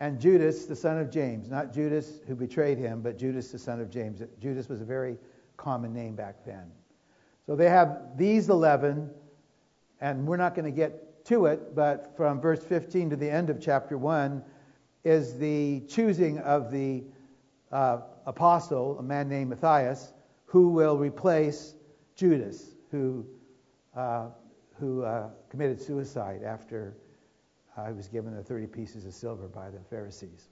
and 0.00 0.20
Judas 0.20 0.66
the 0.66 0.76
son 0.76 0.98
of 0.98 1.10
James. 1.10 1.48
Not 1.48 1.72
Judas 1.72 2.20
who 2.28 2.34
betrayed 2.34 2.76
him, 2.76 3.00
but 3.00 3.16
Judas 3.16 3.50
the 3.52 3.58
son 3.58 3.80
of 3.80 3.90
James. 3.90 4.20
Judas 4.38 4.68
was 4.68 4.82
a 4.82 4.84
very 4.84 5.16
common 5.56 5.94
name 5.94 6.14
back 6.14 6.44
then. 6.44 6.70
So 7.46 7.56
they 7.56 7.70
have 7.70 8.18
these 8.18 8.50
11, 8.50 9.10
and 10.00 10.26
we're 10.26 10.36
not 10.36 10.54
going 10.54 10.64
to 10.64 10.70
get 10.70 11.24
to 11.26 11.46
it, 11.46 11.74
but 11.74 12.16
from 12.16 12.40
verse 12.40 12.62
15 12.62 13.10
to 13.10 13.16
the 13.16 13.30
end 13.30 13.50
of 13.50 13.60
chapter 13.60 13.98
1 13.98 14.42
is 15.04 15.38
the 15.38 15.80
choosing 15.88 16.38
of 16.38 16.70
the 16.70 17.04
uh, 17.72 18.00
apostle, 18.26 18.98
a 18.98 19.02
man 19.02 19.28
named 19.28 19.50
Matthias, 19.50 20.12
who 20.46 20.68
will 20.68 20.96
replace 20.96 21.74
Judas, 22.16 22.74
who, 22.90 23.24
uh, 23.96 24.28
who 24.78 25.02
uh, 25.02 25.28
committed 25.48 25.80
suicide 25.80 26.42
after 26.42 26.96
uh, 27.76 27.86
he 27.86 27.92
was 27.92 28.08
given 28.08 28.34
the 28.34 28.42
30 28.42 28.66
pieces 28.66 29.06
of 29.06 29.14
silver 29.14 29.48
by 29.48 29.70
the 29.70 29.78
Pharisees. 29.88 30.48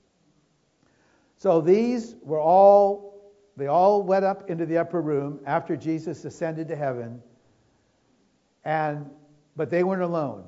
So 1.37 1.61
these 1.61 2.17
were 2.23 2.41
all, 2.41 3.33
they 3.57 3.67
all 3.67 4.03
went 4.03 4.25
up 4.25 4.49
into 4.51 4.67
the 4.67 4.79
upper 4.79 5.01
room 5.01 5.41
after 5.47 5.77
Jesus 5.77 6.25
ascended 6.25 6.69
to 6.69 6.77
heaven, 6.77 7.23
and, 8.65 9.11
but 9.59 9.71
they 9.71 9.83
weren't 9.83 10.03
alone. 10.03 10.45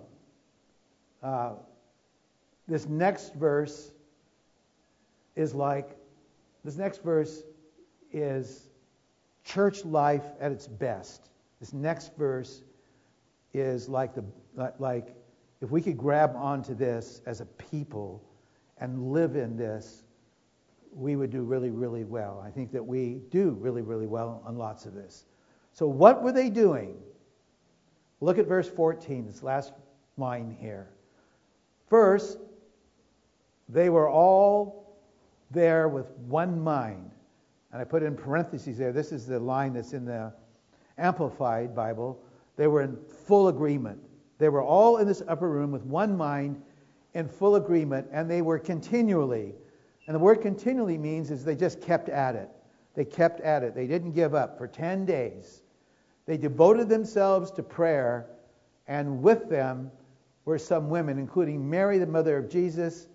Uh, 1.21 1.55
this 2.69 2.87
next 2.87 3.35
verse 3.35 3.91
is 5.35 5.53
like, 5.53 5.97
this 6.65 6.77
next 6.77 7.03
verse 7.03 7.43
is 8.13 8.69
church 9.45 9.85
life 9.85 10.23
at 10.41 10.53
its 10.53 10.69
best. 10.69 11.29
This 11.59 11.73
next 11.73 12.17
verse 12.17 12.63
is 13.53 13.89
like 13.89 14.15
the 14.15 14.25
like 14.79 15.17
if 15.61 15.71
we 15.71 15.83
could 15.83 15.99
grab 15.99 16.37
onto 16.37 16.75
this 16.75 17.21
as 17.27 17.41
a 17.41 17.47
people 17.47 18.23
and 18.79 19.11
live 19.13 19.35
in 19.35 19.57
this, 19.57 20.05
we 20.95 21.17
would 21.17 21.31
do 21.31 21.43
really, 21.43 21.71
really 21.71 22.05
well. 22.05 22.43
I 22.47 22.51
think 22.51 22.71
that 22.73 22.87
we 22.87 23.21
do 23.31 23.57
really, 23.61 23.83
really 23.83 24.07
well 24.07 24.41
on 24.47 24.57
lots 24.57 24.87
of 24.87 24.95
this. 24.95 25.25
So 25.73 25.87
what 25.87 26.23
were 26.23 26.33
they 26.33 26.49
doing? 26.49 26.97
Look 28.21 28.39
at 28.39 28.47
verse 28.47 28.69
14, 28.69 29.27
this 29.27 29.43
last 29.43 29.73
line 30.17 30.57
here. 30.61 30.89
First, 31.89 32.39
they 33.69 33.89
were 33.89 34.09
all 34.09 34.99
there 35.51 35.89
with 35.89 36.11
one 36.29 36.61
mind. 36.61 37.11
And 37.73 37.81
I 37.81 37.85
put 37.85 38.03
in 38.03 38.17
parentheses 38.17 38.79
there. 38.79 38.93
This 38.93 39.13
is 39.13 39.27
the 39.27 39.39
line 39.39 39.73
that's 39.73 39.93
in 39.93 40.05
the 40.05 40.33
Amplified 40.99 41.75
Bible. 41.75 42.21
They 42.57 42.67
were 42.67 42.83
in 42.83 42.97
full 43.27 43.49
agreement. 43.49 43.99
They 44.39 44.49
were 44.49 44.63
all 44.63 44.99
in 44.99 45.07
this 45.07 45.23
upper 45.29 45.49
room 45.49 45.71
with 45.71 45.85
one 45.85 46.17
mind 46.17 46.61
in 47.15 47.29
full 47.29 47.57
agreement, 47.57 48.09
and 48.13 48.31
they 48.31 48.43
were 48.43 48.59
continually, 48.59 49.55
and 50.07 50.15
the 50.15 50.19
word 50.19 50.41
continually 50.41 50.97
means 50.97 51.31
is 51.31 51.45
they 51.45 51.57
just 51.57 51.81
kept 51.81 52.09
at 52.09 52.35
it. 52.35 52.49
They 52.95 53.05
kept 53.05 53.41
at 53.41 53.63
it. 53.63 53.75
They 53.75 53.87
didn't 53.87 54.13
give 54.13 54.35
up 54.35 54.59
for 54.59 54.67
10 54.67 55.05
days. 55.07 55.63
They 56.31 56.37
devoted 56.37 56.89
themselves 56.89 57.51
to 57.51 57.65
prayer, 57.65 58.31
and 58.87 59.21
with 59.21 59.49
them 59.49 59.91
were 60.45 60.59
some 60.59 60.89
women, 60.89 61.19
including 61.19 61.69
Mary, 61.69 61.99
the 61.99 62.07
mother 62.07 62.37
of 62.37 62.49
Jesus, 62.49 63.09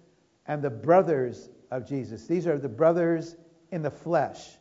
and 0.48 0.62
the 0.62 0.70
brothers 0.70 1.50
of 1.72 1.88
Jesus. 1.88 2.28
These 2.28 2.46
are 2.46 2.58
the 2.58 2.68
brothers 2.68 3.38
in 3.72 3.82
the 3.82 3.90
flesh. 3.90 4.58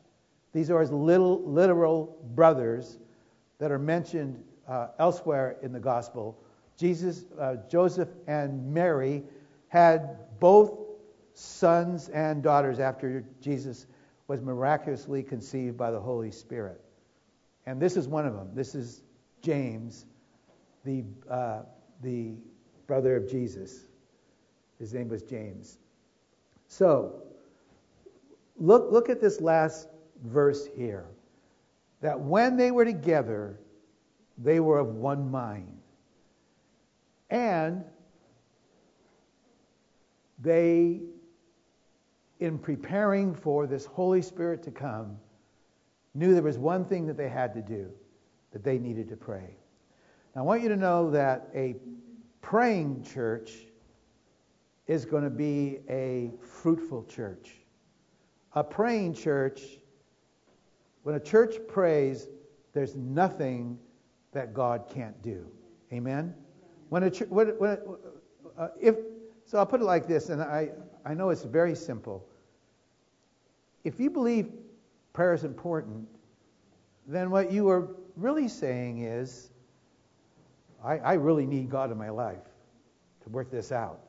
These 0.52 0.70
are 0.70 0.80
his 0.80 0.92
little 0.92 1.42
literal 1.42 2.16
brothers 2.36 3.00
that 3.58 3.72
are 3.72 3.78
mentioned 3.80 4.40
uh, 4.68 4.90
elsewhere 5.00 5.56
in 5.60 5.72
the 5.72 5.80
gospel. 5.80 6.40
Jesus, 6.78 7.24
uh, 7.40 7.56
Joseph, 7.68 8.10
and 8.28 8.72
Mary 8.72 9.24
had 9.66 10.38
both 10.38 10.78
sons 11.32 12.08
and 12.10 12.40
daughters 12.40 12.78
after 12.78 13.24
Jesus 13.40 13.88
was 14.28 14.40
miraculously 14.40 15.24
conceived 15.24 15.76
by 15.76 15.90
the 15.90 15.98
Holy 15.98 16.30
Spirit. 16.30 16.83
And 17.66 17.80
this 17.80 17.96
is 17.96 18.08
one 18.08 18.26
of 18.26 18.34
them. 18.34 18.50
This 18.54 18.74
is 18.74 19.02
James, 19.42 20.06
the, 20.84 21.04
uh, 21.30 21.62
the 22.02 22.34
brother 22.86 23.16
of 23.16 23.28
Jesus. 23.28 23.86
His 24.78 24.92
name 24.92 25.08
was 25.08 25.22
James. 25.22 25.78
So, 26.68 27.22
look, 28.58 28.90
look 28.90 29.08
at 29.08 29.20
this 29.20 29.40
last 29.40 29.88
verse 30.24 30.66
here. 30.76 31.06
That 32.00 32.20
when 32.20 32.56
they 32.56 32.70
were 32.70 32.84
together, 32.84 33.58
they 34.36 34.60
were 34.60 34.78
of 34.78 34.88
one 34.88 35.30
mind. 35.30 35.78
And 37.30 37.84
they, 40.38 41.00
in 42.40 42.58
preparing 42.58 43.34
for 43.34 43.66
this 43.66 43.86
Holy 43.86 44.20
Spirit 44.20 44.62
to 44.64 44.70
come, 44.70 45.16
knew 46.14 46.32
there 46.32 46.42
was 46.42 46.58
one 46.58 46.84
thing 46.84 47.06
that 47.06 47.16
they 47.16 47.28
had 47.28 47.54
to 47.54 47.62
do, 47.62 47.90
that 48.52 48.62
they 48.62 48.78
needed 48.78 49.08
to 49.08 49.16
pray. 49.16 49.56
Now, 50.34 50.42
I 50.42 50.44
want 50.44 50.62
you 50.62 50.68
to 50.68 50.76
know 50.76 51.10
that 51.10 51.48
a 51.54 51.76
praying 52.40 53.04
church 53.04 53.52
is 54.86 55.04
going 55.04 55.24
to 55.24 55.30
be 55.30 55.80
a 55.88 56.32
fruitful 56.40 57.04
church. 57.04 57.52
A 58.54 58.62
praying 58.62 59.14
church, 59.14 59.62
when 61.02 61.14
a 61.14 61.20
church 61.20 61.56
prays, 61.68 62.28
there's 62.72 62.94
nothing 62.94 63.78
that 64.32 64.52
God 64.52 64.88
can't 64.92 65.20
do. 65.22 65.46
Amen? 65.92 66.34
When 66.88 67.04
a 67.04 67.10
when, 67.28 67.48
when, 67.58 67.78
uh, 68.58 68.68
if, 68.80 68.96
so 69.46 69.58
I'll 69.58 69.66
put 69.66 69.80
it 69.80 69.84
like 69.84 70.06
this, 70.06 70.28
and 70.28 70.42
I, 70.42 70.70
I 71.04 71.14
know 71.14 71.30
it's 71.30 71.44
very 71.44 71.74
simple. 71.74 72.26
If 73.84 74.00
you 74.00 74.10
believe 74.10 74.52
prayer 75.14 75.32
is 75.32 75.44
important, 75.44 76.06
then 77.06 77.30
what 77.30 77.50
you 77.50 77.70
are 77.70 77.88
really 78.16 78.48
saying 78.48 79.02
is, 79.02 79.50
I, 80.84 80.98
I 80.98 81.12
really 81.14 81.46
need 81.46 81.70
God 81.70 81.90
in 81.90 81.96
my 81.96 82.10
life 82.10 82.44
to 83.22 83.30
work 83.30 83.50
this 83.50 83.72
out. 83.72 84.00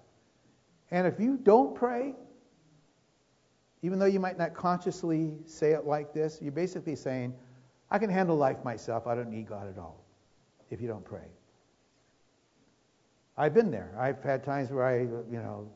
And 0.92 1.08
if 1.08 1.20
you 1.20 1.38
don't 1.38 1.74
pray, 1.74 2.16
even 3.82 4.00
though 4.00 4.06
you 4.06 4.20
might 4.20 4.38
not 4.38 4.54
consciously 4.54 5.34
say 5.46 5.72
it 5.72 5.86
like 5.86 6.14
this, 6.14 6.40
you're 6.42 6.52
basically 6.52 6.96
saying, 6.96 7.34
I 7.90 8.00
can 8.00 8.10
handle 8.10 8.36
life 8.36 8.64
myself. 8.64 9.08
I 9.08 9.16
don't 9.16 9.30
need 9.30 9.48
God 9.48 9.70
at 9.70 9.78
all 9.78 10.04
if 10.70 10.82
you 10.82 10.88
don't 10.88 11.06
pray. 11.06 11.28
I've 13.38 13.54
been 13.54 13.70
there. 13.70 13.94
I've 13.98 14.22
had 14.24 14.44
times 14.44 14.72
where 14.72 14.86
I, 14.86 15.02
you 15.02 15.26
know, 15.32 15.70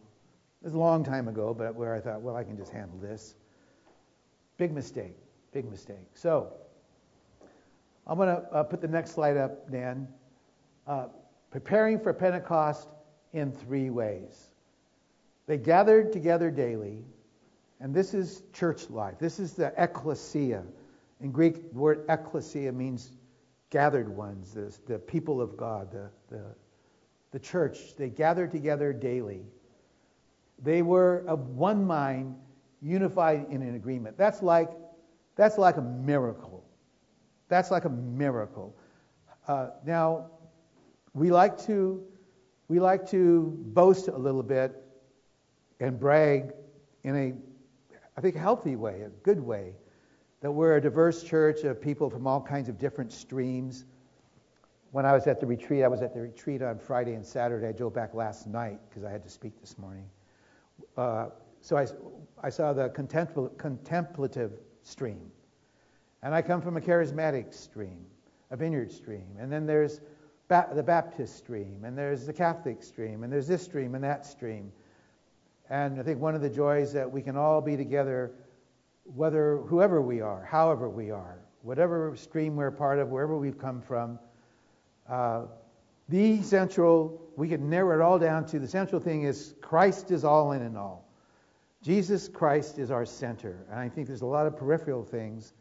it 0.62 0.66
was 0.66 0.74
a 0.74 0.80
long 0.80 1.04
time 1.04 1.28
ago, 1.28 1.54
but 1.54 1.76
where 1.76 1.94
I 1.94 2.00
thought, 2.00 2.22
well, 2.22 2.36
I 2.36 2.44
can 2.44 2.58
just 2.58 2.72
handle 2.72 2.98
this. 2.98 3.36
Big 4.60 4.72
mistake. 4.72 5.16
Big 5.52 5.68
mistake. 5.68 6.06
So, 6.14 6.54
I'm 8.06 8.18
going 8.18 8.28
to 8.28 8.44
uh, 8.54 8.62
put 8.62 8.82
the 8.82 8.88
next 8.88 9.14
slide 9.14 9.38
up, 9.38 9.72
Dan. 9.72 10.08
Uh, 10.86 11.08
preparing 11.50 12.00
for 12.00 12.14
Pentecost 12.14 12.88
in 13.34 13.52
three 13.52 13.90
ways. 13.90 14.52
They 15.48 15.58
gathered 15.58 16.14
together 16.14 16.52
daily, 16.52 17.04
and 17.80 17.96
this 17.96 18.14
is 18.14 18.44
church 18.54 18.88
life. 18.92 19.16
This 19.18 19.40
is 19.40 19.54
the 19.54 19.74
ecclesia. 19.82 20.64
In 21.22 21.32
Greek, 21.32 21.74
the 21.74 21.80
word 21.80 22.06
ecclesia 22.08 22.72
means 22.72 23.12
gathered 23.72 24.10
ones, 24.10 24.54
the, 24.54 24.78
the 24.86 25.00
people 25.00 25.42
of 25.42 25.58
God, 25.58 25.92
the, 25.92 26.10
the 26.30 26.44
the 27.32 27.40
church, 27.40 27.96
they 27.96 28.10
gathered 28.10 28.52
together 28.52 28.92
daily. 28.92 29.42
They 30.62 30.82
were 30.82 31.24
of 31.28 31.50
one 31.50 31.86
mind 31.86 32.36
unified 32.82 33.48
in 33.50 33.62
an 33.62 33.76
agreement. 33.76 34.18
That's 34.18 34.42
like, 34.42 34.70
that's 35.36 35.58
like 35.58 35.78
a 35.78 35.82
miracle. 35.82 36.64
That's 37.48 37.72
like 37.72 37.86
a 37.86 37.90
miracle. 37.90 38.76
Uh, 39.48 39.70
now, 39.86 40.28
we 41.14 41.32
like 41.32 41.58
to 41.66 42.04
we 42.70 42.80
like 42.80 43.10
to 43.10 43.58
boast 43.74 44.08
a 44.08 44.18
little 44.18 44.44
bit 44.44 44.76
and 45.80 46.00
brag 46.00 46.54
in 47.04 47.16
a, 47.16 47.34
I 48.16 48.22
think, 48.22 48.36
healthy 48.36 48.76
way, 48.76 49.02
a 49.02 49.10
good 49.10 49.40
way, 49.40 49.74
that 50.42 50.52
we're 50.52 50.76
a 50.76 50.82
diverse 50.82 51.24
church 51.24 51.64
of 51.64 51.82
people 51.82 52.10
from 52.12 52.28
all 52.28 52.40
kinds 52.40 52.70
of 52.70 52.78
different 52.78 53.12
streams. 53.12 53.86
When 54.92 55.04
I 55.06 55.14
was 55.14 55.26
at 55.26 55.40
the 55.40 55.48
retreat, 55.48 55.84
I 55.84 55.88
was 55.88 56.04
at 56.04 56.14
the 56.14 56.22
retreat 56.22 56.62
on 56.62 56.78
Friday 56.78 57.14
and 57.14 57.26
Saturday. 57.26 57.68
I 57.68 57.72
drove 57.72 57.94
back 57.94 58.14
last 58.14 58.46
night 58.46 58.80
because 58.88 59.04
I 59.04 59.12
had 59.12 59.24
to 59.24 59.30
speak 59.30 59.60
this 59.60 59.78
morning. 59.80 60.06
Uh, 60.96 61.30
so 61.62 61.78
I, 61.78 61.88
I 62.42 62.50
saw 62.50 62.74
the 62.74 62.90
contemplative 62.90 64.52
stream. 64.84 65.32
And 66.22 66.36
I 66.36 66.42
come 66.42 66.62
from 66.62 66.78
a 66.78 66.82
charismatic 66.82 67.54
stream, 67.54 68.06
a 68.52 68.58
vineyard 68.58 68.92
stream. 68.92 69.26
And 69.40 69.52
then 69.52 69.66
there's 69.66 70.02
ba- 70.48 70.70
the 70.74 70.84
Baptist 70.84 71.38
stream, 71.38 71.86
and 71.86 71.98
there's 71.98 72.26
the 72.26 72.34
Catholic 72.34 72.84
stream, 72.84 73.24
and 73.24 73.32
there's 73.32 73.48
this 73.48 73.64
stream 73.64 73.96
and 73.96 74.04
that 74.04 74.26
stream. 74.26 74.72
And 75.70 76.00
I 76.00 76.04
think 76.04 76.20
one 76.20 76.36
of 76.36 76.42
the 76.42 76.50
joys 76.50 76.92
that 76.94 77.10
we 77.10 77.22
can 77.22 77.38
all 77.38 77.62
be 77.62 77.78
together, 77.78 78.32
whether 79.04 79.58
whoever 79.58 80.02
we 80.02 80.20
are, 80.20 80.44
however 80.44 80.90
we 80.90 81.12
are, 81.12 81.40
whatever 81.62 82.16
stream 82.16 82.56
we're 82.56 82.72
part 82.72 83.00
of, 83.00 83.10
wherever 83.10 83.38
we've 83.38 83.58
come 83.58 83.82
from, 83.82 84.20
uh, 85.08 85.44
the 86.10 86.42
central, 86.42 87.22
we 87.38 87.48
can 87.48 87.70
narrow 87.70 88.00
it 88.00 88.02
all 88.02 88.18
down 88.18 88.46
to 88.48 88.60
the 88.60 88.68
central 88.68 89.00
thing 89.00 89.24
is 89.24 89.54
Christ 89.62 90.12
is 90.12 90.24
all 90.24 90.54
in 90.54 90.64
and 90.64 90.76
all. 90.76 91.09
Jesus 91.82 92.28
Christ 92.28 92.78
is 92.78 92.92
our 92.92 93.06
center. 93.06 93.66
And 93.70 93.80
I 93.80 93.90
think 93.90 94.08
there's 94.08 94.22
a 94.22 94.26
lot 94.28 94.48
of 94.48 94.58
peripheral 94.58 95.04
things 95.04 95.54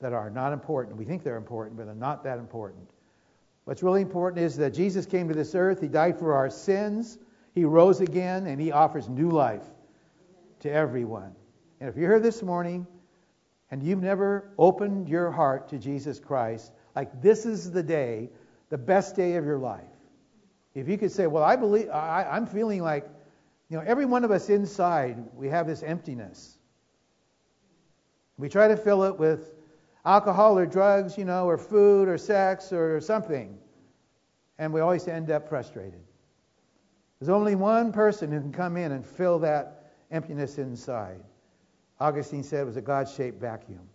that 0.00 0.12
are 0.12 0.30
not 0.30 0.52
important. 0.52 0.96
We 0.96 1.04
think 1.04 1.22
they're 1.22 1.36
important, 1.36 1.76
but 1.76 1.86
they're 1.86 1.94
not 1.94 2.24
that 2.24 2.38
important. 2.38 2.90
What's 3.64 3.82
really 3.82 4.02
important 4.02 4.44
is 4.44 4.56
that 4.56 4.74
Jesus 4.74 5.06
came 5.06 5.28
to 5.28 5.34
this 5.34 5.54
earth, 5.54 5.80
He 5.80 5.88
died 5.88 6.18
for 6.18 6.34
our 6.34 6.50
sins, 6.50 7.18
He 7.54 7.64
rose 7.64 8.00
again, 8.00 8.46
and 8.46 8.60
He 8.60 8.72
offers 8.72 9.08
new 9.08 9.30
life 9.30 9.64
to 10.60 10.70
everyone. 10.70 11.34
And 11.80 11.88
if 11.88 11.96
you're 11.96 12.10
here 12.10 12.20
this 12.20 12.42
morning 12.42 12.86
and 13.70 13.82
you've 13.82 14.02
never 14.02 14.52
opened 14.58 15.08
your 15.08 15.30
heart 15.30 15.68
to 15.68 15.78
Jesus 15.78 16.18
Christ, 16.18 16.72
like 16.96 17.22
this 17.22 17.46
is 17.46 17.70
the 17.70 17.82
day, 17.82 18.30
the 18.70 18.78
best 18.78 19.14
day 19.14 19.36
of 19.36 19.44
your 19.44 19.58
life. 19.58 19.84
If 20.74 20.88
you 20.88 20.98
could 20.98 21.12
say, 21.12 21.26
Well, 21.26 21.44
I 21.44 21.56
believe, 21.56 21.90
I, 21.90 22.24
I'm 22.24 22.46
feeling 22.46 22.82
like, 22.82 23.08
you 23.72 23.78
know, 23.78 23.84
every 23.86 24.04
one 24.04 24.22
of 24.22 24.30
us 24.30 24.50
inside, 24.50 25.16
we 25.34 25.48
have 25.48 25.66
this 25.66 25.82
emptiness. 25.82 26.58
We 28.36 28.50
try 28.50 28.68
to 28.68 28.76
fill 28.76 29.04
it 29.04 29.18
with 29.18 29.54
alcohol 30.04 30.58
or 30.58 30.66
drugs, 30.66 31.16
you 31.16 31.24
know, 31.24 31.46
or 31.46 31.56
food 31.56 32.06
or 32.06 32.18
sex 32.18 32.70
or 32.70 33.00
something. 33.00 33.56
And 34.58 34.74
we 34.74 34.80
always 34.80 35.08
end 35.08 35.30
up 35.30 35.48
frustrated. 35.48 36.02
There's 37.18 37.30
only 37.30 37.54
one 37.54 37.92
person 37.92 38.30
who 38.30 38.42
can 38.42 38.52
come 38.52 38.76
in 38.76 38.92
and 38.92 39.06
fill 39.06 39.38
that 39.38 39.94
emptiness 40.10 40.58
inside. 40.58 41.24
Augustine 41.98 42.42
said 42.42 42.60
it 42.60 42.66
was 42.66 42.76
a 42.76 42.82
God 42.82 43.08
shaped 43.08 43.40
vacuum. 43.40 43.88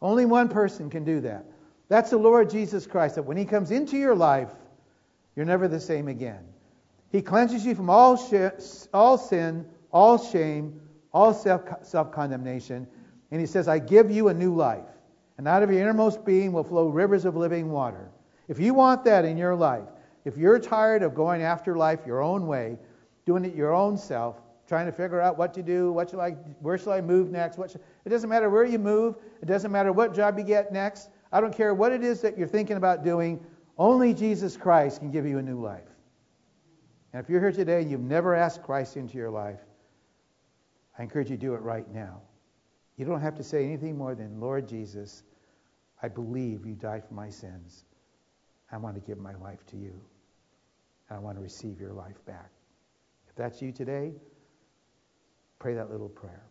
Only 0.00 0.24
one 0.24 0.48
person 0.48 0.88
can 0.88 1.04
do 1.04 1.20
that. 1.20 1.44
That's 1.90 2.08
the 2.08 2.16
Lord 2.16 2.48
Jesus 2.48 2.86
Christ, 2.86 3.16
that 3.16 3.24
when 3.24 3.36
He 3.36 3.44
comes 3.44 3.70
into 3.70 3.98
your 3.98 4.14
life, 4.14 4.52
you're 5.36 5.44
never 5.44 5.68
the 5.68 5.80
same 5.80 6.08
again. 6.08 6.46
He 7.14 7.22
cleanses 7.22 7.64
you 7.64 7.76
from 7.76 7.90
all, 7.90 8.16
sh- 8.16 8.88
all 8.92 9.16
sin, 9.16 9.64
all 9.92 10.18
shame, 10.18 10.80
all 11.12 11.32
self 11.32 12.10
condemnation, 12.10 12.88
and 13.30 13.40
he 13.40 13.46
says, 13.46 13.68
I 13.68 13.78
give 13.78 14.10
you 14.10 14.26
a 14.26 14.34
new 14.34 14.52
life. 14.52 14.88
And 15.38 15.46
out 15.46 15.62
of 15.62 15.70
your 15.70 15.80
innermost 15.80 16.24
being 16.24 16.52
will 16.52 16.64
flow 16.64 16.88
rivers 16.88 17.24
of 17.24 17.36
living 17.36 17.70
water. 17.70 18.10
If 18.48 18.58
you 18.58 18.74
want 18.74 19.04
that 19.04 19.24
in 19.24 19.36
your 19.36 19.54
life, 19.54 19.86
if 20.24 20.36
you're 20.36 20.58
tired 20.58 21.04
of 21.04 21.14
going 21.14 21.42
after 21.42 21.76
life 21.76 22.00
your 22.04 22.20
own 22.20 22.48
way, 22.48 22.76
doing 23.26 23.44
it 23.44 23.54
your 23.54 23.72
own 23.72 23.96
self, 23.96 24.40
trying 24.66 24.86
to 24.86 24.92
figure 24.92 25.20
out 25.20 25.38
what 25.38 25.54
to 25.54 25.62
do, 25.62 25.92
what 25.92 26.10
should 26.10 26.18
I, 26.18 26.30
where 26.62 26.76
should 26.76 26.94
I 26.94 27.00
move 27.00 27.30
next? 27.30 27.58
Should, 27.70 27.80
it 28.04 28.08
doesn't 28.08 28.28
matter 28.28 28.50
where 28.50 28.64
you 28.64 28.80
move. 28.80 29.14
It 29.40 29.46
doesn't 29.46 29.70
matter 29.70 29.92
what 29.92 30.16
job 30.16 30.36
you 30.36 30.44
get 30.44 30.72
next. 30.72 31.10
I 31.30 31.40
don't 31.40 31.56
care 31.56 31.74
what 31.74 31.92
it 31.92 32.02
is 32.02 32.22
that 32.22 32.36
you're 32.36 32.48
thinking 32.48 32.76
about 32.76 33.04
doing. 33.04 33.38
Only 33.78 34.14
Jesus 34.14 34.56
Christ 34.56 34.98
can 34.98 35.12
give 35.12 35.24
you 35.24 35.38
a 35.38 35.42
new 35.42 35.62
life. 35.62 35.93
And 37.14 37.22
if 37.22 37.30
you're 37.30 37.40
here 37.40 37.52
today 37.52 37.80
and 37.80 37.88
you've 37.88 38.00
never 38.00 38.34
asked 38.34 38.64
Christ 38.64 38.96
into 38.96 39.16
your 39.16 39.30
life, 39.30 39.60
I 40.98 41.04
encourage 41.04 41.30
you 41.30 41.36
to 41.36 41.40
do 41.40 41.54
it 41.54 41.62
right 41.62 41.88
now. 41.94 42.20
You 42.96 43.04
don't 43.04 43.20
have 43.20 43.36
to 43.36 43.44
say 43.44 43.64
anything 43.64 43.96
more 43.96 44.16
than, 44.16 44.40
Lord 44.40 44.68
Jesus, 44.68 45.22
I 46.02 46.08
believe 46.08 46.66
you 46.66 46.74
died 46.74 47.04
for 47.06 47.14
my 47.14 47.30
sins. 47.30 47.84
I 48.72 48.78
want 48.78 48.96
to 48.96 49.00
give 49.00 49.18
my 49.18 49.36
life 49.36 49.64
to 49.66 49.76
you. 49.76 49.92
And 51.08 51.16
I 51.16 51.18
want 51.20 51.36
to 51.36 51.40
receive 51.40 51.80
your 51.80 51.92
life 51.92 52.16
back. 52.26 52.50
If 53.28 53.36
that's 53.36 53.62
you 53.62 53.70
today, 53.70 54.12
pray 55.60 55.74
that 55.74 55.92
little 55.92 56.08
prayer. 56.08 56.42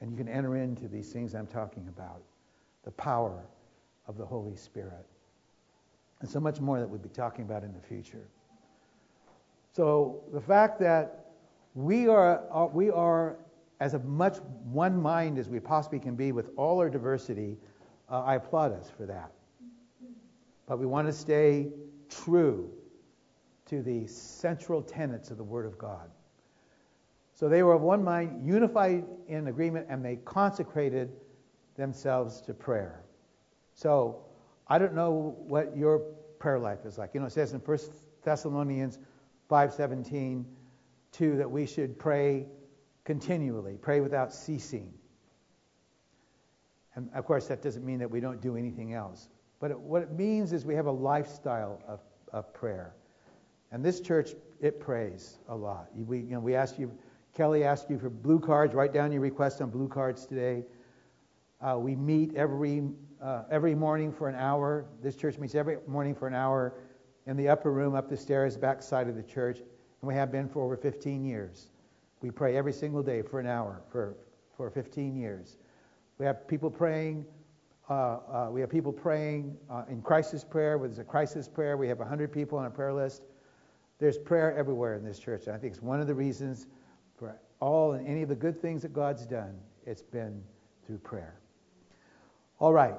And 0.00 0.12
you 0.12 0.16
can 0.16 0.28
enter 0.28 0.56
into 0.56 0.86
these 0.86 1.12
things 1.12 1.34
I'm 1.34 1.48
talking 1.48 1.88
about 1.88 2.22
the 2.84 2.92
power 2.92 3.44
of 4.06 4.16
the 4.16 4.24
Holy 4.24 4.54
Spirit. 4.54 5.06
And 6.20 6.30
so 6.30 6.38
much 6.38 6.60
more 6.60 6.78
that 6.78 6.88
we'll 6.88 7.00
be 7.00 7.08
talking 7.08 7.44
about 7.44 7.64
in 7.64 7.72
the 7.72 7.80
future. 7.80 8.28
So 9.78 10.24
the 10.32 10.40
fact 10.40 10.80
that 10.80 11.26
we 11.76 12.08
are, 12.08 12.42
uh, 12.52 12.66
we 12.66 12.90
are 12.90 13.36
as 13.78 13.94
much 14.04 14.38
one 14.72 15.00
mind 15.00 15.38
as 15.38 15.48
we 15.48 15.60
possibly 15.60 16.00
can 16.00 16.16
be 16.16 16.32
with 16.32 16.50
all 16.56 16.80
our 16.80 16.90
diversity, 16.90 17.56
uh, 18.10 18.24
I 18.24 18.34
applaud 18.34 18.72
us 18.72 18.90
for 18.96 19.06
that. 19.06 19.30
But 20.66 20.80
we 20.80 20.86
want 20.86 21.06
to 21.06 21.12
stay 21.12 21.68
true 22.10 22.72
to 23.66 23.80
the 23.80 24.08
central 24.08 24.82
tenets 24.82 25.30
of 25.30 25.36
the 25.36 25.44
Word 25.44 25.64
of 25.64 25.78
God. 25.78 26.10
So 27.34 27.48
they 27.48 27.62
were 27.62 27.74
of 27.74 27.82
one 27.82 28.02
mind, 28.02 28.44
unified 28.44 29.04
in 29.28 29.46
agreement, 29.46 29.86
and 29.88 30.04
they 30.04 30.16
consecrated 30.16 31.12
themselves 31.76 32.40
to 32.40 32.52
prayer. 32.52 33.04
So 33.74 34.24
I 34.66 34.78
don't 34.78 34.94
know 34.94 35.36
what 35.38 35.76
your 35.76 36.00
prayer 36.40 36.58
life 36.58 36.84
is 36.84 36.98
like. 36.98 37.10
You 37.14 37.20
know, 37.20 37.26
it 37.26 37.32
says 37.32 37.52
in 37.52 37.60
1 37.60 37.78
Thessalonians 38.24 38.98
5:17, 39.48 40.44
too, 41.12 41.36
that 41.36 41.50
we 41.50 41.66
should 41.66 41.98
pray 41.98 42.46
continually, 43.04 43.78
pray 43.80 44.00
without 44.00 44.32
ceasing. 44.32 44.92
And 46.94 47.08
of 47.14 47.24
course, 47.24 47.46
that 47.48 47.62
doesn't 47.62 47.84
mean 47.84 48.00
that 48.00 48.10
we 48.10 48.20
don't 48.20 48.40
do 48.40 48.56
anything 48.56 48.92
else. 48.92 49.28
But 49.60 49.70
it, 49.70 49.80
what 49.80 50.02
it 50.02 50.12
means 50.12 50.52
is 50.52 50.64
we 50.64 50.74
have 50.74 50.86
a 50.86 50.92
lifestyle 50.92 51.80
of, 51.86 52.00
of 52.32 52.52
prayer. 52.52 52.94
And 53.70 53.84
this 53.84 54.00
church, 54.00 54.30
it 54.60 54.80
prays 54.80 55.38
a 55.48 55.54
lot. 55.54 55.88
We, 55.94 56.18
you 56.18 56.30
know, 56.30 56.40
we 56.40 56.54
ask 56.54 56.78
you, 56.78 56.92
Kelly 57.34 57.64
asked 57.64 57.90
you 57.90 57.98
for 57.98 58.10
blue 58.10 58.40
cards. 58.40 58.74
Write 58.74 58.92
down 58.92 59.12
your 59.12 59.20
request 59.20 59.60
on 59.60 59.70
blue 59.70 59.88
cards 59.88 60.26
today. 60.26 60.64
Uh, 61.60 61.78
we 61.78 61.94
meet 61.94 62.34
every 62.34 62.82
uh, 63.22 63.42
every 63.50 63.74
morning 63.74 64.12
for 64.12 64.28
an 64.28 64.36
hour. 64.36 64.86
This 65.02 65.16
church 65.16 65.38
meets 65.38 65.54
every 65.54 65.78
morning 65.86 66.14
for 66.14 66.28
an 66.28 66.34
hour 66.34 66.74
in 67.28 67.36
the 67.36 67.50
upper 67.50 67.70
room, 67.70 67.94
up 67.94 68.08
the 68.08 68.16
stairs, 68.16 68.56
back 68.56 68.82
side 68.82 69.06
of 69.06 69.14
the 69.14 69.22
church, 69.22 69.58
and 69.58 70.08
we 70.08 70.14
have 70.14 70.32
been 70.32 70.48
for 70.48 70.64
over 70.64 70.78
15 70.78 71.24
years. 71.24 71.68
We 72.22 72.30
pray 72.30 72.56
every 72.56 72.72
single 72.72 73.02
day 73.02 73.20
for 73.20 73.38
an 73.38 73.46
hour 73.46 73.82
for, 73.92 74.16
for 74.56 74.70
15 74.70 75.14
years. 75.14 75.58
We 76.16 76.24
have 76.24 76.48
people 76.48 76.70
praying. 76.70 77.26
Uh, 77.88 77.92
uh, 77.92 78.48
we 78.50 78.62
have 78.62 78.70
people 78.70 78.92
praying 78.92 79.58
uh, 79.70 79.84
in 79.90 80.00
crisis 80.00 80.42
prayer. 80.42 80.78
There's 80.78 80.98
a 80.98 81.04
crisis 81.04 81.48
prayer. 81.48 81.76
We 81.76 81.88
have 81.88 81.98
100 81.98 82.32
people 82.32 82.58
on 82.58 82.64
a 82.64 82.70
prayer 82.70 82.94
list. 82.94 83.22
There's 83.98 84.16
prayer 84.16 84.56
everywhere 84.56 84.94
in 84.94 85.04
this 85.04 85.18
church. 85.18 85.46
And 85.46 85.54
I 85.54 85.58
think 85.58 85.74
it's 85.74 85.82
one 85.82 86.00
of 86.00 86.06
the 86.06 86.14
reasons 86.14 86.66
for 87.18 87.38
all 87.60 87.92
and 87.92 88.06
any 88.08 88.22
of 88.22 88.30
the 88.30 88.36
good 88.36 88.62
things 88.62 88.82
that 88.82 88.94
God's 88.94 89.26
done. 89.26 89.54
It's 89.84 90.02
been 90.02 90.42
through 90.86 90.98
prayer. 90.98 91.34
All 92.58 92.72
right. 92.72 92.94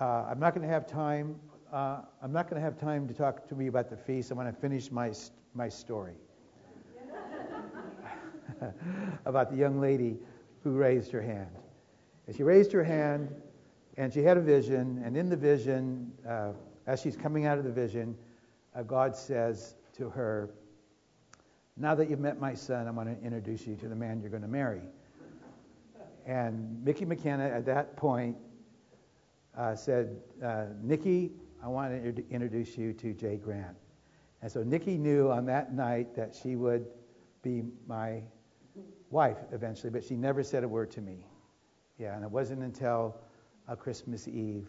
Uh, 0.00 0.26
I'm 0.28 0.40
not 0.40 0.54
going 0.54 0.66
to 0.66 0.72
have 0.72 0.88
time. 0.88 1.36
Uh, 1.74 2.02
I'm 2.22 2.30
not 2.30 2.48
going 2.48 2.54
to 2.54 2.64
have 2.64 2.78
time 2.78 3.08
to 3.08 3.14
talk 3.14 3.48
to 3.48 3.56
me 3.56 3.66
about 3.66 3.90
the 3.90 3.96
feast. 3.96 4.30
I 4.30 4.36
want 4.36 4.48
to 4.48 4.60
finish 4.60 4.92
my 4.92 5.12
my 5.54 5.68
story. 5.68 6.14
about 9.24 9.50
the 9.50 9.56
young 9.56 9.80
lady 9.80 10.16
who 10.62 10.70
raised 10.70 11.10
her 11.10 11.20
hand. 11.20 11.50
And 12.28 12.36
she 12.36 12.44
raised 12.44 12.70
her 12.70 12.84
hand, 12.84 13.34
and 13.96 14.12
she 14.12 14.22
had 14.22 14.36
a 14.36 14.40
vision, 14.40 15.02
and 15.04 15.16
in 15.16 15.28
the 15.28 15.36
vision, 15.36 16.12
uh, 16.28 16.52
as 16.86 17.02
she's 17.02 17.16
coming 17.16 17.44
out 17.44 17.58
of 17.58 17.64
the 17.64 17.72
vision, 17.72 18.16
uh, 18.76 18.84
God 18.84 19.16
says 19.16 19.74
to 19.96 20.08
her, 20.10 20.50
Now 21.76 21.96
that 21.96 22.08
you've 22.08 22.20
met 22.20 22.38
my 22.38 22.54
son, 22.54 22.86
I 22.86 22.92
want 22.92 23.08
to 23.08 23.26
introduce 23.26 23.66
you 23.66 23.74
to 23.74 23.88
the 23.88 23.96
man 23.96 24.20
you're 24.20 24.30
going 24.30 24.42
to 24.42 24.48
marry. 24.48 24.82
And 26.24 26.84
Mickey 26.84 27.04
McKenna 27.04 27.48
at 27.48 27.66
that 27.66 27.96
point 27.96 28.36
uh, 29.58 29.74
said, 29.74 30.20
uh, 30.40 30.66
Nikki, 30.80 31.32
I 31.64 31.68
want 31.68 31.92
to 31.92 32.24
introduce 32.30 32.76
you 32.76 32.92
to 32.92 33.14
Jay 33.14 33.36
Grant. 33.36 33.76
And 34.42 34.52
so 34.52 34.62
Nikki 34.62 34.98
knew 34.98 35.30
on 35.30 35.46
that 35.46 35.72
night 35.72 36.14
that 36.14 36.34
she 36.34 36.56
would 36.56 36.84
be 37.42 37.62
my 37.86 38.20
wife 39.10 39.38
eventually, 39.50 39.88
but 39.88 40.04
she 40.04 40.14
never 40.14 40.42
said 40.42 40.62
a 40.62 40.68
word 40.68 40.90
to 40.90 41.00
me. 41.00 41.24
Yeah, 41.98 42.16
and 42.16 42.24
it 42.24 42.30
wasn't 42.30 42.62
until 42.62 43.16
uh, 43.66 43.76
Christmas 43.76 44.28
Eve 44.28 44.68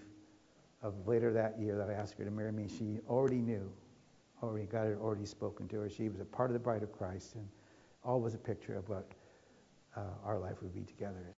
of 0.81 0.93
later 1.05 1.33
that 1.33 1.59
year 1.59 1.77
that 1.77 1.89
I 1.89 1.93
asked 1.93 2.17
her 2.17 2.23
to 2.23 2.31
marry 2.31 2.53
me. 2.53 2.69
She 2.69 2.99
already 3.09 3.41
knew, 3.41 3.69
already 4.41 4.65
God 4.65 4.87
had 4.87 4.97
already 4.97 5.25
spoken 5.25 5.67
to 5.69 5.79
her. 5.79 5.89
She 5.89 6.07
was 6.07 6.21
a 6.21 6.25
part 6.25 6.49
of 6.49 6.53
the 6.53 6.59
bride 6.59 6.83
of 6.83 6.93
Christ, 6.93 7.35
and 7.35 7.45
all 8.03 8.21
was 8.21 8.35
a 8.35 8.37
picture 8.37 8.77
of 8.77 8.87
what 8.87 9.11
uh, 9.97 10.01
our 10.23 10.39
life 10.39 10.61
would 10.61 10.73
be 10.73 10.83
together. 10.83 11.33